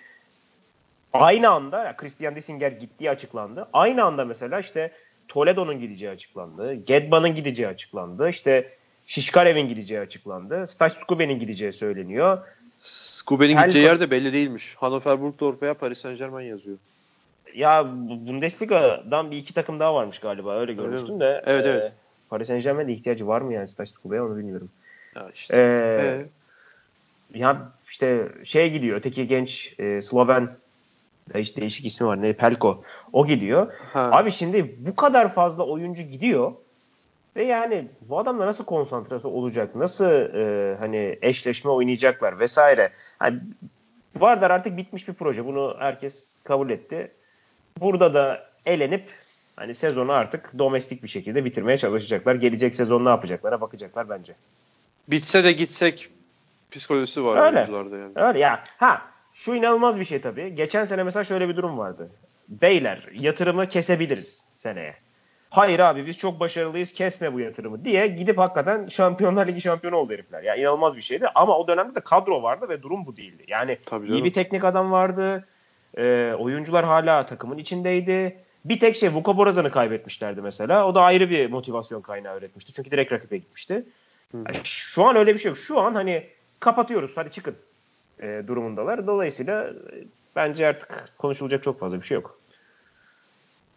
Aynı 1.12 1.50
anda 1.50 1.84
ya 1.84 1.96
Christian 1.96 2.36
Dissinger 2.36 2.72
gittiği 2.72 3.10
açıklandı. 3.10 3.68
Aynı 3.72 4.04
anda 4.04 4.24
mesela 4.24 4.60
işte 4.60 4.92
Toledo'nun 5.28 5.80
gideceği 5.80 6.10
açıklandı. 6.10 6.74
Gedba'nın 6.74 7.34
gideceği 7.34 7.68
açıklandı. 7.68 8.28
İşte 8.28 8.72
Şişkarev'in 9.06 9.68
gideceği 9.68 10.00
açıklandı. 10.00 10.66
Stas 10.66 10.96
Skube'nin 10.96 11.38
gideceği 11.40 11.72
söyleniyor. 11.72 12.38
Skube'nin 12.80 13.56
Her- 13.56 13.62
gideceği 13.62 13.84
yer 13.84 14.00
de 14.00 14.10
belli 14.10 14.32
değilmiş. 14.32 14.74
Hannover 14.76 15.20
Burgdorf 15.20 15.62
veya 15.62 15.74
Paris 15.74 15.98
Saint 15.98 16.18
Germain 16.18 16.46
yazıyor. 16.48 16.78
Ya 17.54 17.86
bu- 17.92 18.26
Bundesliga'dan 18.26 19.30
bir 19.30 19.36
iki 19.36 19.54
takım 19.54 19.80
daha 19.80 19.94
varmış 19.94 20.18
galiba 20.18 20.56
öyle 20.60 20.72
görmüştüm 20.72 21.20
de. 21.20 21.42
Evet, 21.46 21.66
e, 21.66 21.68
evet. 21.68 21.92
Paris 22.30 22.48
Saint 22.48 22.64
Germain'de 22.64 22.92
ihtiyacı 22.92 23.26
var 23.26 23.40
mı 23.40 23.52
yani 23.54 23.68
Stas 23.68 23.90
Skube'ye 23.90 24.22
onu 24.22 24.36
bilmiyorum. 24.36 24.68
Ya 25.16 25.30
işte. 25.34 25.56
Ee, 25.56 25.60
Ee, 26.00 27.38
ya 27.38 27.72
işte 27.90 28.28
şey 28.44 28.70
gidiyor 28.72 28.96
öteki 28.96 29.26
genç 29.26 29.74
e, 29.78 30.02
Sloven 30.02 30.50
değiş, 31.34 31.56
değişik 31.56 31.86
ismi 31.86 32.06
var 32.06 32.22
ne 32.22 32.32
Pelko 32.32 32.82
o 33.12 33.26
gidiyor. 33.26 33.72
ha. 33.92 34.10
Abi 34.12 34.30
şimdi 34.30 34.76
bu 34.78 34.96
kadar 34.96 35.32
fazla 35.34 35.66
oyuncu 35.66 36.02
gidiyor 36.02 36.52
ve 37.36 37.44
yani 37.44 37.88
bu 38.00 38.18
adamla 38.18 38.46
nasıl 38.46 38.64
konsantrası 38.64 39.28
olacak? 39.28 39.74
Nasıl 39.74 40.34
e, 40.34 40.76
hani 40.78 41.18
eşleşme 41.22 41.70
oynayacaklar 41.70 42.38
vesaire. 42.38 42.92
Hani 43.18 43.40
Vardar 44.16 44.50
artık 44.50 44.76
bitmiş 44.76 45.08
bir 45.08 45.14
proje. 45.14 45.44
Bunu 45.46 45.76
herkes 45.78 46.36
kabul 46.44 46.70
etti. 46.70 47.12
Burada 47.80 48.14
da 48.14 48.46
elenip 48.66 49.10
hani 49.56 49.74
sezonu 49.74 50.12
artık 50.12 50.58
domestik 50.58 51.02
bir 51.02 51.08
şekilde 51.08 51.44
bitirmeye 51.44 51.78
çalışacaklar. 51.78 52.34
Gelecek 52.34 52.74
sezon 52.74 53.04
ne 53.04 53.08
yapacaklara 53.08 53.60
bakacaklar 53.60 54.08
bence. 54.08 54.34
Bitse 55.08 55.44
de 55.44 55.52
gitsek 55.52 56.10
psikolojisi 56.70 57.24
var 57.24 57.46
Öyle. 57.46 57.56
oyuncularda 57.56 57.96
yani. 57.96 58.12
Öyle 58.14 58.38
ya. 58.38 58.64
Ha 58.76 59.02
şu 59.32 59.54
inanılmaz 59.54 60.00
bir 60.00 60.04
şey 60.04 60.20
tabii. 60.20 60.54
Geçen 60.54 60.84
sene 60.84 61.02
mesela 61.02 61.24
şöyle 61.24 61.48
bir 61.48 61.56
durum 61.56 61.78
vardı. 61.78 62.10
Beyler 62.48 63.08
yatırımı 63.12 63.68
kesebiliriz 63.68 64.44
seneye. 64.56 64.94
Hayır 65.52 65.78
abi 65.78 66.06
biz 66.06 66.18
çok 66.18 66.40
başarılıyız 66.40 66.92
kesme 66.92 67.32
bu 67.32 67.40
yatırımı 67.40 67.84
diye 67.84 68.06
gidip 68.06 68.38
hakikaten 68.38 68.88
Şampiyonlar 68.88 69.46
Ligi 69.46 69.60
şampiyonu 69.60 69.96
oldu 69.96 70.12
herifler. 70.12 70.42
Ya 70.42 70.54
inanılmaz 70.54 70.96
bir 70.96 71.02
şeydi 71.02 71.26
ama 71.34 71.58
o 71.58 71.68
dönemde 71.68 71.94
de 71.94 72.00
kadro 72.00 72.42
vardı 72.42 72.68
ve 72.68 72.82
durum 72.82 73.06
bu 73.06 73.16
değildi. 73.16 73.44
Yani 73.48 73.78
Tabii 73.86 74.08
iyi 74.08 74.24
bir 74.24 74.32
teknik 74.32 74.64
adam 74.64 74.92
vardı. 74.92 75.48
Ee, 75.98 76.34
oyuncular 76.38 76.84
hala 76.84 77.26
takımın 77.26 77.58
içindeydi. 77.58 78.36
Bir 78.64 78.80
tek 78.80 78.96
şey 78.96 79.14
Vuko 79.14 79.36
Borazan'ı 79.36 79.70
kaybetmişlerdi 79.70 80.40
mesela. 80.40 80.86
O 80.86 80.94
da 80.94 81.02
ayrı 81.02 81.30
bir 81.30 81.50
motivasyon 81.50 82.00
kaynağı 82.00 82.38
üretmişti. 82.38 82.72
Çünkü 82.72 82.90
direkt 82.90 83.12
rakibe 83.12 83.36
gitmişti. 83.36 83.84
Yani 84.34 84.56
şu 84.64 85.04
an 85.04 85.16
öyle 85.16 85.34
bir 85.34 85.38
şey 85.38 85.48
yok. 85.48 85.58
Şu 85.58 85.80
an 85.80 85.94
hani 85.94 86.26
kapatıyoruz 86.60 87.12
hadi 87.16 87.30
çıkın 87.30 87.54
e, 88.22 88.42
durumundalar. 88.46 89.06
Dolayısıyla 89.06 89.64
e, 89.64 89.72
bence 90.36 90.66
artık 90.66 91.12
konuşulacak 91.18 91.62
çok 91.62 91.80
fazla 91.80 92.00
bir 92.00 92.06
şey 92.06 92.14
yok. 92.14 92.41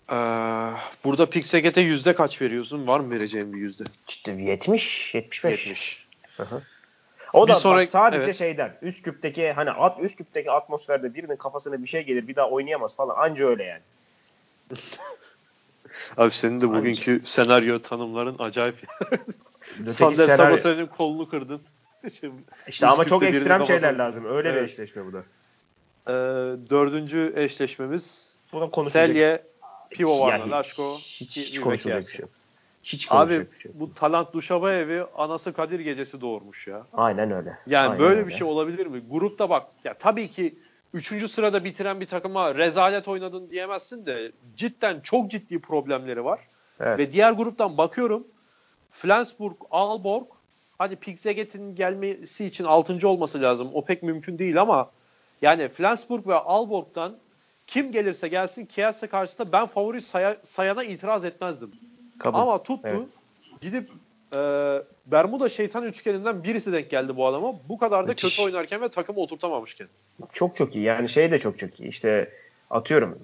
Ee, 0.09 0.13
burada 1.03 1.29
Pixeget'e 1.29 1.81
yüzde 1.81 2.15
kaç 2.15 2.41
veriyorsun? 2.41 2.87
Var 2.87 2.99
mı 2.99 3.09
vereceğin 3.15 3.53
bir 3.53 3.57
yüzde? 3.57 3.83
İşte 4.07 4.31
70, 4.31 5.15
75. 5.15 5.67
70. 5.67 6.05
O 7.33 7.47
Bir 7.47 7.53
da 7.53 7.59
sonraki- 7.59 7.85
bak, 7.87 7.91
sadece 7.91 8.23
evet. 8.23 8.35
şeyden 8.37 8.77
Üsküp'teki 8.81 9.51
hani 9.51 9.71
at 9.71 9.99
Üsküp'teki 10.03 10.51
atmosferde 10.51 11.13
birinin 11.13 11.35
kafasına 11.35 11.81
bir 11.81 11.87
şey 11.87 12.03
gelir 12.05 12.27
bir 12.27 12.35
daha 12.35 12.49
oynayamaz 12.49 12.95
falan 12.95 13.15
anca 13.17 13.45
öyle 13.47 13.63
yani. 13.63 13.81
Abi 16.17 16.31
senin 16.31 16.61
de 16.61 16.69
bugünkü 16.69 17.21
senaryo 17.23 17.79
tanımların 17.79 18.35
acayip. 18.39 18.75
Sandel 19.85 20.17
senaryo- 20.27 20.35
Sabasa'nın 20.37 20.85
kolunu 20.85 21.29
kırdın. 21.29 21.61
Şimdi 22.19 22.35
İşte 22.67 22.87
ama 22.87 23.05
çok 23.05 23.23
ekstrem 23.23 23.65
şeyler 23.65 23.93
lazım. 23.95 24.25
Öyle 24.25 24.49
bir 24.53 24.57
Evet. 24.59 24.69
eşleşme 24.69 25.05
bu 25.05 25.13
da. 25.13 25.23
Ee, 26.07 26.11
dördüncü 26.69 27.33
eşleşmemiz. 27.35 28.35
Selye, 28.89 29.43
Pivovarna, 29.97 30.45
Ya 30.45 30.51
Laşko, 30.51 30.97
hiç, 30.99 31.37
hiç 31.37 31.61
konuşulacak 31.61 32.01
bir 32.01 32.07
şey 32.07 32.21
yok. 32.21 32.29
Hiç 32.83 33.07
Abi 33.09 33.33
şey 33.33 33.71
bu 33.73 33.93
Talant 33.93 34.33
Duşabayevi 34.33 35.03
anası 35.17 35.53
Kadir 35.53 35.79
gecesi 35.79 36.21
doğurmuş 36.21 36.67
ya. 36.67 36.85
Aynen 36.93 37.31
öyle. 37.31 37.57
Yani 37.67 37.87
Aynen 37.87 37.99
böyle 37.99 38.15
öyle. 38.15 38.27
bir 38.27 38.33
şey 38.33 38.47
olabilir 38.47 38.87
mi? 38.87 39.01
Grupta 39.09 39.49
bak 39.49 39.67
ya 39.83 39.93
tabii 39.93 40.29
ki 40.29 40.55
3. 40.93 41.31
sırada 41.31 41.63
bitiren 41.63 42.01
bir 42.01 42.07
takıma 42.07 42.55
rezalet 42.55 43.07
oynadın 43.07 43.49
diyemezsin 43.49 44.05
de 44.05 44.31
cidden 44.55 44.99
çok 44.99 45.31
ciddi 45.31 45.61
problemleri 45.61 46.25
var. 46.25 46.39
Evet. 46.79 46.99
Ve 46.99 47.11
diğer 47.11 47.31
gruptan 47.31 47.77
bakıyorum 47.77 48.27
Flensburg, 48.91 49.55
Aalborg 49.71 50.25
hadi 50.77 50.95
Pixeget'in 50.95 51.75
gelmesi 51.75 52.45
için 52.45 52.63
6. 52.63 53.07
olması 53.09 53.41
lazım. 53.41 53.69
O 53.73 53.85
pek 53.85 54.03
mümkün 54.03 54.39
değil 54.39 54.61
ama 54.61 54.91
yani 55.41 55.69
Flensburg 55.69 56.27
ve 56.27 56.35
Aalborg'dan 56.35 57.17
kim 57.67 57.91
gelirse 57.91 58.27
gelsin 58.27 58.65
Kielse 58.65 59.07
karşısında 59.07 59.51
ben 59.51 59.65
favori 59.65 60.01
saya- 60.01 60.37
sayana 60.43 60.83
itiraz 60.83 61.25
etmezdim. 61.25 61.71
Kabul. 62.19 62.39
Ama 62.39 62.63
tuttu 62.63 62.81
Evet. 62.87 62.99
gidip 63.61 63.89
e, 64.33 64.37
Bermuda 65.05 65.49
şeytan 65.49 65.83
üçgeninden 65.83 66.43
birisi 66.43 66.73
denk 66.73 66.89
geldi 66.89 67.15
bu 67.17 67.27
adama. 67.27 67.53
Bu 67.69 67.77
kadar 67.77 68.03
da 68.03 68.07
Müthiş. 68.11 68.35
kötü 68.37 68.45
oynarken 68.47 68.81
ve 68.81 68.89
takımı 68.89 69.19
oturtamamışken. 69.19 69.87
Çok 70.33 70.55
çok 70.55 70.75
iyi. 70.75 70.83
Yani 70.83 71.09
şey 71.09 71.31
de 71.31 71.37
çok 71.39 71.59
çok 71.59 71.79
iyi. 71.79 71.89
İşte 71.89 72.31
atıyorum. 72.69 73.19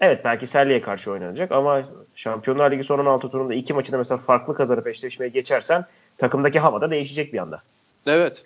Evet 0.00 0.24
belki 0.24 0.46
Selye'ye 0.46 0.80
karşı 0.82 1.10
oynanacak 1.10 1.52
ama 1.52 1.82
Şampiyonlar 2.14 2.70
Ligi 2.70 2.84
son 2.84 2.98
16 2.98 3.30
turunda 3.30 3.54
iki 3.54 3.74
maçı 3.74 3.92
da 3.92 3.98
mesela 3.98 4.18
farklı 4.18 4.54
kazanıp 4.54 4.86
eşleşmeye 4.86 5.28
geçersen 5.28 5.84
takımdaki 6.18 6.58
hava 6.60 6.80
da 6.80 6.90
değişecek 6.90 7.32
bir 7.32 7.38
anda. 7.38 7.62
Evet. 8.06 8.44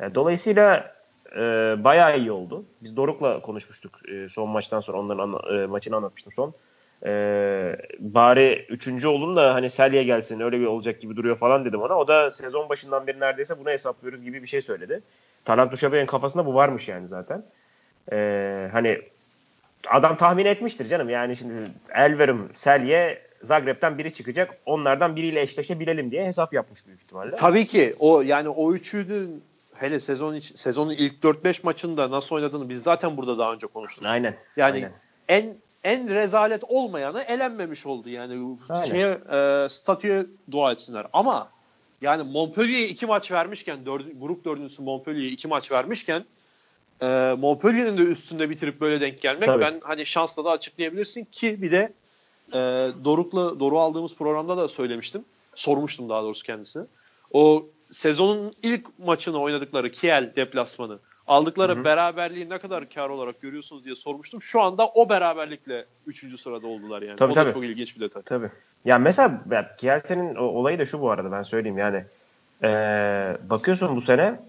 Yani 0.00 0.14
dolayısıyla 0.14 0.94
e, 1.36 1.40
bayağı 1.84 2.18
iyi 2.18 2.32
oldu. 2.32 2.64
Biz 2.82 2.96
Doruk'la 2.96 3.40
konuşmuştuk 3.42 4.00
e, 4.08 4.28
son 4.28 4.48
maçtan 4.48 4.80
sonra 4.80 4.98
onların 4.98 5.22
anla- 5.22 5.62
e, 5.62 5.66
maçını 5.66 5.96
anlatmıştım 5.96 6.32
son. 6.36 6.54
E, 7.06 7.12
bari 7.98 8.66
üçüncü 8.68 9.08
olun 9.08 9.36
da 9.36 9.54
hani 9.54 9.70
Selye 9.70 10.02
gelsin 10.04 10.40
öyle 10.40 10.60
bir 10.60 10.66
olacak 10.66 11.00
gibi 11.00 11.16
duruyor 11.16 11.36
falan 11.36 11.64
dedim 11.64 11.82
ona. 11.82 11.98
O 11.98 12.08
da 12.08 12.30
sezon 12.30 12.68
başından 12.68 13.06
beri 13.06 13.20
neredeyse 13.20 13.58
bunu 13.60 13.70
hesaplıyoruz 13.70 14.22
gibi 14.22 14.42
bir 14.42 14.46
şey 14.48 14.62
söyledi. 14.62 15.02
Talant 15.44 15.72
Duşabe'nin 15.72 16.06
kafasında 16.06 16.46
bu 16.46 16.54
varmış 16.54 16.88
yani 16.88 17.08
zaten. 17.08 17.42
E, 18.12 18.68
hani 18.72 19.00
adam 19.88 20.16
tahmin 20.16 20.44
etmiştir 20.44 20.86
canım. 20.86 21.08
Yani 21.10 21.36
şimdi 21.36 21.54
Elverum, 21.94 22.50
Selye, 22.54 23.22
Zagreb'ten 23.42 23.98
biri 23.98 24.12
çıkacak. 24.12 24.58
Onlardan 24.66 25.16
biriyle 25.16 25.40
eşleşebilelim 25.40 26.10
diye 26.10 26.26
hesap 26.26 26.52
yapmış 26.52 26.86
büyük 26.86 27.00
ihtimalle. 27.02 27.36
Tabii 27.36 27.66
ki 27.66 27.94
o 27.98 28.20
yani 28.22 28.48
o 28.48 28.74
üçünün 28.74 29.42
hele 29.80 30.00
sezon 30.00 30.34
iç, 30.34 30.58
sezonun 30.58 30.90
ilk 30.90 31.24
4-5 31.24 31.60
maçında 31.62 32.10
nasıl 32.10 32.36
oynadığını 32.36 32.68
biz 32.68 32.82
zaten 32.82 33.16
burada 33.16 33.38
daha 33.38 33.52
önce 33.52 33.66
konuştuk. 33.66 34.04
Aynen. 34.06 34.36
Yani 34.56 34.74
aynen. 34.74 34.92
en 35.28 35.56
en 35.84 36.14
rezalet 36.14 36.64
olmayanı 36.64 37.22
elenmemiş 37.22 37.86
oldu 37.86 38.08
yani. 38.08 38.56
Aynen. 38.68 38.84
Şeye, 38.84 39.18
e, 39.32 39.68
statüye 39.68 40.26
dua 40.50 40.72
etsinler. 40.72 41.06
Ama 41.12 41.48
yani 42.00 42.22
Montpellier'e 42.22 42.88
iki 42.88 43.06
maç 43.06 43.32
vermişken 43.32 43.86
dördü, 43.86 44.04
grup 44.20 44.44
dördüncüsü 44.44 44.82
Montpellier'e 44.82 45.28
iki 45.28 45.48
maç 45.48 45.72
vermişken 45.72 46.24
e, 47.02 47.34
Montpellier'in 47.38 47.98
de 47.98 48.02
üstünde 48.02 48.50
bitirip 48.50 48.80
böyle 48.80 49.00
denk 49.00 49.20
gelmek 49.20 49.46
Tabii. 49.46 49.62
ben 49.62 49.80
hani 49.82 50.06
şansla 50.06 50.44
da 50.44 50.50
açıklayabilirsin 50.50 51.24
ki 51.24 51.62
bir 51.62 51.72
de 51.72 51.92
e, 52.52 52.58
Doruk'la 53.04 53.60
Doru 53.60 53.78
aldığımız 53.78 54.14
programda 54.14 54.56
da 54.56 54.68
söylemiştim. 54.68 55.24
Sormuştum 55.54 56.08
daha 56.08 56.22
doğrusu 56.22 56.42
kendisine. 56.42 56.82
O 57.32 57.66
sezonun 57.92 58.52
ilk 58.62 58.98
maçını 58.98 59.40
oynadıkları 59.40 59.92
Kiel 59.92 60.32
deplasmanı 60.36 60.98
aldıkları 61.26 61.74
Hı 61.74 61.80
hı. 61.80 61.84
beraberliği 61.84 62.50
ne 62.50 62.58
kadar 62.58 62.88
kar 62.88 63.08
olarak 63.08 63.40
görüyorsunuz 63.40 63.84
diye 63.84 63.96
sormuştum. 63.96 64.42
Şu 64.42 64.60
anda 64.60 64.88
o 64.88 65.08
beraberlikle 65.08 65.84
3. 66.06 66.40
sırada 66.40 66.66
oldular 66.66 67.02
yani. 67.02 67.16
Tabii, 67.16 67.32
o 67.32 67.34
da 67.34 67.42
tabii. 67.42 67.52
çok 67.52 67.64
ilginç 67.64 67.96
bir 67.96 68.00
detay. 68.00 68.22
Tabii. 68.22 68.50
Ya 68.84 68.98
mesela 68.98 69.42
ya 69.50 69.76
Kielsen'in 69.76 70.34
olayı 70.34 70.78
da 70.78 70.86
şu 70.86 71.00
bu 71.00 71.10
arada 71.10 71.32
ben 71.32 71.42
söyleyeyim 71.42 71.78
yani. 71.78 72.04
Ee, 72.62 73.36
bakıyorsun 73.50 73.96
bu 73.96 74.00
sene 74.00 74.40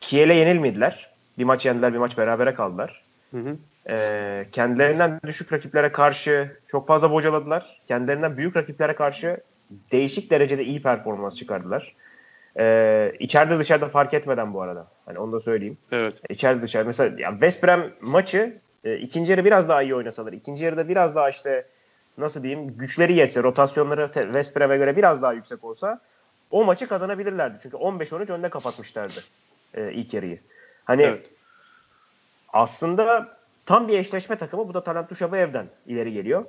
Kiel'e 0.00 0.34
yenilmediler. 0.34 1.10
Bir 1.38 1.44
maç 1.44 1.66
yendiler, 1.66 1.92
bir 1.92 1.98
maç 1.98 2.18
berabere 2.18 2.54
kaldılar. 2.54 3.02
Hı 3.30 3.38
hı. 3.38 3.56
Ee, 3.88 4.46
kendilerinden 4.52 5.20
düşük 5.26 5.52
rakiplere 5.52 5.92
karşı 5.92 6.56
çok 6.68 6.86
fazla 6.86 7.10
bocaladılar. 7.10 7.80
Kendilerinden 7.88 8.36
büyük 8.36 8.56
rakiplere 8.56 8.94
karşı 8.94 9.40
değişik 9.92 10.30
derecede 10.30 10.64
iyi 10.64 10.82
performans 10.82 11.36
çıkardılar. 11.36 11.94
Ee, 12.58 13.12
içeride 13.18 13.58
dışarıda 13.58 13.88
fark 13.88 14.14
etmeden 14.14 14.54
bu 14.54 14.62
arada. 14.62 14.86
Hani 15.06 15.18
onu 15.18 15.32
da 15.32 15.40
söyleyeyim. 15.40 15.78
Evet. 15.92 16.20
İçeride 16.28 16.62
dışarıda. 16.62 16.86
Mesela 16.86 17.20
ya 17.20 17.30
West 17.30 17.64
Brom 17.64 17.92
maçı 18.00 18.58
e, 18.84 18.96
ikinci 18.96 19.32
yarı 19.32 19.44
biraz 19.44 19.68
daha 19.68 19.82
iyi 19.82 19.94
oynasalar, 19.94 20.32
ikinci 20.32 20.64
yarıda 20.64 20.88
biraz 20.88 21.16
daha 21.16 21.28
işte 21.28 21.66
nasıl 22.18 22.42
diyeyim 22.42 22.78
güçleri 22.78 23.12
yetse, 23.12 23.42
rotasyonları 23.42 24.10
West 24.12 24.56
Brom'e 24.56 24.76
göre 24.76 24.96
biraz 24.96 25.22
daha 25.22 25.32
yüksek 25.32 25.64
olsa 25.64 26.00
o 26.50 26.64
maçı 26.64 26.88
kazanabilirlerdi. 26.88 27.58
Çünkü 27.62 27.76
15-13 27.76 28.32
önde 28.32 28.48
kapatmışlardı 28.48 29.20
e, 29.74 29.92
ilk 29.92 30.14
yarıyı. 30.14 30.38
Hani 30.84 31.02
Evet. 31.02 31.26
aslında 32.52 33.36
tam 33.66 33.88
bir 33.88 33.98
eşleşme 33.98 34.36
takımı. 34.36 34.68
Bu 34.68 34.74
da 34.74 34.82
Talant 34.84 35.22
evden 35.22 35.66
ileri 35.86 36.12
geliyor. 36.12 36.44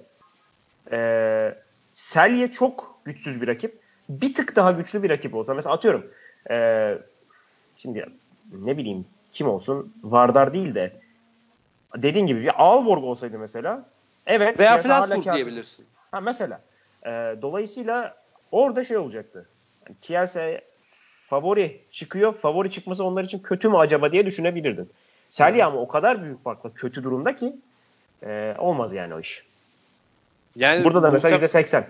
Ee, 0.91 1.55
Selye 1.93 2.51
çok 2.51 2.99
güçsüz 3.05 3.41
bir 3.41 3.47
rakip. 3.47 3.82
Bir 4.09 4.33
tık 4.33 4.55
daha 4.55 4.71
güçlü 4.71 5.03
bir 5.03 5.09
rakip 5.09 5.35
olsa. 5.35 5.53
Mesela 5.53 5.75
atıyorum. 5.75 6.07
ee, 6.49 6.97
şimdi 7.77 8.05
ne 8.51 8.77
bileyim 8.77 9.05
kim 9.31 9.47
olsun 9.47 9.93
Vardar 10.03 10.53
değil 10.53 10.75
de 10.75 10.93
dediğin 11.95 12.27
gibi 12.27 12.41
bir 12.41 12.63
Aalborg 12.63 13.03
olsaydı 13.03 13.39
mesela 13.39 13.85
evet 14.27 14.59
Veya 14.59 14.81
Flensburg 14.81 15.33
diyebilirsin. 15.33 15.85
Ha 16.11 16.21
mesela. 16.21 16.61
Ee, 17.05 17.09
dolayısıyla 17.41 18.15
orada 18.51 18.83
şey 18.83 18.97
olacaktı. 18.97 19.45
Yani 19.87 19.97
Kielse 20.01 20.61
favori 21.27 21.81
çıkıyor. 21.91 22.33
Favori 22.33 22.71
çıkması 22.71 23.03
onlar 23.03 23.23
için 23.23 23.39
kötü 23.39 23.69
mü 23.69 23.77
acaba 23.77 24.11
diye 24.11 24.25
düşünebilirdin. 24.25 24.89
Selye 25.29 25.65
ama 25.65 25.79
o 25.79 25.87
kadar 25.87 26.23
büyük 26.23 26.43
farkla 26.43 26.73
kötü 26.73 27.03
durumda 27.03 27.35
ki 27.35 27.55
e, 28.23 28.55
olmaz 28.57 28.93
yani 28.93 29.13
o 29.13 29.19
iş. 29.19 29.43
Yani 30.55 30.83
Burada 30.83 31.03
da 31.03 31.11
mesela 31.11 31.37
muhtem- 31.37 31.63
%80. 31.63 31.83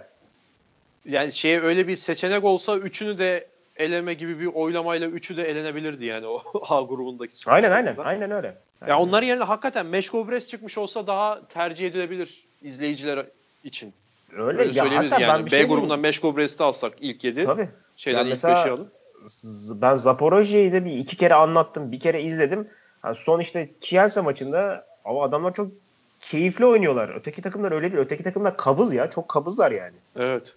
Yani 1.05 1.33
şeye 1.33 1.61
öyle 1.61 1.87
bir 1.87 1.95
seçenek 1.95 2.43
olsa 2.43 2.77
üçünü 2.77 3.17
de 3.17 3.47
eleme 3.77 4.13
gibi 4.13 4.39
bir 4.39 4.45
oylamayla 4.45 5.07
üçü 5.07 5.37
de 5.37 5.43
elenebilirdi 5.49 6.05
yani 6.05 6.27
o 6.27 6.41
A 6.69 6.81
grubundaki. 6.81 7.33
Aynen 7.45 7.71
aynen. 7.71 7.85
sonuçlarında. 7.85 8.09
Aynen 8.09 8.31
öyle. 8.31 8.47
Ya 8.47 8.55
Aynen 8.81 8.95
onların 8.95 9.27
yerine 9.27 9.43
hakikaten 9.43 9.85
Meşko 9.85 10.29
Brest 10.29 10.49
çıkmış 10.49 10.77
olsa 10.77 11.07
daha 11.07 11.47
tercih 11.47 11.87
edilebilir 11.87 12.43
izleyiciler 12.61 13.25
için. 13.63 13.93
öyle. 14.37 14.43
Öyle 14.61 14.63
ya 14.77 14.83
söyleyebiliriz 14.83 15.11
yani. 15.21 15.27
ben 15.39 15.45
B 15.45 15.49
şey 15.49 15.63
grubundan 15.63 15.81
diyeyim. 15.87 16.01
Meşko 16.01 16.37
Brest'i 16.37 16.63
alsak 16.63 16.93
ilk 16.99 17.23
7. 17.23 17.45
Tabii. 17.45 17.69
Şeyden 17.97 18.17
Ya 18.17 18.23
ilk 18.23 18.29
mesela- 18.29 18.63
5'i 18.65 18.71
alıp. 18.71 18.91
Z- 19.27 19.81
Ben 19.81 19.95
Zaporojye'yi 19.95 20.73
de 20.73 20.85
bir 20.85 20.91
iki 20.97 21.15
kere 21.17 21.33
anlattım. 21.33 21.91
Bir 21.91 21.99
kere 21.99 22.21
izledim. 22.21 22.67
Ha, 23.01 23.13
son 23.15 23.39
işte 23.39 23.69
Kielce 23.81 24.21
maçında 24.21 24.85
ama 25.05 25.23
adamlar 25.23 25.53
çok 25.53 25.71
keyifli 26.19 26.65
oynuyorlar. 26.65 27.09
Öteki 27.15 27.41
takımlar 27.41 27.71
öyle 27.71 27.91
değil. 27.91 28.03
Öteki 28.03 28.23
takımlar 28.23 28.57
kabız 28.57 28.93
ya. 28.93 29.09
Çok 29.09 29.29
kabızlar 29.29 29.71
yani. 29.71 29.95
Evet. 30.15 30.53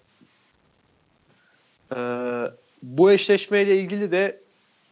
Ee, 1.95 1.97
bu 2.83 3.11
eşleşmeyle 3.11 3.77
ilgili 3.77 4.11
de 4.11 4.39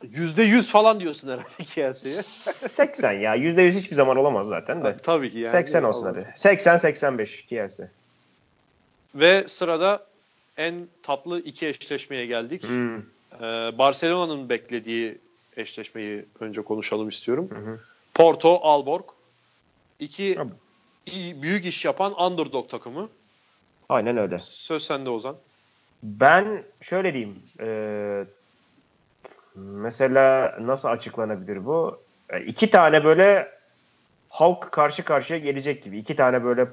%100 0.03 0.63
falan 0.63 0.99
diyorsun 0.99 1.27
herhalde 1.27 1.63
Kielce'ye. 1.63 2.15
80 2.15 3.12
ya. 3.12 3.36
%100 3.36 3.71
hiçbir 3.71 3.95
zaman 3.95 4.17
olamaz 4.17 4.47
zaten 4.47 4.84
de. 4.84 4.97
Tabii 5.03 5.31
ki 5.31 5.38
yani. 5.39 5.51
80 5.51 5.84
olsun 5.84 6.05
Allah. 6.05 6.10
hadi. 6.10 6.34
80-85 6.38 7.45
Kielce. 7.47 7.89
Ve 9.15 9.47
sırada 9.47 10.05
en 10.58 10.88
tatlı 11.03 11.39
iki 11.39 11.67
eşleşmeye 11.67 12.25
geldik. 12.25 12.63
Hmm. 12.63 12.97
Ee, 12.97 13.01
Barcelona'nın 13.77 14.49
beklediği 14.49 15.17
eşleşmeyi 15.58 16.25
önce 16.39 16.62
konuşalım 16.62 17.10
istiyorum. 17.10 17.49
Hı 17.51 17.55
hı. 17.71 17.79
Porto, 18.13 18.60
Alborg. 18.62 19.03
İki 19.99 20.38
iyi- 21.05 21.41
büyük 21.41 21.65
iş 21.65 21.86
yapan 21.86 22.21
underdog 22.31 22.69
takımı. 22.69 23.10
Aynen 23.89 24.17
öyle. 24.17 24.41
Söz 24.49 24.84
sende 24.84 25.10
Ozan. 25.10 25.36
Ben 26.05 26.63
şöyle 26.81 27.13
diyeyim. 27.13 27.39
e, 27.59 28.25
mesela 29.55 30.57
nasıl 30.61 30.89
açıklanabilir 30.89 31.65
bu? 31.65 31.99
E, 32.29 32.41
iki 32.41 32.69
tane 32.69 33.03
böyle 33.03 33.51
halk 34.29 34.71
karşı 34.71 35.03
karşıya 35.03 35.39
gelecek 35.39 35.83
gibi. 35.83 35.97
İki 35.97 36.15
tane 36.15 36.43
böyle 36.43 36.67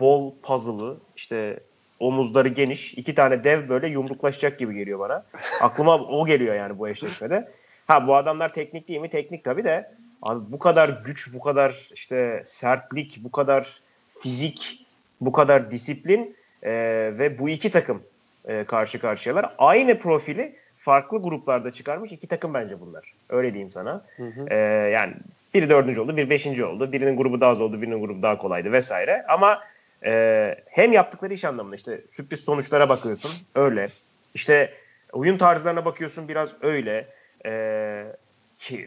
bol 0.00 0.34
puzzle'ı 0.42 0.96
işte 1.16 1.60
omuzları 2.00 2.48
geniş. 2.48 2.94
iki 2.94 3.14
tane 3.14 3.44
dev 3.44 3.68
böyle 3.68 3.88
yumruklaşacak 3.88 4.58
gibi 4.58 4.74
geliyor 4.74 4.98
bana. 4.98 5.24
Aklıma 5.60 5.98
o 5.98 6.26
geliyor 6.26 6.54
yani 6.54 6.78
bu 6.78 6.88
eşleşmede. 6.88 7.48
Ha 7.86 8.06
bu 8.06 8.16
adamlar 8.16 8.52
teknik 8.52 8.88
değil 8.88 9.00
mi? 9.00 9.10
Teknik 9.10 9.44
tabii 9.44 9.64
de 9.64 9.92
abi 10.22 10.52
bu 10.52 10.58
kadar 10.58 10.88
güç, 11.04 11.34
bu 11.34 11.40
kadar 11.40 11.88
işte 11.94 12.42
sertlik, 12.46 13.24
bu 13.24 13.30
kadar 13.30 13.80
fizik, 14.20 14.86
bu 15.20 15.32
kadar 15.32 15.70
disiplin 15.70 16.36
e, 16.62 16.72
ve 17.18 17.38
bu 17.38 17.48
iki 17.48 17.70
takım 17.70 18.02
e, 18.48 18.64
karşı 18.64 19.00
karşıyalar. 19.00 19.54
Aynı 19.58 19.98
profili 19.98 20.56
farklı 20.78 21.22
gruplarda 21.22 21.72
çıkarmış 21.72 22.12
iki 22.12 22.26
takım 22.26 22.54
bence 22.54 22.80
bunlar. 22.80 23.12
Öyle 23.28 23.54
diyeyim 23.54 23.70
sana. 23.70 24.04
E, 24.50 24.56
yani 24.92 25.14
biri 25.54 25.70
dördüncü 25.70 26.00
oldu, 26.00 26.16
biri 26.16 26.30
beşinci 26.30 26.64
oldu. 26.64 26.92
Birinin 26.92 27.16
grubu 27.16 27.40
daha 27.40 27.50
az 27.50 27.60
oldu, 27.60 27.82
birinin 27.82 28.00
grubu 28.00 28.22
daha 28.22 28.38
kolaydı 28.38 28.72
vesaire. 28.72 29.24
Ama 29.28 29.62
e, 30.04 30.54
hem 30.66 30.92
yaptıkları 30.92 31.34
iş 31.34 31.44
anlamında 31.44 31.76
işte 31.76 32.00
sürpriz 32.10 32.40
sonuçlara 32.40 32.88
bakıyorsun 32.88 33.30
öyle. 33.54 33.86
İşte 34.34 34.72
oyun 35.12 35.38
tarzlarına 35.38 35.84
bakıyorsun 35.84 36.28
biraz 36.28 36.48
öyle. 36.62 37.06
E, 37.46 38.04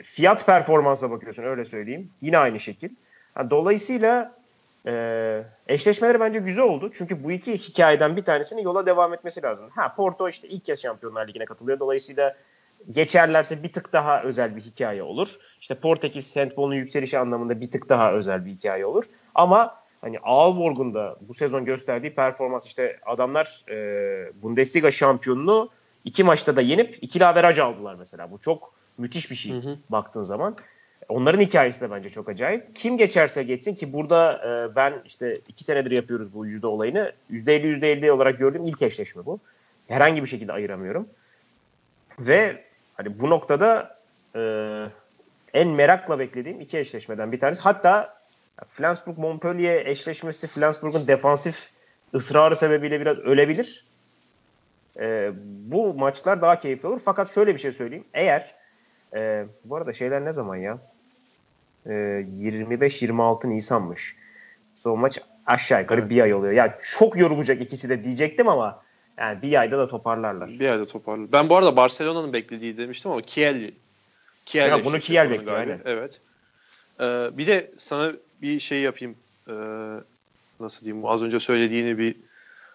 fiyat 0.04 0.46
performansa 0.46 1.12
bakıyorsun 1.12 1.44
öyle 1.44 1.66
söyleyeyim. 1.66 2.10
Yine 2.22 2.38
aynı 2.38 2.60
şekil. 2.60 2.90
Dolayısıyla 3.50 4.36
e, 4.86 5.44
eşleşmeleri 5.68 6.20
bence 6.20 6.40
güzel 6.40 6.64
oldu. 6.64 6.92
Çünkü 6.94 7.24
bu 7.24 7.32
iki 7.32 7.58
hikayeden 7.58 8.18
bir 8.18 8.26
tanesinin 8.26 8.62
yola 8.62 8.86
devam 8.86 9.14
etmesi 9.14 9.42
lazım. 9.42 9.70
Ha 9.70 9.94
Porto 9.96 10.30
işte 10.30 10.48
ilk 10.48 10.66
kez 10.66 10.82
Şampiyonlar 10.82 11.28
Ligi'ne 11.28 11.46
katılıyor. 11.46 11.80
Dolayısıyla 11.80 12.36
geçerlerse 12.92 13.64
bir 13.64 13.74
tık 13.74 13.94
daha 13.94 14.24
özel 14.24 14.56
bir 14.56 14.62
hikaye 14.62 15.04
olur. 15.04 15.36
İşte 15.62 15.76
Portekiz 15.76 16.28
Sentbol'un 16.28 16.76
yükselişi 16.76 17.20
anlamında 17.20 17.62
bir 17.62 17.72
tık 17.72 17.90
daha 17.90 18.14
özel 18.14 18.46
bir 18.46 18.52
hikaye 18.52 18.86
olur. 18.86 19.04
Ama 19.36 19.76
hani 20.02 20.20
Aalborg'un 20.24 20.94
da 20.94 21.16
bu 21.22 21.34
sezon 21.34 21.66
gösterdiği 21.66 22.16
performans 22.16 22.66
işte 22.66 23.00
adamlar 23.06 23.62
e, 23.70 24.42
Bundesliga 24.42 24.92
şampiyonunu 24.92 25.70
iki 26.06 26.24
maçta 26.24 26.56
da 26.56 26.62
yenip 26.62 26.98
ikili 27.02 27.26
averaj 27.26 27.60
aldılar 27.60 27.96
mesela. 27.96 28.32
Bu 28.32 28.40
çok 28.40 28.74
müthiş 28.98 29.32
bir 29.32 29.36
şey 29.36 29.52
Hı 29.52 29.58
hı. 29.58 29.78
baktığın 29.90 30.24
zaman. 30.24 30.56
Onların 31.10 31.42
hikayesi 31.42 31.82
de 31.82 31.92
bence 31.92 32.10
çok 32.10 32.30
acayip. 32.30 32.76
Kim 32.76 32.98
geçerse 32.98 33.44
geçsin 33.44 33.76
ki 33.76 33.94
burada 33.94 34.34
e, 34.38 34.76
ben 34.76 34.94
işte 35.06 35.38
iki 35.48 35.64
senedir 35.64 35.92
yapıyoruz 35.92 36.34
bu 36.34 36.46
yüzde 36.46 36.68
olayını. 36.68 37.12
Yüzde 37.30 37.56
elli 37.56 37.68
yüzde 37.68 37.92
elli 37.92 38.12
olarak 38.12 38.40
gördüğüm 38.40 38.64
ilk 38.64 38.82
eşleşme 38.82 39.26
bu. 39.26 39.40
Herhangi 39.88 40.22
bir 40.22 40.28
şekilde 40.28 40.54
ayıramıyorum. 40.54 41.10
Ve 42.20 42.64
hani 42.94 43.20
bu 43.20 43.30
noktada 43.30 44.00
e, 44.36 44.42
en 45.54 45.70
merakla 45.70 46.20
beklediğim 46.20 46.62
iki 46.62 46.78
eşleşmeden 46.78 47.32
bir 47.32 47.40
tanesi. 47.40 47.62
Hatta 47.62 48.18
Flensburg-Montpellier 48.78 49.86
eşleşmesi 49.86 50.48
Flensburg'un 50.48 51.08
defansif 51.08 51.70
ısrarı 52.14 52.56
sebebiyle 52.56 53.02
biraz 53.02 53.18
ölebilir. 53.18 53.86
E, 55.00 55.32
bu 55.46 55.94
maçlar 55.94 56.42
daha 56.42 56.60
keyifli 56.60 56.88
olur. 56.88 57.02
Fakat 57.06 57.34
şöyle 57.34 57.54
bir 57.54 57.60
şey 57.60 57.72
söyleyeyim. 57.72 58.06
Eğer 58.14 58.56
e, 59.16 59.46
bu 59.66 59.76
arada 59.76 59.94
şeyler 59.94 60.26
ne 60.26 60.34
zaman 60.34 60.56
ya? 60.56 60.78
E, 61.86 61.90
25-26 61.92 63.50
Nisan'mış. 63.50 64.16
Son 64.84 65.00
maç 65.00 65.20
aşağı 65.46 65.82
yukarı 65.82 66.00
evet. 66.02 66.10
bir 66.10 66.22
ay 66.22 66.34
oluyor. 66.34 66.54
Yani 66.54 66.72
çok 66.82 67.18
yorulacak 67.18 67.62
ikisi 67.62 67.90
de 67.90 68.04
diyecektim 68.04 68.48
ama 68.48 68.84
yani 69.18 69.42
bir 69.42 69.60
ayda 69.60 69.78
da 69.78 69.88
toparlarlar. 69.88 70.50
Bir 70.50 70.70
ayda 70.70 70.86
toparlar. 70.86 71.32
Ben 71.32 71.50
bu 71.50 71.56
arada 71.56 71.76
Barcelona'nın 71.76 72.34
beklediği 72.34 72.78
demiştim 72.78 73.12
ama 73.12 73.22
Kiel 73.22 73.72
Kiel 74.46 74.70
ya 74.70 74.86
bunu 74.86 75.00
Kiel 75.00 75.30
bekliyor 75.30 75.56
aynen. 75.56 75.80
Evet. 75.86 76.20
Ee, 77.00 77.30
bir 77.34 77.48
de 77.48 77.72
sana 77.78 78.14
bir 78.42 78.60
şey 78.60 78.82
yapayım. 78.82 79.16
Ee, 79.48 79.54
nasıl 80.60 80.86
diyeyim? 80.86 81.06
Az 81.06 81.24
önce 81.24 81.40
söylediğini 81.40 81.98
bir 81.98 82.16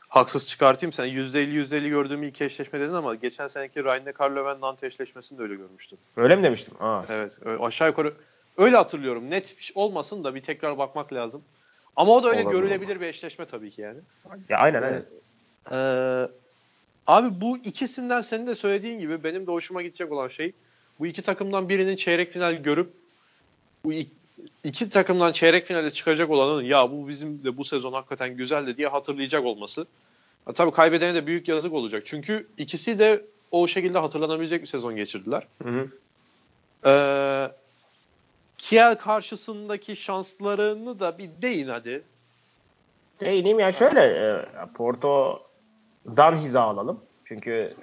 haksız 0.09 0.49
çıkartayım. 0.49 0.93
Sen 0.93 1.07
%50 1.07 1.53
%50 1.53 1.89
gördüğüm 1.89 2.23
ilk 2.23 2.41
eşleşme 2.41 2.81
dedin 2.81 2.93
ama 2.93 3.15
geçen 3.15 3.47
seneki 3.47 3.85
Ryan 3.85 4.15
Carlo 4.21 4.61
Nantes 4.61 4.93
eşleşmesini 4.93 5.39
de 5.39 5.43
öyle 5.43 5.55
görmüştüm. 5.55 5.99
Öyle 6.17 6.37
mi 6.37 6.43
demiştim? 6.43 6.75
Aa. 6.81 7.03
Evet. 7.09 7.39
Aşağı 7.61 7.89
yukarı 7.89 8.13
öyle 8.59 8.77
hatırlıyorum. 8.77 9.31
Net 9.31 9.55
olmasın 9.75 10.25
da 10.25 10.35
bir 10.35 10.41
tekrar 10.41 10.79
bakmak 10.79 11.13
lazım. 11.13 11.43
Ama 11.97 12.13
o 12.13 12.23
da 12.23 12.29
öyle 12.29 12.43
Olabilir 12.43 12.61
görülebilir 12.61 12.93
olur. 12.93 13.01
bir 13.01 13.07
eşleşme 13.07 13.45
tabii 13.45 13.71
ki 13.71 13.81
yani. 13.81 13.99
Ya 14.49 14.59
aynen 14.59 14.83
aynen. 14.83 15.05
Ee, 15.73 16.29
abi 17.07 17.41
bu 17.41 17.59
ikisinden 17.59 18.21
senin 18.21 18.47
de 18.47 18.55
söylediğin 18.55 18.99
gibi 18.99 19.25
benim 19.25 19.47
de 19.47 19.51
hoşuma 19.51 19.83
gidecek 19.83 20.13
olan 20.13 20.29
şey 20.29 20.53
bu 21.01 21.07
iki 21.07 21.23
takımdan 21.23 21.69
birinin 21.69 21.97
çeyrek 21.97 22.33
final 22.33 22.55
görüp 22.55 22.91
bu 23.85 23.93
iki 24.65 24.91
takımdan 24.91 25.33
çeyrek 25.33 25.67
finale 25.67 25.91
çıkacak 25.91 26.31
olanın 26.31 26.63
ya 26.63 26.91
bu 26.91 27.09
bizim 27.09 27.45
de 27.45 27.57
bu 27.57 27.65
sezon 27.65 27.93
hakikaten 27.93 28.37
güzeldi 28.37 28.77
diye 28.77 28.89
hatırlayacak 28.89 29.45
olması. 29.45 29.87
Ha, 30.45 30.53
tabii 30.53 30.71
kaybedene 30.71 31.15
de 31.15 31.27
büyük 31.27 31.49
yazık 31.49 31.73
olacak. 31.73 32.03
Çünkü 32.07 32.47
ikisi 32.59 32.99
de 32.99 33.25
o 33.51 33.69
şekilde 33.69 33.99
hatırlanabilecek 33.99 34.63
bir 34.63 34.67
sezon 34.67 34.97
geçirdiler. 34.97 35.47
Hı 35.63 35.69
hı. 35.69 35.89
Ee, 36.87 37.53
Kiel 38.69 38.95
karşısındaki 38.95 39.97
şanslarını 39.97 41.01
da 41.01 41.19
bir 41.19 41.31
değin 41.43 41.69
hadi. 41.69 42.03
Değineyim 43.21 43.61
ya 43.61 43.73
şöyle 43.73 44.01
e, 44.01 44.45
Porto'dan 44.75 46.37
hiza 46.37 46.63
alalım. 46.63 47.01
Çünkü 47.25 47.75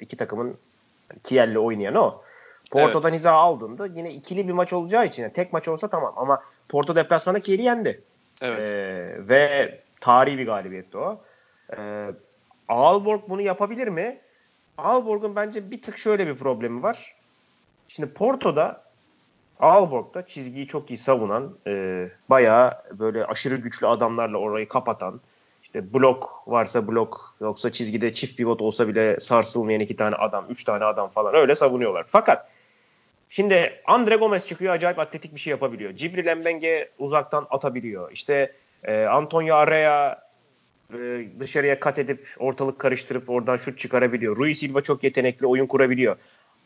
iki 0.00 0.16
takımın 0.16 0.56
Kiel'le 1.24 1.56
oynayan 1.56 1.94
o. 1.94 2.22
Porto'dan 2.70 3.10
evet. 3.10 3.18
hiza 3.18 3.32
aldığında 3.32 3.86
yine 3.86 4.10
ikili 4.10 4.48
bir 4.48 4.52
maç 4.52 4.72
olacağı 4.72 5.06
için 5.06 5.22
yani 5.22 5.32
tek 5.32 5.52
maç 5.52 5.68
olsa 5.68 5.88
tamam 5.88 6.14
ama 6.16 6.42
Porto 6.68 6.96
deplasmanda 6.96 7.40
Kiel'i 7.40 7.62
yendi. 7.62 8.02
Evet. 8.40 8.68
Ee, 8.68 9.28
ve 9.28 9.80
tarihi 10.00 10.38
bir 10.38 10.46
galibiyetti 10.46 10.98
o. 10.98 11.20
Ee, 11.76 12.10
Aalborg 12.68 13.20
bunu 13.28 13.40
yapabilir 13.40 13.88
mi? 13.88 14.18
Aalborg'un 14.78 15.36
bence 15.36 15.70
bir 15.70 15.82
tık 15.82 15.98
şöyle 15.98 16.26
bir 16.26 16.36
problemi 16.36 16.82
var. 16.82 17.14
Şimdi 17.88 18.12
Porto'da 18.12 18.85
Aalborg'da 19.60 20.26
çizgiyi 20.26 20.66
çok 20.66 20.90
iyi 20.90 20.96
savunan, 20.96 21.56
e, 21.66 22.08
bayağı 22.30 22.72
böyle 22.92 23.24
aşırı 23.24 23.56
güçlü 23.56 23.86
adamlarla 23.86 24.38
orayı 24.38 24.68
kapatan, 24.68 25.20
işte 25.62 25.94
blok 25.94 26.42
varsa 26.46 26.88
blok, 26.88 27.36
yoksa 27.40 27.72
çizgide 27.72 28.14
çift 28.14 28.36
pivot 28.36 28.60
olsa 28.62 28.88
bile 28.88 29.20
sarsılmayan 29.20 29.80
iki 29.80 29.96
tane 29.96 30.16
adam, 30.16 30.46
üç 30.48 30.64
tane 30.64 30.84
adam 30.84 31.08
falan 31.10 31.34
öyle 31.34 31.54
savunuyorlar. 31.54 32.04
Fakat 32.08 32.48
şimdi 33.30 33.80
Andre 33.86 34.16
Gomez 34.16 34.46
çıkıyor 34.46 34.74
acayip 34.74 34.98
atletik 34.98 35.34
bir 35.34 35.40
şey 35.40 35.50
yapabiliyor. 35.50 35.92
Cibril 35.92 36.36
Mbenge 36.36 36.90
uzaktan 36.98 37.46
atabiliyor. 37.50 38.12
İşte 38.12 38.52
e, 38.84 39.04
Antonio 39.04 39.54
Arrea 39.56 40.26
e, 40.94 41.26
dışarıya 41.40 41.80
kat 41.80 41.98
edip 41.98 42.28
ortalık 42.38 42.78
karıştırıp 42.78 43.30
oradan 43.30 43.56
şut 43.56 43.78
çıkarabiliyor. 43.78 44.36
Rui 44.36 44.54
Silva 44.54 44.80
çok 44.80 45.04
yetenekli 45.04 45.46
oyun 45.46 45.66
kurabiliyor. 45.66 46.16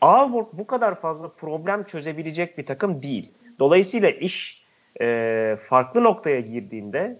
Aalborg 0.01 0.47
bu 0.53 0.67
kadar 0.67 1.01
fazla 1.01 1.29
problem 1.29 1.83
çözebilecek 1.83 2.57
bir 2.57 2.65
takım 2.65 3.03
değil. 3.03 3.31
Dolayısıyla 3.59 4.09
iş 4.09 4.63
e, 5.01 5.57
farklı 5.61 6.03
noktaya 6.03 6.39
girdiğinde 6.39 7.19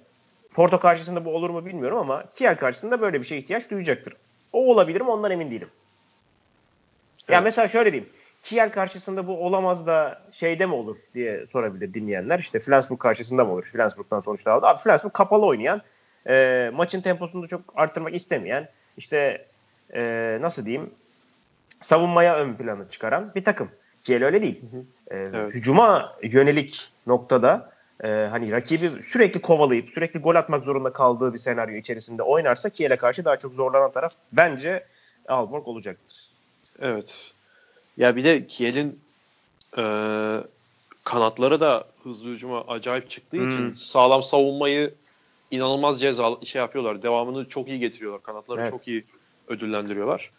Porto 0.54 0.80
karşısında 0.80 1.26
bu 1.26 1.36
olur 1.36 1.50
mu 1.50 1.66
bilmiyorum 1.66 1.98
ama 1.98 2.24
Kiel 2.36 2.58
karşısında 2.58 3.02
böyle 3.02 3.20
bir 3.20 3.26
şeye 3.26 3.42
ihtiyaç 3.42 3.72
duyacaktır. 3.72 4.14
O 4.54 4.72
olabilir 4.72 5.02
mi 5.02 5.10
ondan 5.10 5.32
emin 5.32 5.52
değilim. 5.52 5.68
Evet. 7.22 7.30
Yani 7.30 7.44
mesela 7.44 7.68
şöyle 7.68 7.92
diyeyim. 7.92 8.10
Kiel 8.44 8.72
karşısında 8.72 9.28
bu 9.28 9.46
olamaz 9.46 9.88
da 9.88 10.22
şeyde 10.32 10.66
mi 10.66 10.74
olur 10.74 10.98
diye 11.14 11.46
sorabilir 11.52 11.94
dinleyenler. 11.94 12.40
İşte 12.40 12.60
Flensburg 12.60 13.00
karşısında 13.00 13.46
mı 13.46 13.52
olur? 13.52 13.64
Flensburg'dan 13.64 14.20
sonuçta 14.20 14.52
aldı. 14.52 14.66
Abi 14.66 14.80
Flensburg 14.80 15.14
kapalı 15.14 15.46
oynayan, 15.46 15.82
e, 16.28 16.70
maçın 16.74 17.02
temposunu 17.02 17.44
da 17.44 17.48
çok 17.48 17.62
arttırmak 17.76 18.16
istemeyen, 18.16 18.70
işte 18.98 19.46
e, 19.94 20.38
nasıl 20.42 20.66
diyeyim 20.66 20.92
savunmaya 21.82 22.38
ön 22.38 22.54
planı 22.54 22.90
çıkaran 22.90 23.32
bir 23.36 23.44
takım. 23.44 23.70
Kiel 24.04 24.26
öyle 24.26 24.42
değil. 24.42 24.62
Hı 24.62 24.78
hı. 24.78 24.84
Ee, 25.12 25.30
evet. 25.34 25.54
Hücuma 25.54 26.18
yönelik 26.24 26.92
noktada 27.08 27.72
e, 28.04 28.08
hani 28.08 28.52
rakibi 28.52 28.92
sürekli 29.04 29.42
kovalayıp 29.42 29.90
sürekli 29.90 30.20
gol 30.20 30.36
atmak 30.36 30.64
zorunda 30.64 30.94
kaldığı 30.94 31.34
bir 31.34 31.40
senaryo 31.40 31.76
içerisinde 31.76 32.24
oynarsa 32.24 32.70
Kiel'e 32.70 32.96
karşı 32.96 33.26
daha 33.26 33.38
çok 33.38 33.54
zorlanan 33.54 33.92
taraf 33.92 34.14
bence 34.32 34.86
Aalborg 35.28 35.68
olacaktır. 35.68 36.30
Evet. 36.80 37.32
Ya 37.98 38.16
bir 38.16 38.24
de 38.24 38.48
Kiel'in 38.48 39.00
e, 39.78 39.84
kanatları 41.04 41.60
da 41.60 41.84
hızlı 42.04 42.30
hücuma 42.30 42.62
acayip 42.68 43.10
çıktığı 43.10 43.38
hmm. 43.38 43.50
için 43.50 43.76
sağlam 43.76 44.24
savunmayı 44.24 44.94
inanılmaz 45.52 46.02
ceza 46.02 46.30
şey 46.46 46.62
yapıyorlar. 46.62 47.04
Devamını 47.04 47.50
çok 47.50 47.68
iyi 47.68 47.80
getiriyorlar. 47.80 48.24
Kanatları 48.24 48.62
evet. 48.62 48.72
çok 48.72 48.88
iyi 48.88 49.06
ödüllendiriyorlar. 49.48 50.32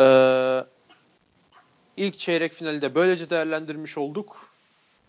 Ee, 0.00 0.64
ilk 1.96 2.18
çeyrek 2.18 2.52
finali 2.52 2.82
de 2.82 2.94
böylece 2.94 3.30
değerlendirmiş 3.30 3.98
olduk. 3.98 4.48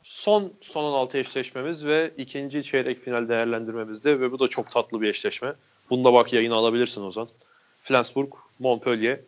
Son 0.03 0.53
son 0.61 0.83
16 0.83 1.17
eşleşmemiz 1.17 1.85
ve 1.85 2.11
ikinci 2.17 2.63
çeyrek 2.63 3.03
final 3.03 3.29
değerlendirmemizde 3.29 4.19
ve 4.19 4.31
bu 4.31 4.39
da 4.39 4.47
çok 4.47 4.71
tatlı 4.71 5.01
bir 5.01 5.09
eşleşme. 5.09 5.53
Bunda 5.89 6.13
bak 6.13 6.33
yayını 6.33 6.55
alabilirsin 6.55 7.03
o 7.03 7.11
zaman. 7.11 7.29
Flensburg, 7.83 8.33
Montpellier. 8.59 9.19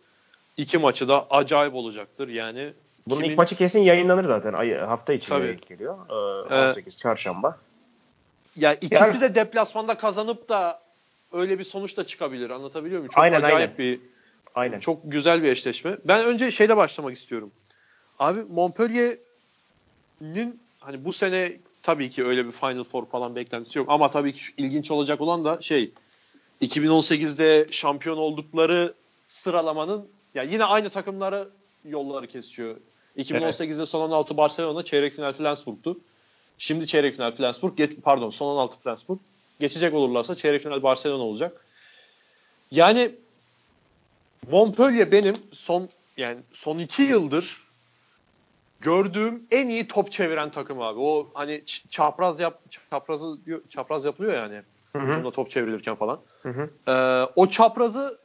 İki 0.58 0.78
maçı 0.78 1.08
da 1.08 1.28
acayip 1.30 1.76
olacaktır. 1.76 2.28
Yani 2.28 2.74
bunun 3.08 3.20
kimin... 3.20 3.32
ilk 3.32 3.38
maçı 3.38 3.56
kesin 3.56 3.80
yayınlanır 3.80 4.26
zaten. 4.28 4.54
Ay, 4.54 4.74
hafta 4.74 5.20
Tabii. 5.20 5.60
geliyor. 5.70 5.98
Ee, 6.52 6.70
18 6.70 6.96
ee, 6.96 6.98
çarşamba. 6.98 7.58
Ya 8.56 8.74
ikisi 8.74 8.96
yani... 8.96 9.22
de 9.22 9.36
deplasmanda 9.36 9.98
kazanıp 9.98 10.50
da 10.50 10.82
öyle 11.34 11.60
bir 11.60 11.64
sonuç 11.64 11.98
da 11.98 12.08
çıkabilir. 12.08 12.50
Anlatabiliyor 12.50 13.00
muyum? 13.00 13.12
Çok 13.12 13.24
aynen, 13.24 13.38
acayip 13.38 13.56
aynen. 13.56 13.78
bir 13.78 14.00
Aynen. 14.56 14.80
Çok 14.80 15.00
güzel 15.04 15.44
bir 15.44 15.48
eşleşme. 15.48 15.98
Ben 16.06 16.26
önce 16.26 16.52
şeyle 16.52 16.78
başlamak 16.78 17.16
istiyorum. 17.16 17.52
Abi 18.20 18.44
Montpellier'in 18.44 20.60
hani 20.80 21.06
bu 21.06 21.14
sene 21.14 21.58
tabii 21.84 22.10
ki 22.10 22.26
öyle 22.26 22.46
bir 22.46 22.52
Final 22.52 22.84
Four 22.84 23.06
falan 23.06 23.36
beklentisi 23.36 23.80
yok 23.80 23.90
ama 23.90 24.12
tabii 24.12 24.34
ki 24.34 24.42
ilginç 24.58 24.92
olacak 24.92 25.22
olan 25.22 25.46
da 25.46 25.62
şey 25.62 25.92
2018'de 26.62 27.68
şampiyon 27.72 28.18
oldukları 28.18 28.94
sıralamanın 29.28 30.08
ya 30.36 30.44
yine 30.44 30.64
aynı 30.64 30.90
takımları 30.90 31.50
yolları 31.90 32.28
kesiyor. 32.28 32.78
2018'de 33.18 33.86
son 33.86 34.02
16 34.02 34.38
Barcelona, 34.38 34.84
çeyrek 34.84 35.16
final 35.16 35.34
Flensburg'tu. 35.34 36.00
Şimdi 36.58 36.88
çeyrek 36.88 37.16
final 37.16 37.36
Flensburg, 37.36 37.78
geç, 37.78 37.92
pardon 38.04 38.30
son 38.30 38.48
16 38.48 38.80
Flensburg. 38.80 39.20
Geçecek 39.60 39.94
olurlarsa 39.94 40.36
çeyrek 40.36 40.64
final 40.64 40.84
Barcelona 40.84 41.24
olacak. 41.24 41.66
Yani 42.72 43.12
Montpellier 44.52 45.12
benim 45.12 45.36
son 45.52 45.90
yani 46.18 46.38
son 46.54 46.78
iki 46.78 47.04
yıldır 47.04 47.66
gördüğüm 48.82 49.48
en 49.52 49.70
iyi 49.70 49.88
top 49.88 50.12
çeviren 50.12 50.52
takım 50.52 50.82
abi. 50.82 51.00
O 51.00 51.28
hani 51.34 51.64
çapraz 51.90 52.40
yap 52.40 52.60
çaprazı 52.90 53.38
çapraz 53.70 54.06
yapılıyor 54.06 54.34
yani. 54.34 54.62
Hücumda 54.96 55.32
top 55.32 55.50
çevrilirken 55.50 55.96
falan. 55.96 56.20
Hı 56.44 56.50
hı. 56.50 56.70
Ee, 56.88 57.32
o 57.36 57.50
çaprazı 57.50 58.20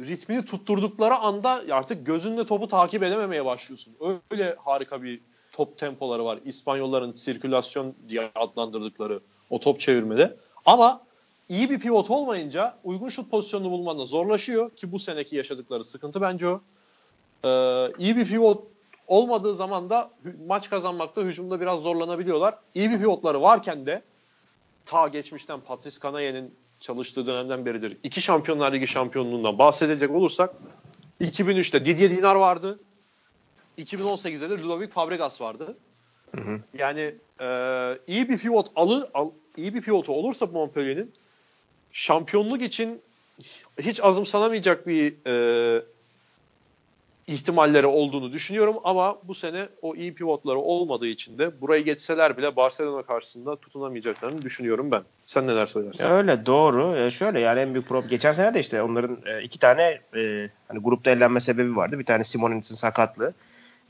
ritmini 0.00 0.44
tutturdukları 0.44 1.14
anda 1.14 1.62
artık 1.70 2.06
gözünle 2.06 2.46
topu 2.46 2.68
takip 2.68 3.02
edememeye 3.02 3.44
başlıyorsun. 3.44 3.94
Öyle 4.30 4.56
harika 4.64 5.02
bir 5.02 5.20
top 5.52 5.78
tempoları 5.78 6.24
var. 6.24 6.38
İspanyolların 6.44 7.12
sirkülasyon 7.12 7.94
diye 8.08 8.30
adlandırdıkları 8.34 9.20
o 9.50 9.60
top 9.60 9.80
çevirmede. 9.80 10.36
Ama 10.66 11.05
iyi 11.48 11.70
bir 11.70 11.80
pivot 11.80 12.10
olmayınca 12.10 12.76
uygun 12.84 13.08
şut 13.08 13.30
pozisyonunu 13.30 13.70
bulmanda 13.70 14.06
zorlaşıyor 14.06 14.70
ki 14.70 14.92
bu 14.92 14.98
seneki 14.98 15.36
yaşadıkları 15.36 15.84
sıkıntı 15.84 16.20
bence 16.20 16.48
o. 16.48 16.60
Ee, 17.44 17.92
iyi 17.98 18.16
bir 18.16 18.24
pivot 18.24 18.64
olmadığı 19.06 19.56
zaman 19.56 19.90
da 19.90 20.10
maç 20.46 20.70
kazanmakta 20.70 21.22
hücumda 21.22 21.60
biraz 21.60 21.80
zorlanabiliyorlar. 21.80 22.54
İyi 22.74 22.90
bir 22.90 22.98
pivotları 22.98 23.42
varken 23.42 23.86
de 23.86 24.02
ta 24.86 25.08
geçmişten 25.08 25.60
Patrice 25.60 26.00
Kanaye'nin 26.00 26.54
çalıştığı 26.80 27.26
dönemden 27.26 27.66
beridir. 27.66 27.96
İki 28.02 28.22
Şampiyonlar 28.22 28.72
Ligi 28.72 28.86
şampiyonluğundan 28.86 29.58
bahsedecek 29.58 30.10
olursak 30.10 30.54
2003'te 31.20 31.86
Didier 31.86 32.10
Dinar 32.10 32.34
vardı. 32.34 32.78
2018'de 33.78 34.50
de 34.50 34.58
Ludovic 34.58 34.88
Fabregas 34.88 35.40
vardı. 35.40 35.76
Hı 36.34 36.40
hı. 36.40 36.60
Yani 36.78 37.14
e, 37.40 37.46
iyi 38.06 38.28
bir 38.28 38.38
pivot 38.38 38.66
alı 38.76 39.10
al, 39.14 39.30
iyi 39.56 39.74
bir 39.74 39.80
pivotu 39.80 40.12
olursa 40.12 40.46
Montpellier'in 40.46 41.12
şampiyonluk 41.96 42.62
için 42.62 43.00
hiç 43.80 44.00
azımsanamayacak 44.04 44.86
bir 44.86 45.14
e, 45.26 45.82
ihtimalleri 47.26 47.86
olduğunu 47.86 48.32
düşünüyorum 48.32 48.76
ama 48.84 49.18
bu 49.22 49.34
sene 49.34 49.68
o 49.82 49.94
iyi 49.94 50.14
pivotları 50.14 50.58
olmadığı 50.58 51.06
için 51.06 51.38
de 51.38 51.60
burayı 51.60 51.84
geçseler 51.84 52.36
bile 52.36 52.56
Barcelona 52.56 53.02
karşısında 53.02 53.56
tutunamayacaklarını 53.56 54.42
düşünüyorum 54.42 54.90
ben. 54.90 55.02
Sen 55.26 55.46
neler 55.46 55.66
söylersin? 55.66 56.10
Öyle 56.10 56.46
doğru. 56.46 56.96
E, 56.96 57.10
şöyle 57.10 57.40
yani 57.40 57.60
en 57.60 57.74
büyük 57.74 57.88
problem 57.88 58.10
geçen 58.10 58.32
sene 58.32 58.54
de 58.54 58.60
işte 58.60 58.82
onların 58.82 59.18
e, 59.26 59.42
iki 59.42 59.58
tane 59.58 60.00
e, 60.16 60.50
hani 60.68 60.80
grupta 60.80 61.10
elenme 61.10 61.40
sebebi 61.40 61.76
vardı. 61.76 61.98
Bir 61.98 62.04
tane 62.04 62.24
Simonis'in 62.24 62.74
sakatlığı. 62.74 63.34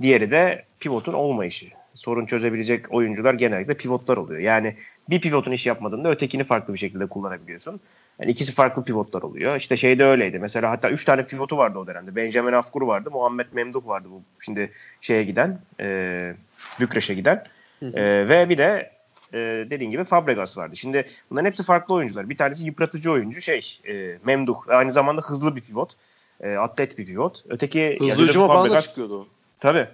Diğeri 0.00 0.30
de 0.30 0.64
pivotun 0.80 1.12
olmayışı. 1.12 1.66
Sorun 1.94 2.26
çözebilecek 2.26 2.92
oyuncular 2.94 3.34
genellikle 3.34 3.74
pivotlar 3.74 4.16
oluyor. 4.16 4.40
Yani 4.40 4.76
bir 5.10 5.20
pivotun 5.20 5.52
iş 5.52 5.66
yapmadığında 5.66 6.10
ötekini 6.10 6.44
farklı 6.44 6.74
bir 6.74 6.78
şekilde 6.78 7.06
kullanabiliyorsun. 7.06 7.80
Yani 8.20 8.30
ikisi 8.30 8.52
farklı 8.52 8.84
pivotlar 8.84 9.22
oluyor. 9.22 9.56
İşte 9.56 9.76
şeyde 9.76 10.04
öyleydi. 10.04 10.38
Mesela 10.38 10.70
hatta 10.70 10.90
3 10.90 11.04
tane 11.04 11.26
pivotu 11.26 11.56
vardı 11.56 11.78
o 11.78 11.86
dönemde. 11.86 12.16
Benjamin 12.16 12.52
Afkur 12.52 12.82
vardı. 12.82 13.10
Muhammed 13.10 13.46
Memduh 13.52 13.86
vardı 13.86 14.08
bu 14.10 14.22
şimdi 14.40 14.70
şeye 15.00 15.24
giden 15.24 15.58
e, 15.80 16.34
Bükreş'e 16.80 17.14
giden. 17.14 17.44
E, 17.82 18.28
ve 18.28 18.48
bir 18.48 18.58
de 18.58 18.92
e, 19.32 19.38
dediğin 19.70 19.90
gibi 19.90 20.04
Fabregas 20.04 20.58
vardı. 20.58 20.76
Şimdi 20.76 21.04
bunların 21.30 21.46
hepsi 21.46 21.62
farklı 21.62 21.94
oyuncular. 21.94 22.30
Bir 22.30 22.36
tanesi 22.36 22.66
yıpratıcı 22.66 23.12
oyuncu 23.12 23.40
şey 23.40 23.80
e, 23.88 24.18
Memduh. 24.24 24.56
Aynı 24.68 24.92
zamanda 24.92 25.20
hızlı 25.20 25.56
bir 25.56 25.60
pivot. 25.60 25.92
E, 26.40 26.56
atlet 26.56 26.98
bir 26.98 27.06
pivot. 27.06 27.44
Öteki 27.48 27.98
hızlı 28.00 28.28
hücuma 28.28 28.48
falan 28.48 28.70
da 28.70 28.80
çıkıyordu. 28.80 29.26
Tabii. 29.60 29.88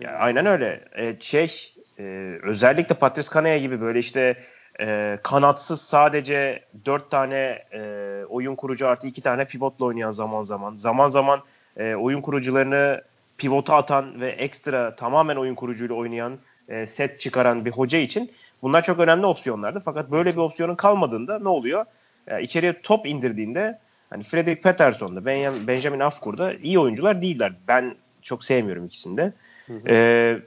Ya, 0.00 0.10
aynen 0.10 0.46
öyle. 0.46 0.84
E, 0.96 1.16
şey 1.20 1.72
e, 1.98 2.02
özellikle 2.42 2.94
Patrice 2.94 3.28
Kanaya 3.30 3.58
gibi 3.58 3.80
böyle 3.80 3.98
işte 3.98 4.36
e, 4.80 5.18
kanatsız 5.22 5.80
sadece 5.80 6.64
4 6.86 7.10
tane 7.10 7.64
e, 7.72 8.22
oyun 8.28 8.56
kurucu 8.56 8.88
artı 8.88 9.06
2 9.06 9.20
tane 9.20 9.44
pivotla 9.44 9.84
oynayan 9.84 10.10
zaman 10.10 10.42
zaman. 10.42 10.74
Zaman 10.74 11.08
zaman 11.08 11.40
e, 11.76 11.94
oyun 11.94 12.20
kurucularını 12.20 13.02
pivota 13.38 13.76
atan 13.76 14.20
ve 14.20 14.28
ekstra 14.28 14.96
tamamen 14.96 15.36
oyun 15.36 15.54
kurucuyla 15.54 15.94
oynayan 15.94 16.38
e, 16.68 16.86
set 16.86 17.20
çıkaran 17.20 17.64
bir 17.64 17.70
hoca 17.70 17.98
için 17.98 18.30
bunlar 18.62 18.82
çok 18.82 18.98
önemli 18.98 19.26
opsiyonlardı. 19.26 19.82
Fakat 19.84 20.10
böyle 20.10 20.30
bir 20.30 20.36
opsiyonun 20.36 20.74
kalmadığında 20.74 21.38
ne 21.38 21.48
oluyor? 21.48 21.84
E, 22.26 22.42
içeriye 22.42 22.82
top 22.82 23.06
indirdiğinde 23.06 23.78
hani 24.10 24.22
Frederick 24.22 24.62
Peterson'da 24.62 25.26
Benjamin 25.66 26.00
Afkur'da 26.00 26.54
iyi 26.54 26.78
oyuncular 26.78 27.22
değiller. 27.22 27.52
Ben 27.68 27.94
çok 28.22 28.44
sevmiyorum 28.44 28.84
ikisini 28.86 29.16
de. 29.16 29.32
Hı 29.66 29.72
hı. 29.72 29.88
E, 29.88 30.38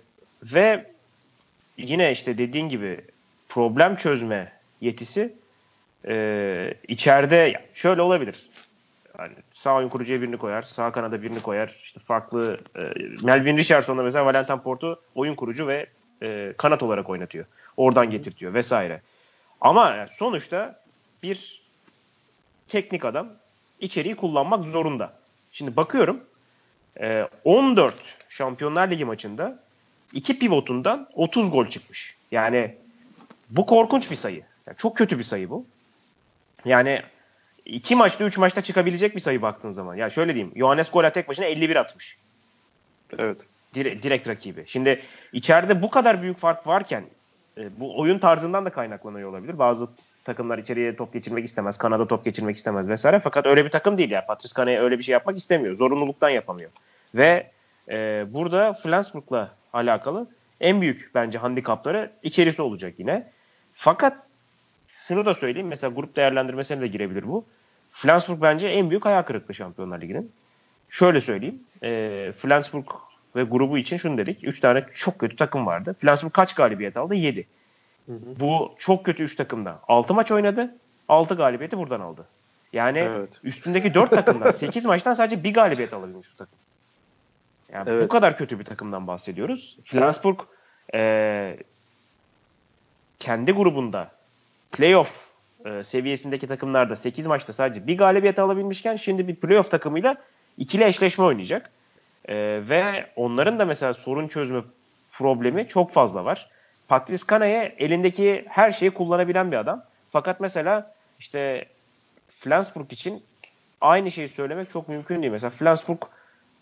ve 0.44 0.86
yine 1.78 2.12
işte 2.12 2.38
dediğin 2.38 2.70
gibi 2.70 3.02
problem 3.54 3.96
çözme 3.96 4.52
yetisi 4.82 5.34
e, 6.08 6.74
içeride 6.88 7.66
şöyle 7.74 8.02
olabilir. 8.02 8.50
Yani 9.20 9.34
sağ 9.54 9.76
oyun 9.76 9.90
kurucuya 9.90 10.22
birini 10.22 10.38
koyar, 10.38 10.62
sağ 10.62 10.92
kanada 10.92 11.24
birini 11.24 11.40
koyar. 11.40 11.76
İşte 11.84 12.00
farklı 12.00 12.60
e, 12.76 12.82
Melvin 13.24 13.58
Richardson'da 13.58 14.04
mesela 14.04 14.26
Valentin 14.26 14.58
Port'u 14.58 15.02
oyun 15.16 15.36
kurucu 15.36 15.68
ve 15.68 15.86
e, 16.24 16.54
kanat 16.58 16.84
olarak 16.84 17.10
oynatıyor. 17.10 17.46
Oradan 17.78 18.10
getirtiyor 18.10 18.54
vesaire. 18.54 19.02
Ama 19.62 20.06
sonuçta 20.12 20.80
bir 21.24 21.62
teknik 22.68 23.06
adam 23.06 23.30
içeriği 23.80 24.16
kullanmak 24.16 24.64
zorunda. 24.64 25.14
Şimdi 25.52 25.76
bakıyorum 25.76 26.24
e, 27.02 27.28
14 27.44 27.94
Şampiyonlar 28.30 28.92
Ligi 28.92 29.06
maçında 29.06 29.60
iki 30.14 30.40
pivotundan 30.40 31.10
30 31.14 31.52
gol 31.52 31.66
çıkmış. 31.66 32.16
Yani 32.32 32.76
bu 33.52 33.66
korkunç 33.66 34.12
bir 34.12 34.16
sayı. 34.16 34.44
Yani 34.68 34.78
çok 34.78 34.98
kötü 34.98 35.18
bir 35.18 35.24
sayı 35.24 35.50
bu. 35.50 35.66
Yani 36.66 37.02
iki 37.66 37.96
maçta 37.96 38.24
üç 38.24 38.38
maçta 38.38 38.62
çıkabilecek 38.62 39.16
bir 39.16 39.22
sayı 39.22 39.42
baktığın 39.42 39.72
zaman. 39.72 39.96
Ya 39.96 40.00
yani 40.00 40.12
şöyle 40.12 40.36
diyeyim. 40.36 40.54
Johannes 40.56 40.92
Gola 40.92 41.12
tek 41.12 41.30
başına 41.30 41.46
51 41.46 41.76
atmış. 41.76 42.18
Evet. 43.20 43.46
Dire, 43.74 44.04
direkt 44.04 44.28
rakibi. 44.28 44.64
Şimdi 44.68 45.02
içeride 45.34 45.82
bu 45.82 45.90
kadar 45.90 46.22
büyük 46.22 46.38
fark 46.38 46.68
varken 46.68 47.04
e, 47.58 47.80
bu 47.80 48.00
oyun 48.00 48.20
tarzından 48.20 48.66
da 48.66 48.70
kaynaklanıyor 48.70 49.30
olabilir. 49.30 49.60
Bazı 49.60 49.88
takımlar 50.24 50.58
içeriye 50.58 50.96
top 50.96 51.14
geçirmek 51.14 51.46
istemez. 51.46 51.78
Kanada 51.78 52.08
top 52.08 52.26
geçirmek 52.26 52.58
istemez 52.58 52.90
vesaire. 52.90 53.20
Fakat 53.20 53.46
öyle 53.46 53.66
bir 53.66 53.70
takım 53.70 53.98
değil 53.98 54.12
ya. 54.12 54.26
Patrice 54.26 54.54
Kanaya 54.54 54.84
öyle 54.84 54.98
bir 55.00 55.04
şey 55.04 55.14
yapmak 55.14 55.38
istemiyor. 55.38 55.76
Zorunluluktan 55.76 56.30
yapamıyor. 56.30 56.72
Ve 57.16 57.52
e, 57.90 58.26
burada 58.34 58.74
Flensburg'la 58.74 59.52
alakalı 59.74 60.28
en 60.62 60.82
büyük 60.82 61.12
bence 61.16 61.38
handikapları 61.38 62.12
içerisi 62.24 62.62
olacak 62.62 62.94
yine. 62.98 63.32
Fakat 63.84 64.20
şunu 65.08 65.26
da 65.26 65.34
söyleyeyim. 65.34 65.68
Mesela 65.68 65.94
grup 65.94 66.16
değerlendirmesine 66.16 66.82
de 66.82 66.88
girebilir 66.88 67.28
bu. 67.28 67.46
Flensburg 67.92 68.42
bence 68.42 68.68
en 68.68 68.90
büyük 68.90 69.06
hayal 69.06 69.24
kırıklığı 69.24 69.54
Şampiyonlar 69.54 70.02
Ligi'nin. 70.02 70.32
Şöyle 70.90 71.22
söyleyeyim. 71.22 71.64
E, 71.84 72.32
Flensburg 72.38 72.86
ve 73.36 73.44
grubu 73.44 73.78
için 73.78 73.98
şunu 73.98 74.18
dedik. 74.18 74.44
3 74.44 74.60
tane 74.60 74.86
çok 74.94 75.20
kötü 75.20 75.36
takım 75.36 75.66
vardı. 75.66 75.96
Flensburg 76.00 76.34
kaç 76.34 76.56
galibiyet 76.56 76.98
aldı? 76.98 77.16
7. 77.16 77.48
Bu 78.40 78.76
çok 78.78 79.06
kötü 79.06 79.24
3 79.24 79.36
takımda. 79.36 79.80
6 79.88 80.14
maç 80.14 80.32
oynadı. 80.32 80.76
6 81.10 81.36
galibiyeti 81.36 81.78
buradan 81.78 82.00
aldı. 82.00 82.26
Yani 82.74 83.00
evet. 83.00 83.30
üstündeki 83.44 83.94
4 83.94 84.10
takımdan 84.10 84.50
8 84.52 84.86
maçtan 84.86 85.14
sadece 85.14 85.44
bir 85.44 85.54
galibiyet 85.54 85.94
alabilmiş 85.94 86.28
bu 86.34 86.38
takım. 86.38 86.58
Yani 87.74 87.90
evet. 87.90 88.04
bu 88.04 88.08
kadar 88.08 88.38
kötü 88.38 88.60
bir 88.60 88.66
takımdan 88.66 89.08
bahsediyoruz. 89.08 89.78
Flensburg 89.86 90.40
e, 90.94 91.58
kendi 93.22 93.52
grubunda 93.52 94.12
playoff 94.72 95.12
e, 95.66 95.84
seviyesindeki 95.84 96.48
takımlarda 96.48 96.96
8 96.96 97.28
maçta 97.28 97.54
sadece 97.54 97.88
bir 97.88 97.98
galibiyet 97.98 98.40
alabilmişken 98.40 98.96
şimdi 98.96 99.28
bir 99.28 99.36
playoff 99.36 99.72
takımıyla 99.72 100.16
ikili 100.58 100.84
eşleşme 100.84 101.26
oynayacak. 101.26 101.72
E, 102.26 102.36
ve 102.70 103.08
onların 103.16 103.60
da 103.60 103.66
mesela 103.66 103.94
sorun 103.94 104.28
çözme 104.28 104.62
problemi 105.12 105.68
çok 105.68 105.92
fazla 105.92 106.26
var. 106.26 106.50
Patrice 106.88 107.24
Kanaya 107.28 107.64
elindeki 107.64 108.46
her 108.50 108.72
şeyi 108.72 108.92
kullanabilen 108.92 109.52
bir 109.52 109.58
adam. 109.58 109.84
Fakat 110.10 110.40
mesela 110.40 110.96
işte 111.20 111.66
Flensburg 112.28 112.94
için 112.94 113.24
aynı 113.82 114.12
şeyi 114.12 114.30
söylemek 114.30 114.70
çok 114.70 114.90
mümkün 114.90 115.22
değil. 115.22 115.32
Mesela 115.32 115.50
Flensburg 115.50 116.02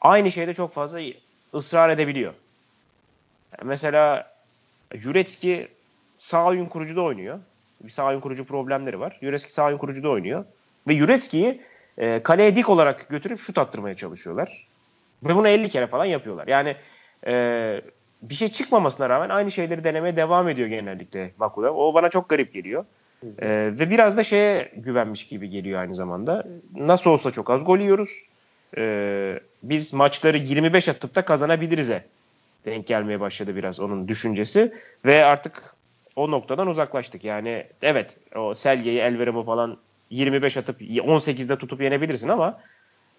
aynı 0.02 0.32
şeyde 0.32 0.54
çok 0.54 0.74
fazla 0.74 1.00
ısrar 1.54 1.89
edebiliyor. 1.89 2.34
Mesela 3.63 4.32
Jurecki 4.93 5.67
sağ 6.19 6.45
oyun 6.45 6.65
kurucuda 6.65 7.01
oynuyor. 7.01 7.39
Bir 7.84 7.89
sağ 7.89 8.08
oyun 8.08 8.19
kurucu 8.19 8.45
problemleri 8.45 8.99
var. 8.99 9.17
Jurecki 9.21 9.53
sağ 9.53 9.65
oyun 9.65 9.77
kurucuda 9.77 10.10
oynuyor. 10.10 10.45
Ve 10.88 10.97
Jurecki'yi 10.97 11.62
e, 11.97 12.23
kaleye 12.23 12.55
dik 12.55 12.69
olarak 12.69 13.10
götürüp 13.10 13.39
şut 13.39 13.58
attırmaya 13.58 13.95
çalışıyorlar. 13.95 14.67
Ve 15.23 15.36
bunu 15.36 15.47
50 15.47 15.69
kere 15.69 15.88
falan 15.88 16.05
yapıyorlar. 16.05 16.47
Yani 16.47 16.75
e, 17.27 17.34
bir 18.21 18.36
şey 18.36 18.47
çıkmamasına 18.47 19.10
rağmen 19.10 19.29
aynı 19.29 19.51
şeyleri 19.51 19.84
denemeye 19.84 20.15
devam 20.15 20.49
ediyor 20.49 20.67
genellikle 20.67 21.32
Makuda. 21.38 21.73
O 21.73 21.93
bana 21.93 22.10
çok 22.10 22.29
garip 22.29 22.53
geliyor. 22.53 22.86
E, 23.39 23.47
ve 23.79 23.89
biraz 23.89 24.17
da 24.17 24.23
şeye 24.23 24.71
güvenmiş 24.75 25.27
gibi 25.27 25.49
geliyor 25.49 25.82
aynı 25.82 25.95
zamanda. 25.95 26.47
Nasıl 26.75 27.10
olsa 27.10 27.32
çok 27.32 27.49
az 27.49 27.65
gol 27.65 27.79
yiyoruz. 27.79 28.10
E, 28.77 29.39
biz 29.63 29.93
maçları 29.93 30.38
25 30.38 30.89
atıp 30.89 31.15
da 31.15 31.25
kazanabiliriz'e 31.25 32.03
denk 32.65 32.88
gelmeye 32.88 33.19
başladı 33.19 33.55
biraz 33.55 33.79
onun 33.79 34.08
düşüncesi. 34.08 34.73
Ve 35.05 35.25
artık 35.25 35.75
o 36.19 36.32
noktadan 36.32 36.67
uzaklaştık. 36.67 37.23
Yani 37.23 37.65
evet 37.82 38.15
o 38.36 38.55
Selye'yi, 38.55 38.99
Elveram'ı 38.99 39.43
falan 39.43 39.77
25 40.10 40.58
atıp 40.58 40.82
18'de 40.82 41.58
tutup 41.58 41.82
yenebilirsin 41.82 42.27
ama 42.27 42.60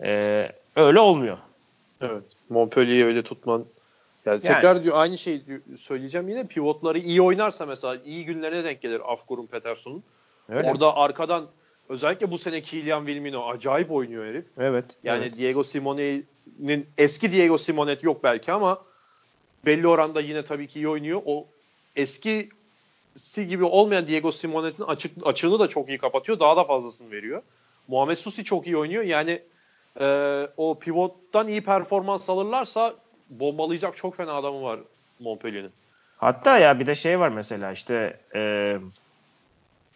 e, 0.03 0.53
öyle 0.77 0.99
olmuyor. 0.99 1.39
Evet. 2.01 2.23
Montpellier'i 2.49 3.05
öyle 3.05 3.23
tutman 3.23 3.65
yani, 4.27 4.41
yani 4.43 4.55
tekrar 4.55 4.85
diyor 4.85 4.97
aynı 4.99 5.19
şeyi 5.19 5.43
söyleyeceğim 5.79 6.29
yine 6.29 6.47
pivotları 6.47 6.99
iyi 6.99 7.23
oynarsa 7.23 7.67
mesela 7.67 7.97
iyi 8.05 8.25
günlerine 8.25 8.65
denk 8.65 8.83
gelir 8.83 9.13
Afgur'un 9.13 9.47
Peterson'un. 9.47 10.03
Orada 10.49 10.97
arkadan 10.97 11.47
özellikle 11.89 12.31
bu 12.31 12.39
sene 12.39 12.61
Kylian 12.61 13.07
Wilmino 13.07 13.49
acayip 13.49 13.91
oynuyor 13.91 14.27
herif. 14.27 14.47
Evet. 14.59 14.85
Yani 15.05 15.25
evet. 15.25 15.39
Diego 15.39 15.65
Simone'nin 15.65 16.87
eski 16.99 17.33
Diego 17.33 17.59
Simonet 17.59 18.03
yok 18.03 18.25
belki 18.25 18.53
ama 18.53 18.79
belli 19.67 19.89
oranda 19.89 20.21
yine 20.21 20.45
tabii 20.45 20.67
ki 20.67 20.79
iyi 20.81 20.89
oynuyor. 20.89 21.23
O 21.27 21.47
eski 21.97 22.49
si 23.17 23.49
gibi 23.49 23.65
olmayan 23.65 24.07
Diego 24.07 24.33
Simonet'in 24.33 24.83
açık, 24.83 25.27
açığını 25.27 25.59
da 25.59 25.69
çok 25.69 25.89
iyi 25.89 25.99
kapatıyor. 25.99 26.41
Daha 26.41 26.57
da 26.57 26.65
fazlasını 26.65 27.11
veriyor. 27.11 27.43
Muhammed 27.89 28.17
Susi 28.17 28.45
çok 28.45 28.67
iyi 28.67 28.77
oynuyor. 28.77 29.03
Yani 29.03 29.43
e, 30.01 30.07
o 30.57 30.79
pivottan 30.79 31.49
iyi 31.49 31.65
performans 31.65 32.31
alırlarsa 32.31 32.95
bombalayacak 33.31 33.97
çok 33.97 34.17
fena 34.17 34.33
adamı 34.33 34.63
var 34.63 34.81
Montpellier'in. 35.21 35.73
Hatta 36.17 36.59
ya 36.59 36.79
bir 36.79 36.87
de 36.87 36.95
şey 36.95 37.21
var 37.21 37.29
mesela 37.29 37.73
işte 37.73 38.21
e, 38.35 38.77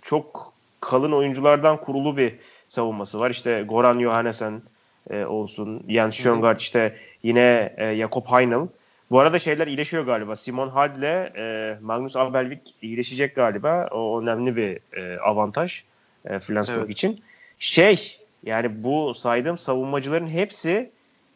çok 0.03 0.53
kalın 0.81 1.13
oyunculardan 1.13 1.77
kurulu 1.77 2.17
bir 2.17 2.35
savunması 2.69 3.21
var. 3.21 3.31
İşte 3.31 3.65
Goran 3.69 4.01
Johannesen 4.01 4.63
e, 5.11 5.25
olsun, 5.25 5.83
Jens 5.89 6.15
Schöngard 6.15 6.61
işte 6.61 6.99
yine 7.23 7.75
e, 7.77 7.97
Jakob 7.97 8.27
Heinl. 8.27 8.69
Bu 9.11 9.21
arada 9.21 9.39
şeyler 9.39 9.67
iyileşiyor 9.67 10.07
galiba. 10.07 10.37
Simon 10.37 10.69
Hadl 10.69 10.99
ile 10.99 11.33
e, 11.37 11.77
Magnus 11.83 12.17
Abelvik 12.17 12.75
iyileşecek 12.83 13.35
galiba. 13.35 13.89
O 13.91 14.23
önemli 14.23 14.57
bir 14.57 14.79
e, 14.93 15.19
avantaj 15.19 15.83
e, 16.25 16.39
Flensburg 16.39 16.79
evet. 16.79 16.91
için. 16.91 17.21
Şey 17.59 18.19
yani 18.43 18.83
bu 18.85 19.15
saydığım 19.15 19.59
savunmacıların 19.59 20.29
hepsi 20.29 20.91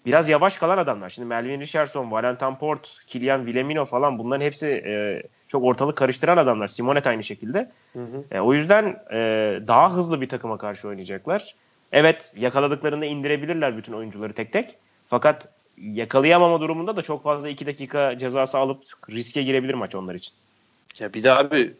biraz 0.07 0.29
yavaş 0.29 0.57
kalan 0.57 0.79
adamlar. 0.79 1.09
Şimdi 1.09 1.29
Melvin 1.29 1.61
Richardson, 1.61 2.11
Valentin 2.11 2.55
Port, 2.55 2.97
Kylian 3.07 3.47
Villemino 3.47 3.85
falan 3.85 4.19
bunların 4.19 4.45
hepsi 4.45 4.67
e, 4.67 5.23
çok 5.49 5.65
ortalık 5.65 5.97
karıştıran 5.97 6.37
adamlar. 6.37 6.69
Simonet 6.69 7.07
aynı 7.07 7.25
şekilde. 7.25 7.71
Hı 7.93 7.99
hı. 8.03 8.25
E, 8.31 8.41
o 8.41 8.55
yüzden 8.55 9.03
e, 9.13 9.19
daha 9.67 9.95
hızlı 9.95 10.21
bir 10.21 10.29
takıma 10.29 10.59
karşı 10.59 10.89
oynayacaklar. 10.89 11.55
Evet 11.93 12.33
yakaladıklarında 12.37 13.05
indirebilirler 13.05 13.77
bütün 13.77 13.93
oyuncuları 13.93 14.33
tek 14.33 14.53
tek. 14.53 14.79
Fakat 15.09 15.49
yakalayamama 15.83 16.61
durumunda 16.61 16.97
da 16.97 17.03
çok 17.03 17.23
fazla 17.23 17.49
2 17.49 17.67
dakika 17.67 18.19
cezası 18.19 18.59
alıp 18.59 18.83
riske 19.11 19.43
girebilir 19.43 19.75
maç 19.75 19.95
onlar 19.95 20.15
için. 20.15 20.35
Ya 20.99 21.13
bir 21.15 21.25
daha 21.25 21.51
bir 21.51 21.73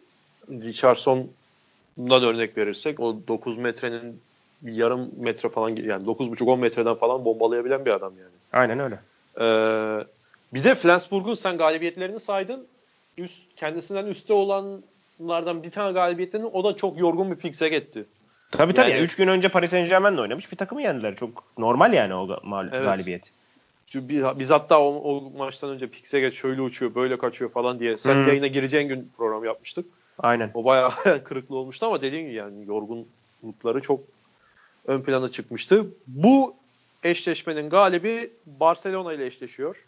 Richardson'dan 0.49 2.23
örnek 2.23 2.57
verirsek 2.57 2.99
o 2.99 3.17
9 3.27 3.57
metrenin 3.57 4.21
yarım 4.63 5.09
metre 5.17 5.49
falan 5.49 5.69
yani 5.69 6.03
9,5-10 6.03 6.59
metreden 6.59 6.95
falan 6.95 7.25
bombalayabilen 7.25 7.85
bir 7.85 7.91
adam 7.91 8.13
yani. 8.19 8.31
Aynen 8.53 8.79
öyle. 8.79 8.99
Ee, 9.39 10.05
bir 10.53 10.63
de 10.63 10.75
Flensburg'un 10.75 11.35
sen 11.35 11.57
galibiyetlerini 11.57 12.19
saydın. 12.19 12.67
Üst, 13.17 13.41
kendisinden 13.55 14.05
üstte 14.05 14.33
olanlardan 14.33 15.63
bir 15.63 15.71
tane 15.71 15.91
galibiyetlerini 15.91 16.45
o 16.47 16.63
da 16.63 16.75
çok 16.77 16.99
yorgun 16.99 17.31
bir 17.31 17.35
piksek 17.35 17.73
etti. 17.73 18.05
Tabii 18.51 18.73
tabii. 18.73 18.91
3 18.91 18.95
Yani- 18.95 19.09
gün 19.17 19.27
önce 19.27 19.49
Paris 19.49 19.71
Saint 19.71 19.89
Germain'le 19.89 20.17
oynamış 20.17 20.51
bir 20.51 20.57
takımı 20.57 20.81
yendiler. 20.81 21.15
Çok 21.15 21.43
normal 21.57 21.93
yani 21.93 22.13
o 22.13 22.27
ga- 22.27 22.39
mal- 22.45 22.69
Evet. 22.73 22.83
galibiyet. 22.83 23.31
Biz, 23.93 24.51
hatta 24.51 24.79
o, 24.81 24.85
o 24.85 25.29
maçtan 25.37 25.69
önce 25.69 25.87
Pixeget 25.87 26.33
şöyle 26.33 26.61
uçuyor, 26.61 26.95
böyle 26.95 27.17
kaçıyor 27.17 27.51
falan 27.51 27.79
diye. 27.79 27.97
Sen 27.97 28.15
Hı. 28.23 28.27
yayına 28.27 28.47
gireceğin 28.47 28.87
gün 28.87 29.11
program 29.17 29.43
yapmıştık. 29.45 29.85
Aynen. 30.19 30.51
O 30.53 30.65
bayağı 30.65 30.89
hayal 30.89 31.19
kırıklığı 31.23 31.55
olmuştu 31.57 31.85
ama 31.85 32.01
dediğim 32.01 32.25
gibi 32.25 32.35
yani 32.35 32.65
yorgunlukları 32.67 33.81
çok 33.81 33.99
ön 34.87 35.01
plana 35.01 35.29
çıkmıştı. 35.31 35.85
Bu 36.07 36.55
eşleşmenin 37.03 37.69
galibi 37.69 38.31
Barcelona 38.45 39.13
ile 39.13 39.25
eşleşiyor. 39.25 39.85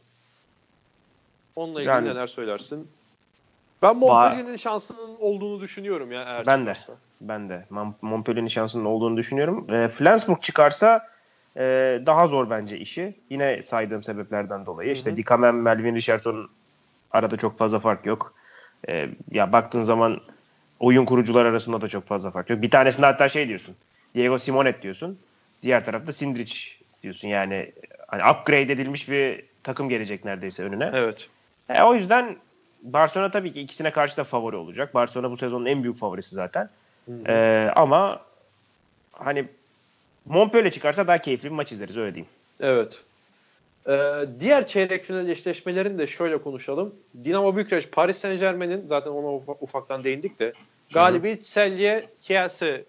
Onunla 1.56 1.80
ilgili 1.82 1.90
Yani- 1.92 2.10
neler 2.10 2.28
söylersin? 2.28 2.88
Ben 3.82 3.98
Montpellier'in 3.98 4.56
şansının 4.56 5.16
olduğunu 5.20 5.62
düşünüyorum 5.62 6.12
ya 6.12 6.22
eğer 6.24 6.46
Ben 6.46 6.66
de. 6.66 6.74
çıkarsa. 6.74 6.94
Ben 7.22 7.50
de 7.50 7.66
Mon- 7.72 7.94
Montpellier'in 8.02 8.48
şansının 8.48 8.86
olduğunu 8.86 9.18
düşünüyorum. 9.18 9.74
E, 9.74 9.88
Flensburg 9.90 10.42
çıkarsa 10.42 11.08
e, 11.58 11.62
daha 12.06 12.28
zor 12.28 12.50
bence 12.50 12.80
işi. 12.80 13.16
Yine 13.30 13.62
saydığım 13.62 14.04
sebeplerden 14.04 14.66
dolayı. 14.66 14.90
Hı 14.90 14.94
hı. 14.94 14.98
İşte 14.98 15.18
Dikamen, 15.18 15.56
Melvin 15.56 15.96
Richardson 15.96 16.50
arada 17.12 17.38
çok 17.38 17.58
fazla 17.58 17.80
fark 17.80 18.06
yok. 18.06 18.34
E, 18.90 19.10
ya 19.32 19.52
baktığın 19.52 19.82
zaman 19.82 20.22
oyun 20.80 21.06
kurucular 21.06 21.46
arasında 21.46 21.82
da 21.82 21.88
çok 21.88 22.08
fazla 22.08 22.32
fark 22.32 22.50
yok. 22.50 22.62
Bir 22.62 22.72
tanesinde 22.72 23.06
hatta 23.06 23.30
şey 23.30 23.48
diyorsun. 23.48 23.76
Diego 24.16 24.38
Simonet 24.38 24.82
diyorsun. 24.82 25.20
Diğer 25.64 25.86
tarafta 25.86 26.12
Sindrich 26.12 26.56
diyorsun. 27.04 27.28
Yani 27.28 27.72
hani 28.08 28.32
upgrade 28.32 28.74
edilmiş 28.74 29.10
bir 29.10 29.44
takım 29.64 29.90
gelecek 29.90 30.26
neredeyse 30.26 30.64
önüne. 30.64 30.92
Evet. 30.94 31.30
E, 31.70 31.84
o 31.84 31.96
yüzden 31.96 32.36
Barcelona 32.82 33.32
tabii 33.32 33.54
ki 33.54 33.62
ikisine 33.62 33.92
karşı 33.92 34.18
da 34.18 34.24
favori 34.24 34.56
olacak. 34.56 34.94
Barcelona 34.94 35.32
bu 35.32 35.38
sezonun 35.38 35.66
en 35.66 35.84
büyük 35.84 35.98
favorisi 35.98 36.36
zaten. 36.36 36.70
Hı 37.06 37.12
hı. 37.12 37.32
E, 37.32 37.72
ama 37.76 38.22
hani 39.12 39.46
Montpellier 40.26 40.72
çıkarsa 40.72 41.08
daha 41.08 41.18
keyifli 41.18 41.46
bir 41.46 41.56
maç 41.56 41.72
izleriz 41.72 41.98
öyle 41.98 42.16
diyeyim. 42.16 42.30
Evet. 42.60 43.00
Ee, 43.88 44.26
diğer 44.40 44.68
çeyrek 44.68 45.04
final 45.04 45.30
eşleşmelerini 45.30 45.98
de 46.00 46.08
şöyle 46.08 46.38
konuşalım. 46.38 46.96
Dinamo 47.24 47.56
Bükreş, 47.56 47.88
Paris 47.90 48.18
Saint 48.18 48.40
Germain'in 48.40 48.88
zaten 48.88 49.12
ona 49.12 49.28
ufa- 49.28 49.58
ufaktan 49.62 50.04
değindik 50.04 50.40
de 50.40 50.54
galibi 50.94 51.40
Celje 51.44 52.06
Kielse 52.22 52.84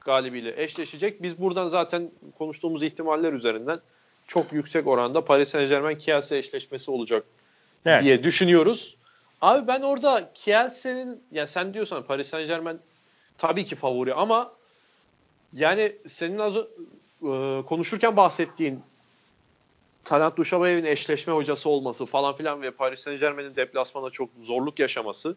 galibiyle 0.00 0.62
eşleşecek. 0.62 1.22
Biz 1.22 1.40
buradan 1.40 1.68
zaten 1.68 2.10
konuştuğumuz 2.38 2.82
ihtimaller 2.82 3.32
üzerinden 3.32 3.80
çok 4.26 4.52
yüksek 4.52 4.86
oranda 4.86 5.24
Paris 5.24 5.48
Saint 5.48 5.68
Germain 5.70 5.98
Kielse 5.98 6.36
eşleşmesi 6.38 6.90
olacak 6.90 7.24
Evet. 7.86 8.02
diye 8.02 8.22
düşünüyoruz. 8.22 8.96
Abi 9.40 9.66
ben 9.66 9.80
orada 9.80 10.30
Kielse'nin 10.34 11.22
yani 11.32 11.48
sen 11.48 11.74
diyorsan 11.74 12.02
Paris 12.02 12.28
Saint 12.28 12.48
Germain 12.48 12.78
tabii 13.38 13.64
ki 13.66 13.76
favori 13.76 14.14
ama 14.14 14.52
yani 15.52 15.92
senin 16.06 16.38
az 16.38 16.56
e, 16.56 16.62
konuşurken 17.66 18.16
bahsettiğin 18.16 18.82
Talant 20.04 20.36
Duşabayev'in 20.36 20.84
eşleşme 20.84 21.32
hocası 21.32 21.68
olması 21.68 22.06
falan 22.06 22.36
filan 22.36 22.62
ve 22.62 22.70
Paris 22.70 23.00
Saint 23.00 23.20
Germain'in 23.20 23.56
deplasmana 23.56 24.10
çok 24.10 24.30
zorluk 24.42 24.78
yaşaması. 24.78 25.36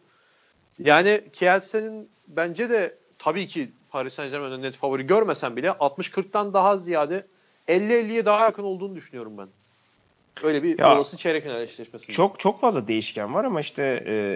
Yani 0.78 1.24
Kielse'nin 1.32 2.08
bence 2.28 2.70
de 2.70 2.94
tabii 3.18 3.48
ki 3.48 3.70
Paris 3.90 4.14
Saint 4.14 4.32
Germain'in 4.32 4.62
net 4.62 4.76
favori 4.76 5.06
görmesem 5.06 5.56
bile 5.56 5.68
60-40'tan 5.68 6.52
daha 6.52 6.76
ziyade 6.76 7.26
50-50'ye 7.68 8.26
daha 8.26 8.44
yakın 8.44 8.62
olduğunu 8.62 8.96
düşünüyorum 8.96 9.38
ben. 9.38 9.48
Öyle 10.42 10.62
bir 10.62 10.78
Ya, 10.78 10.96
olası 10.96 11.16
çeyrek 11.16 11.42
final 11.42 11.62
eşleşmesi. 11.62 12.12
Çok 12.12 12.40
çok 12.40 12.60
fazla 12.60 12.88
değişken 12.88 13.34
var 13.34 13.44
ama 13.44 13.60
işte 13.60 13.82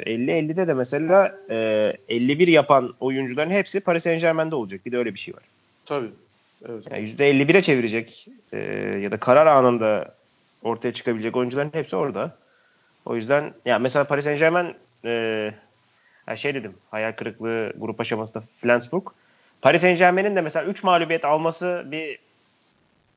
e, 0.07 0.13
50-50'de 0.15 0.69
de 0.69 0.75
mesela 0.75 1.39
e, 1.51 1.93
51 2.09 2.49
yapan 2.49 2.95
oyuncuların 3.01 3.51
hepsi 3.51 3.81
Paris 3.81 4.03
Saint 4.03 4.21
Germain'de 4.21 4.55
olacak. 4.55 4.87
Bir 4.87 4.93
de 4.93 4.99
öyle 4.99 5.15
bir 5.15 5.19
şey 5.19 5.35
var. 5.35 5.43
Tabii. 5.87 6.11
Evet. 6.69 6.85
Yani 6.91 7.09
%51'e 7.09 7.63
çevirecek 7.63 8.29
e, 8.53 8.59
ya 9.03 9.11
da 9.11 9.17
karar 9.17 9.47
anında 9.47 10.15
ortaya 10.63 10.93
çıkabilecek 10.93 11.37
oyuncuların 11.37 11.71
hepsi 11.73 11.97
orada. 11.97 12.37
O 13.05 13.17
yüzden 13.17 13.55
ya 13.65 13.79
mesela 13.79 14.05
Paris 14.05 14.25
Saint 14.25 14.39
Germain 14.39 14.75
e, 15.05 15.51
şey 16.37 16.55
dedim 16.55 16.75
hayal 16.91 17.13
kırıklığı 17.13 17.73
grup 17.77 18.01
aşamasında 18.01 18.45
Flensburg. 18.57 19.07
Paris 19.63 19.81
Saint 19.81 19.99
Germain'in 19.99 20.37
de 20.37 20.41
mesela 20.41 20.67
3 20.67 20.83
mağlubiyet 20.83 21.25
alması 21.25 21.85
bir 21.87 22.19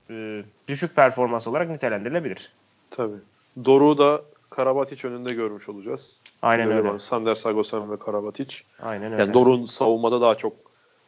e, 0.09 0.43
düşük 0.67 0.95
performans 0.95 1.47
olarak 1.47 1.70
nitelendirilebilir. 1.70 2.51
Tabii. 2.91 3.17
Doruk'u 3.65 3.97
da 3.97 4.22
Karabatic 4.49 5.07
önünde 5.07 5.34
görmüş 5.34 5.70
olacağız. 5.70 6.22
Aynen 6.41 6.67
Böyle 6.67 6.80
öyle. 6.80 6.89
var. 6.89 6.99
Sander 6.99 7.36
Sagosen 7.36 7.91
ve 7.91 7.99
Karabatic. 7.99 8.55
Aynen 8.82 9.11
öyle. 9.11 9.22
Yani 9.22 9.34
Doruk'un 9.34 9.65
savunmada 9.65 10.22
daha 10.22 10.36
çok 10.36 10.53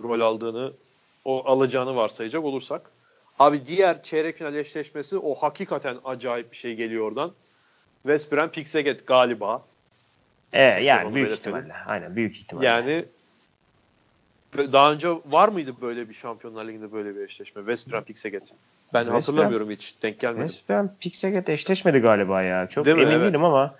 rol 0.03 0.19
aldığını, 0.19 0.73
o 1.25 1.45
alacağını 1.51 1.95
varsayacak 1.95 2.43
olursak. 2.43 2.81
Abi 3.39 3.65
diğer 3.65 4.03
çeyrek 4.03 4.37
final 4.37 4.55
eşleşmesi 4.55 5.17
o 5.17 5.35
hakikaten 5.35 5.97
acayip 6.05 6.51
bir 6.51 6.57
şey 6.57 6.75
geliyor 6.75 7.05
oradan. 7.07 7.31
West 8.03 8.31
Brom 8.31 8.49
Pixeget 8.49 9.07
galiba. 9.07 9.61
E, 10.53 10.61
yani 10.63 11.07
Onu 11.07 11.15
büyük 11.15 11.27
belirtelim. 11.27 11.57
ihtimalle. 11.57 11.83
Aynen 11.87 12.15
büyük 12.15 12.35
ihtimalle. 12.37 12.65
Yani 12.67 13.05
daha 14.57 14.91
önce 14.91 15.09
var 15.25 15.49
mıydı 15.49 15.73
böyle 15.81 16.09
bir 16.09 16.13
Şampiyonlar 16.13 16.65
Ligi'nde 16.65 16.91
böyle 16.91 17.15
bir 17.15 17.21
eşleşme? 17.21 17.61
West 17.61 17.91
Brom 17.91 18.03
Pixeget. 18.03 18.43
Ben 18.93 19.03
West 19.03 19.27
hatırlamıyorum 19.29 19.69
hiç. 19.71 19.95
Denk 20.01 20.19
gelmedi. 20.19 20.47
West 20.47 20.69
Brom 20.69 20.91
Pixeget 20.99 21.49
eşleşmedi 21.49 21.99
galiba 21.99 22.41
ya. 22.41 22.67
Çok 22.69 22.85
Değil 22.85 22.97
mi? 22.97 23.03
emin 23.03 23.13
Evet. 23.13 23.25
değilim 23.27 23.43
ama 23.45 23.75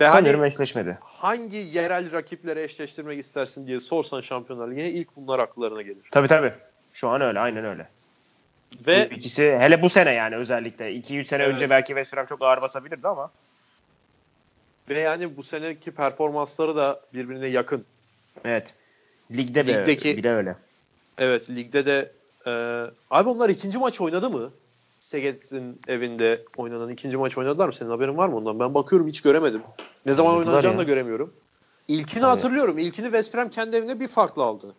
Ve 0.00 0.04
sanıyorum 0.08 0.40
hani- 0.40 0.48
eşleşmedi. 0.52 0.98
Hangi 1.02 1.56
yerel 1.56 2.12
rakiplere 2.12 2.62
eşleştirmek 2.62 3.18
istersin 3.18 3.66
diye 3.66 3.80
sorsan 3.80 4.20
Şampiyonlar 4.20 4.68
Ligi'ne 4.70 4.90
ilk 4.90 5.16
bunlar 5.16 5.38
akıllarına 5.38 5.82
gelir. 5.82 6.02
Tabii 6.10 6.28
tabii. 6.28 6.52
Şu 6.98 7.08
an 7.08 7.20
öyle 7.20 7.40
aynen 7.40 7.64
öyle. 7.64 7.88
Ve 8.86 9.08
ikisi 9.08 9.42
hele 9.58 9.82
bu 9.82 9.90
sene 9.90 10.12
yani 10.12 10.36
özellikle 10.36 10.92
2-3 10.92 11.24
sene 11.24 11.42
Evet. 11.42 11.54
önce 11.54 11.70
belki 11.70 11.86
West 11.86 12.12
Brom 12.16 12.26
çok 12.26 12.42
ağır 12.42 12.62
basabilirdi 12.62 13.08
ama 13.08 13.30
ve 14.88 15.00
yani 15.00 15.36
bu 15.36 15.42
seneki 15.42 15.90
performansları 15.90 16.76
da 16.76 17.00
birbirine 17.14 17.46
yakın. 17.46 17.84
evet. 18.44 18.74
Ligde 19.30 19.66
de 19.66 19.72
Ligdeki- 19.72 20.16
bile 20.16 20.30
öyle. 20.32 20.56
Evet 21.18 21.50
ligde 21.50 21.86
de 21.86 22.12
e, 22.46 22.50
abi 23.10 23.28
onlar 23.28 23.48
ikinci 23.48 23.78
maç 23.78 24.00
oynadı 24.00 24.30
mı? 24.30 24.50
Seget'in 25.00 25.80
evinde 25.88 26.42
oynanan 26.56 26.88
ikinci 26.90 27.16
maç 27.16 27.38
oynadılar 27.38 27.66
mı? 27.66 27.72
Senin 27.72 27.90
haberin 27.90 28.16
var 28.16 28.28
mı 28.28 28.36
ondan? 28.36 28.60
Ben 28.60 28.74
bakıyorum 28.74 29.08
hiç 29.08 29.20
göremedim. 29.22 29.62
Ne 30.06 30.12
zaman 30.12 30.32
Oynadılar 30.32 30.50
oynanacağını 30.52 30.74
ya. 30.74 30.78
da 30.78 30.84
göremiyorum. 30.84 31.34
İlkini 31.88 32.22
Hani- 32.22 32.30
hatırlıyorum. 32.30 32.78
İlkini 32.78 33.06
West 33.06 33.34
Brom 33.34 33.48
kendi 33.50 33.76
evinde 33.76 34.00
bir 34.00 34.08
farklı 34.08 34.42
aldı. 34.42 34.74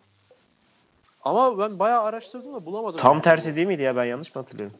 Ama 1.24 1.58
ben 1.58 1.78
bayağı 1.78 2.02
araştırdım 2.02 2.54
da 2.54 2.66
bulamadım. 2.66 3.00
Tam 3.00 3.20
tersi 3.20 3.56
değil 3.56 3.66
miydi 3.66 3.82
ya 3.82 3.96
ben 3.96 4.04
yanlış 4.04 4.34
mı 4.34 4.42
hatırlıyorum? 4.42 4.76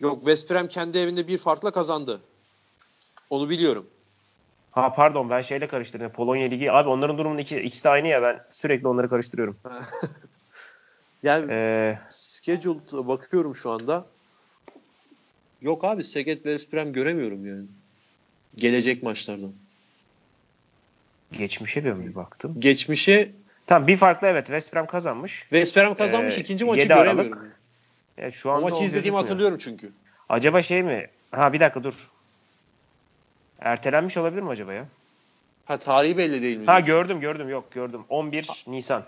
Yok 0.00 0.18
West 0.18 0.50
Brom 0.50 0.68
kendi 0.68 0.98
evinde 0.98 1.28
bir 1.28 1.38
farkla 1.38 1.70
kazandı. 1.70 2.20
Onu 3.30 3.50
biliyorum. 3.50 3.86
Ha 4.72 4.94
pardon 4.94 5.30
ben 5.30 5.42
şeyle 5.42 5.68
karıştırdım. 5.68 6.10
Polonya 6.12 6.48
Ligi. 6.48 6.72
Abi 6.72 6.88
onların 6.88 7.18
durumunun 7.18 7.38
iki, 7.38 7.60
ikisi 7.60 7.84
de 7.84 7.88
aynı 7.88 8.08
ya 8.08 8.22
ben 8.22 8.44
sürekli 8.52 8.88
onları 8.88 9.08
karıştırıyorum. 9.08 9.56
Yani 11.22 11.46
Ee, 11.52 11.98
scheduled 12.10 12.92
bakıyorum 12.92 13.54
şu 13.54 13.70
anda. 13.70 14.06
Yok 15.62 15.84
abi 15.84 16.04
Seget 16.04 16.36
West 16.36 16.72
Brom 16.72 16.92
göremiyorum 16.92 17.46
yani. 17.46 17.64
Gelecek 18.56 19.02
maçlardan. 19.02 19.52
geçmişe 21.32 21.84
bir 21.84 22.06
bir 22.06 22.14
baktım. 22.14 22.54
Geçmişe 22.58 23.32
Tamam 23.66 23.86
bir 23.86 23.96
farklı 23.96 24.26
evet 24.26 24.46
West 24.46 24.74
Brom 24.74 24.86
kazanmış. 24.86 25.40
West 25.40 25.76
Brom 25.76 25.94
kazanmış. 25.94 26.38
Ee, 26.38 26.40
ikinci 26.40 26.64
maçı 26.64 26.80
7 26.80 26.94
Aralık. 26.94 27.16
göremiyorum. 27.16 27.52
Evet, 28.18 28.34
şu 28.34 28.48
O 28.48 28.52
anda 28.52 28.60
maçı 28.62 28.76
o 28.76 28.78
izlediğimi 28.78 28.92
gözükmüyor. 29.02 29.22
hatırlıyorum 29.22 29.58
çünkü. 29.60 29.92
Acaba 30.28 30.62
şey 30.62 30.82
mi? 30.82 31.06
Ha 31.30 31.52
bir 31.52 31.60
dakika 31.60 31.84
dur. 31.84 32.10
Ertelenmiş 33.60 34.16
olabilir 34.16 34.42
mi 34.42 34.48
acaba 34.50 34.72
ya? 34.72 34.84
Ha 35.64 35.76
tarihi 35.76 36.18
belli 36.18 36.42
değil 36.42 36.56
mi? 36.56 36.66
Ha 36.66 36.80
gördüm 36.80 37.20
gördüm 37.20 37.48
yok 37.48 37.72
gördüm. 37.72 38.04
11 38.08 38.48
Nisan. 38.66 39.04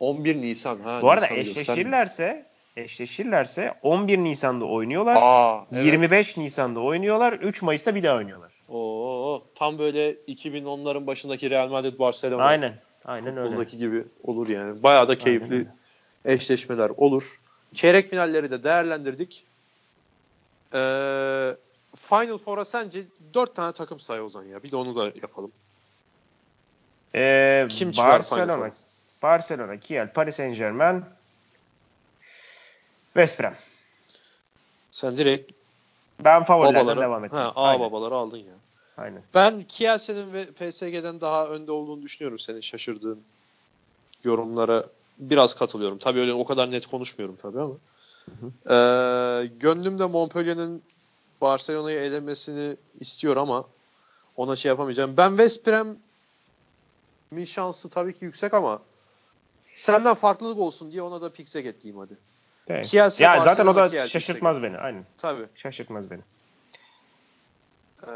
11 0.00 0.36
Nisan. 0.36 0.78
Ha, 0.80 1.02
Bu 1.02 1.10
arada 1.10 1.26
Nisan'ı 1.26 1.38
eşleşirlerse 1.38 2.46
eşleşirlerse 2.76 3.74
11 3.82 4.18
Nisan'da 4.18 4.64
oynuyorlar. 4.64 5.16
Aa, 5.20 5.64
evet. 5.72 5.84
25 5.84 6.36
Nisan'da 6.36 6.80
oynuyorlar. 6.80 7.32
3 7.32 7.62
Mayıs'ta 7.62 7.94
bir 7.94 8.02
daha 8.02 8.16
oynuyorlar. 8.16 8.52
Oo, 8.68 9.42
tam 9.54 9.78
böyle 9.78 10.12
2010'ların 10.12 11.06
başındaki 11.06 11.50
Real 11.50 11.68
Madrid 11.68 11.98
Barcelona 11.98 12.44
Aynen. 12.44 12.74
Aynen 13.04 13.36
öyle. 13.36 13.48
futboldaki 13.48 13.76
gibi 13.78 14.04
olur 14.24 14.48
yani. 14.48 14.82
Bayağı 14.82 15.08
da 15.08 15.18
keyifli 15.18 15.66
eşleşmeler 16.24 16.90
olur. 16.96 17.40
Çeyrek 17.74 18.08
finalleri 18.10 18.50
de 18.50 18.62
değerlendirdik. 18.62 19.44
Ee, 20.74 21.56
Final 22.08 22.38
Four'a 22.38 22.64
sence 22.64 23.04
4 23.34 23.54
tane 23.56 23.72
takım 23.72 24.00
say 24.00 24.20
Ozan 24.20 24.42
ya. 24.44 24.62
Bir 24.62 24.70
de 24.70 24.76
onu 24.76 24.94
da 24.94 25.04
yapalım. 25.22 25.52
Ee, 27.14 27.66
Kim 27.68 27.92
çıkar 27.92 28.22
Final 28.22 28.38
Barcelona, 28.38 28.56
Four'a? 28.56 28.72
Barcelona, 29.22 29.76
Kiel, 29.76 30.12
Paris 30.12 30.36
Saint 30.36 30.56
Germain, 30.56 31.04
West 33.12 33.40
Brom. 33.40 33.52
Sen 34.90 35.16
direkt 35.16 35.52
Ben 36.24 36.42
favorilerden 36.42 36.82
babaları, 36.86 37.00
devam 37.00 37.24
ettim. 37.24 37.38
ha, 37.38 37.52
A 37.54 37.68
Aynen. 37.68 37.80
babaları 37.80 38.14
aldın 38.14 38.36
ya. 38.38 38.52
Aynen. 38.96 39.22
Ben 39.34 39.64
Kielsen'in 39.64 40.32
ve 40.32 40.46
PSG'den 40.46 41.20
daha 41.20 41.48
önde 41.48 41.72
olduğunu 41.72 42.02
düşünüyorum 42.02 42.38
senin 42.38 42.60
şaşırdığın 42.60 43.20
yorumlara 44.24 44.84
biraz 45.18 45.54
katılıyorum. 45.54 45.98
Tabii 45.98 46.20
öyle 46.20 46.32
o 46.32 46.44
kadar 46.44 46.70
net 46.70 46.86
konuşmuyorum 46.86 47.36
tabii 47.42 47.60
ama. 47.60 47.74
Ee, 48.70 49.46
gönlümde 49.46 50.06
Montpellier'in 50.06 50.82
Barcelona'yı 51.40 51.98
elemesini 51.98 52.76
istiyor 53.00 53.36
ama 53.36 53.64
ona 54.36 54.56
şey 54.56 54.68
yapamayacağım. 54.68 55.16
Ben 55.16 55.28
West 55.30 55.66
Brom'in 55.66 57.44
şansı 57.44 57.88
tabii 57.88 58.18
ki 58.18 58.24
yüksek 58.24 58.54
ama 58.54 58.82
senden 59.74 60.14
farklılık 60.14 60.58
olsun 60.58 60.92
diye 60.92 61.02
ona 61.02 61.20
da 61.20 61.32
Pixeget 61.32 61.82
diyeyim 61.82 62.00
hadi. 62.00 62.18
Evet. 62.68 62.86
Kielse, 62.88 63.24
ya 63.24 63.42
zaten 63.44 63.66
o 63.66 63.66
Barcelona, 63.66 63.76
da 63.76 63.90
Kiel, 63.90 64.08
şaşırtmaz 64.08 64.56
Pixeget. 64.56 64.78
beni. 64.78 64.84
Aynen. 64.84 65.04
Tabii. 65.18 65.46
Şaşırtmaz 65.54 66.10
beni. 66.10 66.20
Ee, 68.06 68.10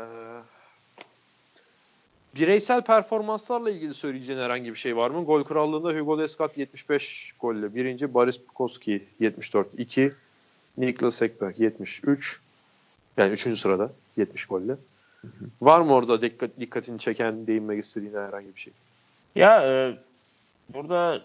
bireysel 2.37 2.83
performanslarla 2.83 3.71
ilgili 3.71 3.95
söyleyeceğin 3.95 4.39
herhangi 4.39 4.71
bir 4.71 4.79
şey 4.79 4.97
var 4.97 5.11
mı? 5.11 5.25
Gol 5.25 5.45
krallığında 5.45 6.01
Hugo 6.01 6.19
Descat 6.19 6.59
75 6.59 7.33
golle. 7.41 7.75
Birinci 7.75 8.15
Boris 8.15 8.49
Bukowski 8.49 9.05
74. 9.21 9.69
2 9.79 10.13
Niklas 10.79 11.23
Ekberg 11.23 11.61
73. 11.61 12.41
Yani 13.17 13.33
üçüncü 13.33 13.57
sırada 13.57 13.93
70 14.17 14.47
golle. 14.47 14.77
Var 15.61 15.81
mı 15.81 15.95
orada 15.95 16.21
dikkat, 16.21 16.51
dikkatini 16.61 16.99
çeken, 16.99 17.47
değinmek 17.47 17.85
istediğin 17.85 18.15
herhangi 18.15 18.55
bir 18.55 18.61
şey? 18.61 18.73
Ya 19.35 19.63
e, 19.63 19.97
burada 20.69 21.23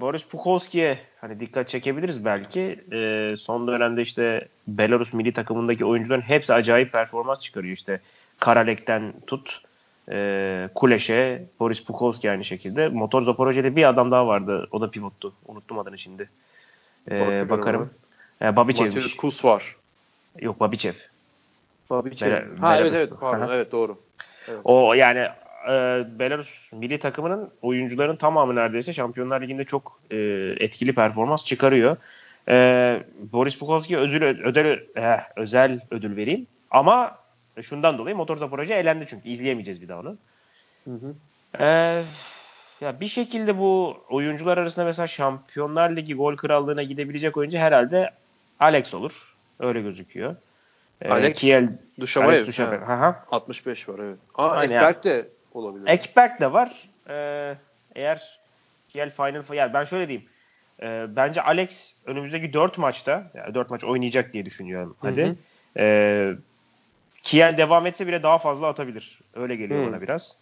Boris 0.00 0.24
Pukowski'ye 0.24 0.98
hani 1.20 1.40
dikkat 1.40 1.68
çekebiliriz 1.68 2.24
belki. 2.24 2.80
E, 2.92 3.34
son 3.38 3.66
dönemde 3.66 4.02
işte 4.02 4.48
Belarus 4.68 5.12
milli 5.12 5.32
takımındaki 5.32 5.84
oyuncuların 5.84 6.20
hepsi 6.20 6.54
acayip 6.54 6.92
performans 6.92 7.40
çıkarıyor. 7.40 7.74
İşte 7.74 8.00
Karalek'ten 8.40 9.12
tut 9.26 9.60
e, 10.10 10.68
Kuleş'e, 10.74 11.42
Boris 11.60 11.84
Pukowski 11.84 12.30
aynı 12.30 12.44
şekilde. 12.44 12.88
Motor 12.88 13.22
Zaporoje'de 13.22 13.76
bir 13.76 13.88
adam 13.88 14.10
daha 14.10 14.26
vardı. 14.26 14.68
O 14.72 14.80
da 14.80 14.90
pivottu. 14.90 15.32
Unuttum 15.46 15.78
adını 15.78 15.98
şimdi. 15.98 16.28
E, 17.10 17.20
Bakıyorum 17.20 17.48
bakarım. 17.48 17.90
E, 18.42 18.56
Babicev'miş. 18.56 19.16
Kus 19.16 19.44
var. 19.44 19.76
Yok 20.40 20.60
Babicev. 20.60 20.92
Babicev. 21.90 22.26
Bela- 22.30 22.60
Ha 22.60 22.76
evet 22.76 22.92
Belarus. 22.92 22.94
evet 22.94 23.20
pardon 23.20 23.46
Aha. 23.46 23.54
evet 23.54 23.72
doğru. 23.72 23.98
Evet. 24.48 24.60
O 24.64 24.94
yani 24.94 25.18
e, 25.70 26.04
Belarus 26.18 26.72
milli 26.72 26.98
takımının 26.98 27.50
oyuncuların 27.62 28.16
tamamı 28.16 28.54
neredeyse 28.54 28.92
Şampiyonlar 28.92 29.40
Ligi'nde 29.42 29.64
çok 29.64 30.00
e, 30.10 30.16
etkili 30.60 30.94
performans 30.94 31.44
çıkarıyor. 31.44 31.96
E, 32.48 33.02
Boris 33.32 33.58
Pukowski'ye 33.58 34.00
ödül, 34.00 34.22
ödül, 34.22 34.78
eh, 34.96 35.20
özel 35.36 35.80
ödül 35.90 36.16
vereyim. 36.16 36.46
Ama 36.70 37.18
şundan 37.62 37.98
dolayı 37.98 38.16
Motor 38.16 38.36
Zaporojye 38.36 38.76
elendi 38.76 39.06
çünkü. 39.08 39.28
izleyemeyeceğiz 39.28 39.82
bir 39.82 39.88
daha 39.88 40.00
onu. 40.00 40.16
Hı 40.84 40.90
hı. 40.90 41.14
E, 41.64 41.66
ya 42.80 43.00
bir 43.00 43.08
şekilde 43.08 43.58
bu 43.58 43.96
oyuncular 44.10 44.58
arasında 44.58 44.84
mesela 44.84 45.06
Şampiyonlar 45.06 45.96
Ligi 45.96 46.14
gol 46.14 46.36
krallığına 46.36 46.82
gidebilecek 46.82 47.36
oyuncu 47.36 47.58
herhalde 47.58 48.10
Alex 48.60 48.94
olur. 48.94 49.34
Öyle 49.60 49.80
gözüküyor. 49.80 50.36
E, 51.02 51.08
Alex 51.08 51.38
Kiel, 51.38 51.78
Duşamayev. 52.00 52.32
Alex 52.32 52.46
Duşamayev. 52.46 52.82
Ha, 52.82 52.96
Hı 53.02 53.06
hı. 53.06 53.14
65 53.36 53.88
var 53.88 53.98
evet. 53.98 54.18
Aa, 54.34 54.50
Aynen 54.50 54.74
Ekberg 54.74 55.04
de 55.04 55.28
olabilir. 55.54 55.86
Ekberg 55.86 56.40
de 56.40 56.52
var. 56.52 56.88
Ee, 57.08 57.54
eğer 57.94 58.40
Kiel 58.88 59.10
Final 59.10 59.54
yani 59.54 59.74
ben 59.74 59.84
şöyle 59.84 60.08
diyeyim. 60.08 60.28
Ee, 60.82 61.06
bence 61.08 61.42
Alex 61.42 61.94
önümüzdeki 62.06 62.52
4 62.52 62.78
maçta, 62.78 63.30
yani 63.34 63.54
4 63.54 63.70
maç 63.70 63.84
oynayacak 63.84 64.32
diye 64.32 64.44
düşünüyorum. 64.44 64.96
Hadi. 65.00 65.22
Hı 65.22 65.28
hı. 65.28 65.36
Ee, 65.76 66.34
Kiel 67.22 67.58
devam 67.58 67.86
etse 67.86 68.06
bile 68.06 68.22
daha 68.22 68.38
fazla 68.38 68.66
atabilir. 68.66 69.20
Öyle 69.34 69.56
geliyor 69.56 69.82
Hı. 69.82 69.86
bana 69.86 70.02
biraz. 70.02 70.36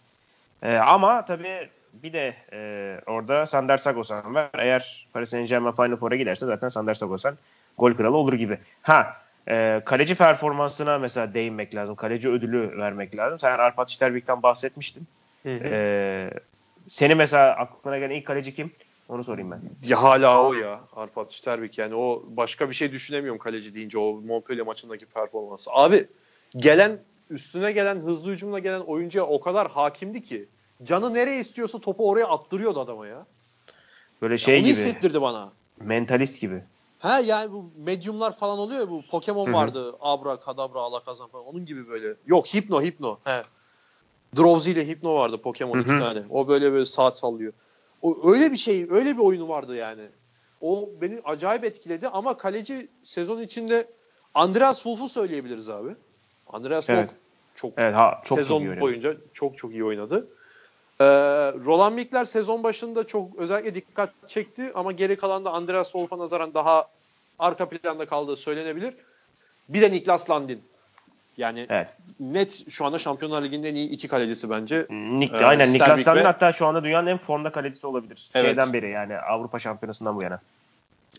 Ee, 0.63 0.75
ama 0.75 1.25
tabii 1.25 1.69
bir 1.93 2.13
de 2.13 2.35
e, 2.53 3.01
orada 3.05 3.45
Sander 3.45 3.77
Sagosen 3.77 4.35
var. 4.35 4.49
Eğer 4.57 5.07
Paris 5.13 5.29
Saint 5.29 5.49
Germain 5.49 5.71
Final 5.71 5.95
Four'a 5.95 6.15
giderse 6.15 6.45
zaten 6.45 6.69
Sander 6.69 6.93
Sagosen 6.93 7.35
gol 7.77 7.93
kralı 7.93 8.17
olur 8.17 8.33
gibi. 8.33 8.57
Ha 8.81 9.15
e, 9.47 9.81
kaleci 9.85 10.15
performansına 10.15 10.97
mesela 10.97 11.33
değinmek 11.33 11.75
lazım. 11.75 11.95
Kaleci 11.95 12.29
ödülü 12.29 12.77
vermek 12.77 13.17
lazım. 13.17 13.39
Sen 13.39 13.59
Arpat 13.59 13.89
Şiterbik'ten 13.89 14.43
bahsetmiştin. 14.43 15.07
Hı 15.43 15.55
hı. 15.55 15.63
Ee, 15.63 16.29
seni 16.87 17.15
mesela 17.15 17.55
aklına 17.55 17.97
gelen 17.97 18.15
ilk 18.15 18.25
kaleci 18.25 18.55
kim? 18.55 18.71
Onu 19.09 19.23
sorayım 19.23 19.51
ben. 19.51 19.61
Ya 19.83 20.03
hala 20.03 20.43
o 20.43 20.53
ya 20.53 20.79
Arpat 20.95 21.31
Şiterbik 21.31 21.77
yani 21.77 21.95
o 21.95 22.23
başka 22.27 22.69
bir 22.69 22.75
şey 22.75 22.91
düşünemiyorum 22.91 23.39
kaleci 23.39 23.75
deyince 23.75 23.97
o 23.97 24.13
Montpellier 24.13 24.65
maçındaki 24.65 25.05
performansı. 25.05 25.71
Abi 25.73 26.07
gelen 26.57 26.99
üstüne 27.29 27.71
gelen 27.71 27.95
hızlı 27.95 28.31
hücumla 28.31 28.59
gelen 28.59 28.79
oyuncuya 28.79 29.25
o 29.25 29.39
kadar 29.41 29.71
hakimdi 29.71 30.23
ki 30.23 30.45
canı 30.83 31.13
nereye 31.13 31.39
istiyorsa 31.39 31.79
topu 31.79 32.09
oraya 32.09 32.27
attırıyordu 32.27 32.79
adama 32.79 33.07
ya. 33.07 33.25
Böyle 34.21 34.33
Ya 34.33 34.37
şey 34.37 34.55
onu 34.55 34.63
gibi. 34.63 34.71
hissettirdi 34.71 35.21
bana. 35.21 35.51
Mentalist 35.81 36.41
gibi. 36.41 36.63
Ha 36.99 37.19
yani 37.19 37.51
bu 37.51 37.65
medyumlar 37.77 38.37
falan 38.37 38.59
oluyor 38.59 38.79
ya 38.79 38.89
bu 38.89 39.01
Pokemon 39.11 39.45
Hı 39.45 39.49
hı. 39.49 39.53
vardı. 39.53 39.95
Abra, 39.99 40.39
Kadabra, 40.39 40.79
Alakazam 40.79 41.29
falan. 41.29 41.45
Onun 41.45 41.65
gibi 41.65 41.89
böyle. 41.89 42.13
Yok 42.27 42.53
Hipno, 42.53 42.81
Hipno. 42.81 43.19
He. 43.23 43.41
Drowsy 44.37 44.71
ile 44.71 44.87
Hipno 44.87 45.15
vardı 45.15 45.41
Pokemon 45.41 45.77
Hı 45.77 45.81
iki 45.81 45.87
tane. 45.99 46.23
O 46.29 46.47
böyle 46.47 46.71
böyle 46.71 46.85
saat 46.85 47.19
sallıyor. 47.19 47.53
O 48.01 48.31
öyle 48.31 48.51
bir 48.51 48.57
şey, 48.57 48.87
öyle 48.89 49.13
bir 49.17 49.21
oyunu 49.21 49.49
vardı 49.49 49.75
yani. 49.75 50.01
O 50.61 50.89
beni 51.01 51.21
acayip 51.23 51.63
etkiledi 51.63 52.07
ama 52.07 52.37
kaleci 52.37 52.87
sezon 53.03 53.41
içinde 53.41 53.87
Andreas 54.33 54.75
Wolf'u 54.75 55.09
söyleyebiliriz 55.09 55.69
abi. 55.69 55.95
Andreas 56.53 56.89
Evet. 56.89 57.09
Çok 57.55 57.73
Evet 57.77 57.95
ha 57.95 58.21
çok 58.25 58.37
sezon 58.37 58.65
çok 58.65 58.81
boyunca 58.81 59.15
çok 59.33 59.57
çok 59.57 59.71
iyi 59.71 59.83
oynadı. 59.83 60.27
Ee, 61.01 61.05
Roland 61.65 61.95
Mikler 61.95 62.25
sezon 62.25 62.63
başında 62.63 63.07
çok 63.07 63.35
özellikle 63.37 63.75
dikkat 63.75 64.09
çekti 64.27 64.71
ama 64.75 64.91
geri 64.91 65.15
kalan 65.17 65.45
da 65.45 65.51
Andreas 65.51 65.85
Wolf'a 65.85 66.17
nazaran 66.17 66.53
daha 66.53 66.87
arka 67.39 67.69
planda 67.69 68.05
kaldığı 68.05 68.35
söylenebilir. 68.35 68.93
Bir 69.69 69.81
de 69.81 69.91
Niklas 69.91 70.29
Landin. 70.29 70.61
Yani 71.37 71.65
Evet. 71.69 71.87
net 72.19 72.69
şu 72.69 72.85
anda 72.85 72.99
Şampiyonlar 72.99 73.43
Ligi'nin 73.43 73.63
en 73.63 73.75
iyi 73.75 73.89
iki 73.89 74.07
kalecisi 74.07 74.49
bence. 74.49 74.85
Nick, 74.89 75.35
Ee, 75.37 75.45
aynen 75.45 75.65
Sterling 75.65 75.81
Niklas 75.81 76.07
Landin 76.07 76.21
ve- 76.21 76.25
hatta 76.25 76.51
şu 76.51 76.65
anda 76.65 76.83
dünyanın 76.83 77.07
en 77.07 77.17
formda 77.17 77.51
kalecisi 77.51 77.87
olabilir. 77.87 78.29
Evet. 78.35 78.45
Şeyden 78.45 78.73
beri 78.73 78.89
yani 78.89 79.17
Avrupa 79.17 79.59
Şampiyonası'ndan 79.59 80.15
bu 80.17 80.23
yana. 80.23 80.39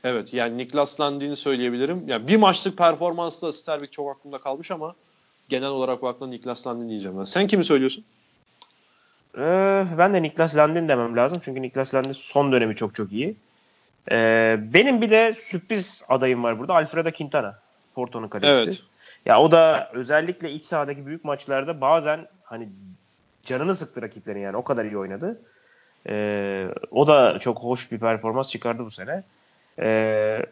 Evet 0.04 0.34
yani 0.34 0.58
Niklas 0.58 1.00
Landin'i 1.00 1.36
söyleyebilirim. 1.36 2.04
Yani 2.06 2.28
bir 2.28 2.36
maçlık 2.36 2.78
performansla 2.78 3.52
Sterling 3.52 3.90
çok 3.90 4.10
aklımda 4.16 4.38
kalmış 4.38 4.70
ama 4.70 4.94
genel 5.50 5.68
olarak 5.68 6.02
baktığımda 6.02 6.30
Niklas 6.30 6.66
Landin 6.66 6.88
diyeceğim 6.88 7.18
ben. 7.18 7.24
Sen 7.24 7.46
kimi 7.46 7.64
söylüyorsun? 7.64 8.04
Ee, 9.38 9.86
ben 9.98 10.14
de 10.14 10.22
Niklas 10.22 10.56
Landin 10.56 10.88
demem 10.88 11.16
lazım. 11.16 11.40
Çünkü 11.44 11.62
Niklas 11.62 11.94
Landin 11.94 12.12
son 12.12 12.52
dönemi 12.52 12.76
çok 12.76 12.94
çok 12.94 13.12
iyi. 13.12 13.36
Ee, 14.10 14.58
benim 14.60 15.00
bir 15.00 15.10
de 15.10 15.34
sürpriz 15.38 16.04
adayım 16.08 16.42
var 16.44 16.58
burada. 16.58 16.74
Alfredo 16.74 17.12
Quintana. 17.12 17.58
Porto'nun 17.94 18.28
kalecisi. 18.28 18.70
Evet. 18.70 18.82
Ya 19.26 19.40
o 19.40 19.52
da 19.52 19.90
özellikle 19.92 20.50
iç 20.50 20.64
sahadaki 20.66 21.06
büyük 21.06 21.24
maçlarda 21.24 21.80
bazen 21.80 22.26
hani 22.44 22.68
canını 23.44 23.74
sıktı 23.74 24.02
rakiplerin 24.02 24.40
yani 24.40 24.56
o 24.56 24.64
kadar 24.64 24.84
iyi 24.84 24.98
oynadı. 24.98 25.40
Ee, 26.08 26.68
o 26.90 27.06
da 27.06 27.38
çok 27.38 27.58
hoş 27.58 27.92
bir 27.92 27.98
performans 27.98 28.48
çıkardı 28.48 28.84
bu 28.84 28.90
sene. 28.90 29.22
Ee, 29.78 30.46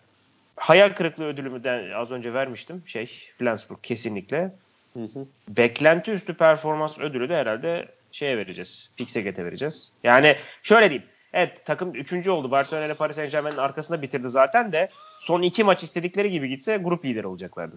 hayal 0.57 0.95
kırıklığı 0.95 1.25
ödülümü 1.25 1.65
de 1.65 1.93
az 1.97 2.11
önce 2.11 2.35
vermiştim. 2.35 2.83
Şey, 2.87 3.31
Flensburg 3.39 3.79
kesinlikle. 3.83 4.53
Hı 4.99 5.19
hı. 5.19 5.27
Beklenti 5.49 6.11
üstü 6.11 6.35
performans 6.35 6.99
ödülü 6.99 7.29
de 7.29 7.37
herhalde 7.37 7.89
şeye 8.13 8.37
vereceğiz. 8.39 8.91
Pixeget'e 8.97 9.45
vereceğiz. 9.45 9.93
Yani 10.05 10.37
şöyle 10.63 10.91
diyeyim. 10.91 11.09
Evet 11.33 11.65
takım 11.67 11.95
3. 11.95 12.29
oldu. 12.29 12.51
Barcelona 12.51 12.85
ile 12.87 12.95
Paris 12.95 13.17
Saint 13.17 13.33
Germain'in 13.33 13.57
arkasında 13.57 14.03
bitirdi 14.03 14.29
zaten 14.29 14.73
de 14.73 14.89
son 15.19 15.43
iki 15.43 15.65
maç 15.65 15.83
istedikleri 15.83 16.31
gibi 16.31 16.49
gitse 16.49 16.77
grup 16.77 17.05
lideri 17.05 17.27
olacaklardı. 17.27 17.77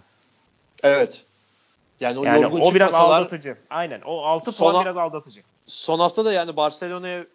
Evet. 0.83 1.25
Yani 1.99 2.19
o 2.19 2.25
Yani 2.25 2.45
o 2.47 2.73
biraz 2.73 2.93
aldatıcı. 2.93 3.57
Aynen. 3.69 4.01
O 4.05 4.21
6 4.21 4.51
Son 4.51 4.65
puan 4.65 4.75
ha- 4.75 4.81
biraz 4.81 4.97
aldatıcı. 4.97 5.41
son 5.65 5.99
hafta 5.99 6.25
da 6.25 6.33
yani 6.33 6.55
Barcelona'ya 6.55 7.25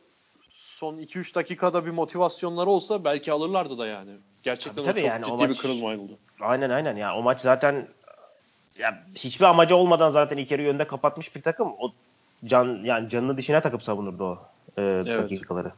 son 0.50 0.98
2-3 0.98 1.34
dakikada 1.34 1.86
bir 1.86 1.90
motivasyonları 1.90 2.70
olsa 2.70 3.04
belki 3.04 3.32
alırlardı 3.32 3.78
da 3.78 3.86
yani. 3.86 4.10
Gerçekten 4.42 4.82
Tabii 4.84 4.90
o 4.90 4.92
tabii 4.92 5.00
çok 5.00 5.08
yani 5.08 5.24
o 5.24 5.28
ciddi 5.28 5.42
bir 5.44 5.48
maç- 5.48 5.58
kırılma 5.58 5.88
oldu. 5.88 6.18
Aynen 6.40 6.70
aynen 6.70 6.96
ya 6.96 7.16
o 7.16 7.22
maç 7.22 7.40
zaten 7.40 7.88
ya 8.78 9.04
hiçbir 9.14 9.44
amacı 9.44 9.76
olmadan 9.76 10.10
zaten 10.10 10.36
ilk 10.36 10.50
yarı 10.50 10.62
önde 10.62 10.86
kapatmış 10.86 11.36
bir 11.36 11.42
takım. 11.42 11.68
O 11.78 11.92
can 12.44 12.80
yani 12.84 13.08
canını 13.08 13.36
dişine 13.36 13.60
takıp 13.60 13.82
savunurdu 13.82 14.24
o 14.24 14.38
e, 14.78 14.82
dakikaları. 14.82 15.72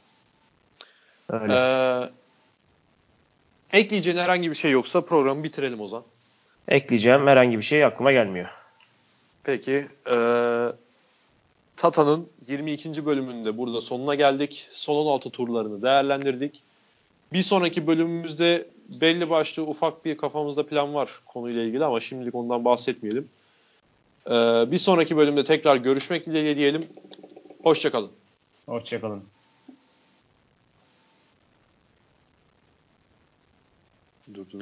Öyle. 1.29 1.55
Ee, 1.55 2.11
ekleyeceğin 3.79 4.17
herhangi 4.19 4.51
bir 4.51 4.55
şey 4.55 4.71
yoksa 4.71 5.01
programı 5.01 5.45
bitirelim 5.45 5.81
o 5.81 5.89
zaman. 5.89 6.05
Ekleyeceğim 6.69 7.27
herhangi 7.27 7.59
bir 7.59 7.63
şey 7.63 7.85
aklıma 7.85 8.13
gelmiyor. 8.13 8.49
Peki. 9.45 9.89
eee 10.11 10.73
Tata'nın 11.79 12.29
22. 12.47 13.07
bölümünde 13.07 13.59
burada 13.59 13.81
sonuna 13.81 14.15
geldik. 14.15 14.69
Son 14.71 14.97
16 14.97 15.31
turlarını 15.31 15.83
değerlendirdik. 15.83 16.63
Bir 17.33 17.43
sonraki 17.43 17.87
bölümümüzde 17.87 18.69
belli 18.89 19.31
başlı 19.31 19.63
ufak 19.63 20.05
bir 20.05 20.17
kafamızda 20.17 20.67
plan 20.67 20.95
var 20.95 21.21
konuyla 21.27 21.63
ilgili 21.63 21.85
ama 21.85 22.01
şimdilik 22.01 22.35
ondan 22.35 22.65
bahsetmeyelim. 22.65 23.29
Eee, 24.31 24.67
bir 24.71 24.79
sonraki 24.79 25.17
bölümde 25.17 25.45
tekrar 25.45 25.77
görüşmek 25.77 26.27
dileğiyle 26.27 26.57
diyelim. 26.57 26.87
Hoşçakalın. 27.63 28.11
Hoşçakalın. 28.67 29.25
Dur 34.35 34.51
dur. 34.51 34.61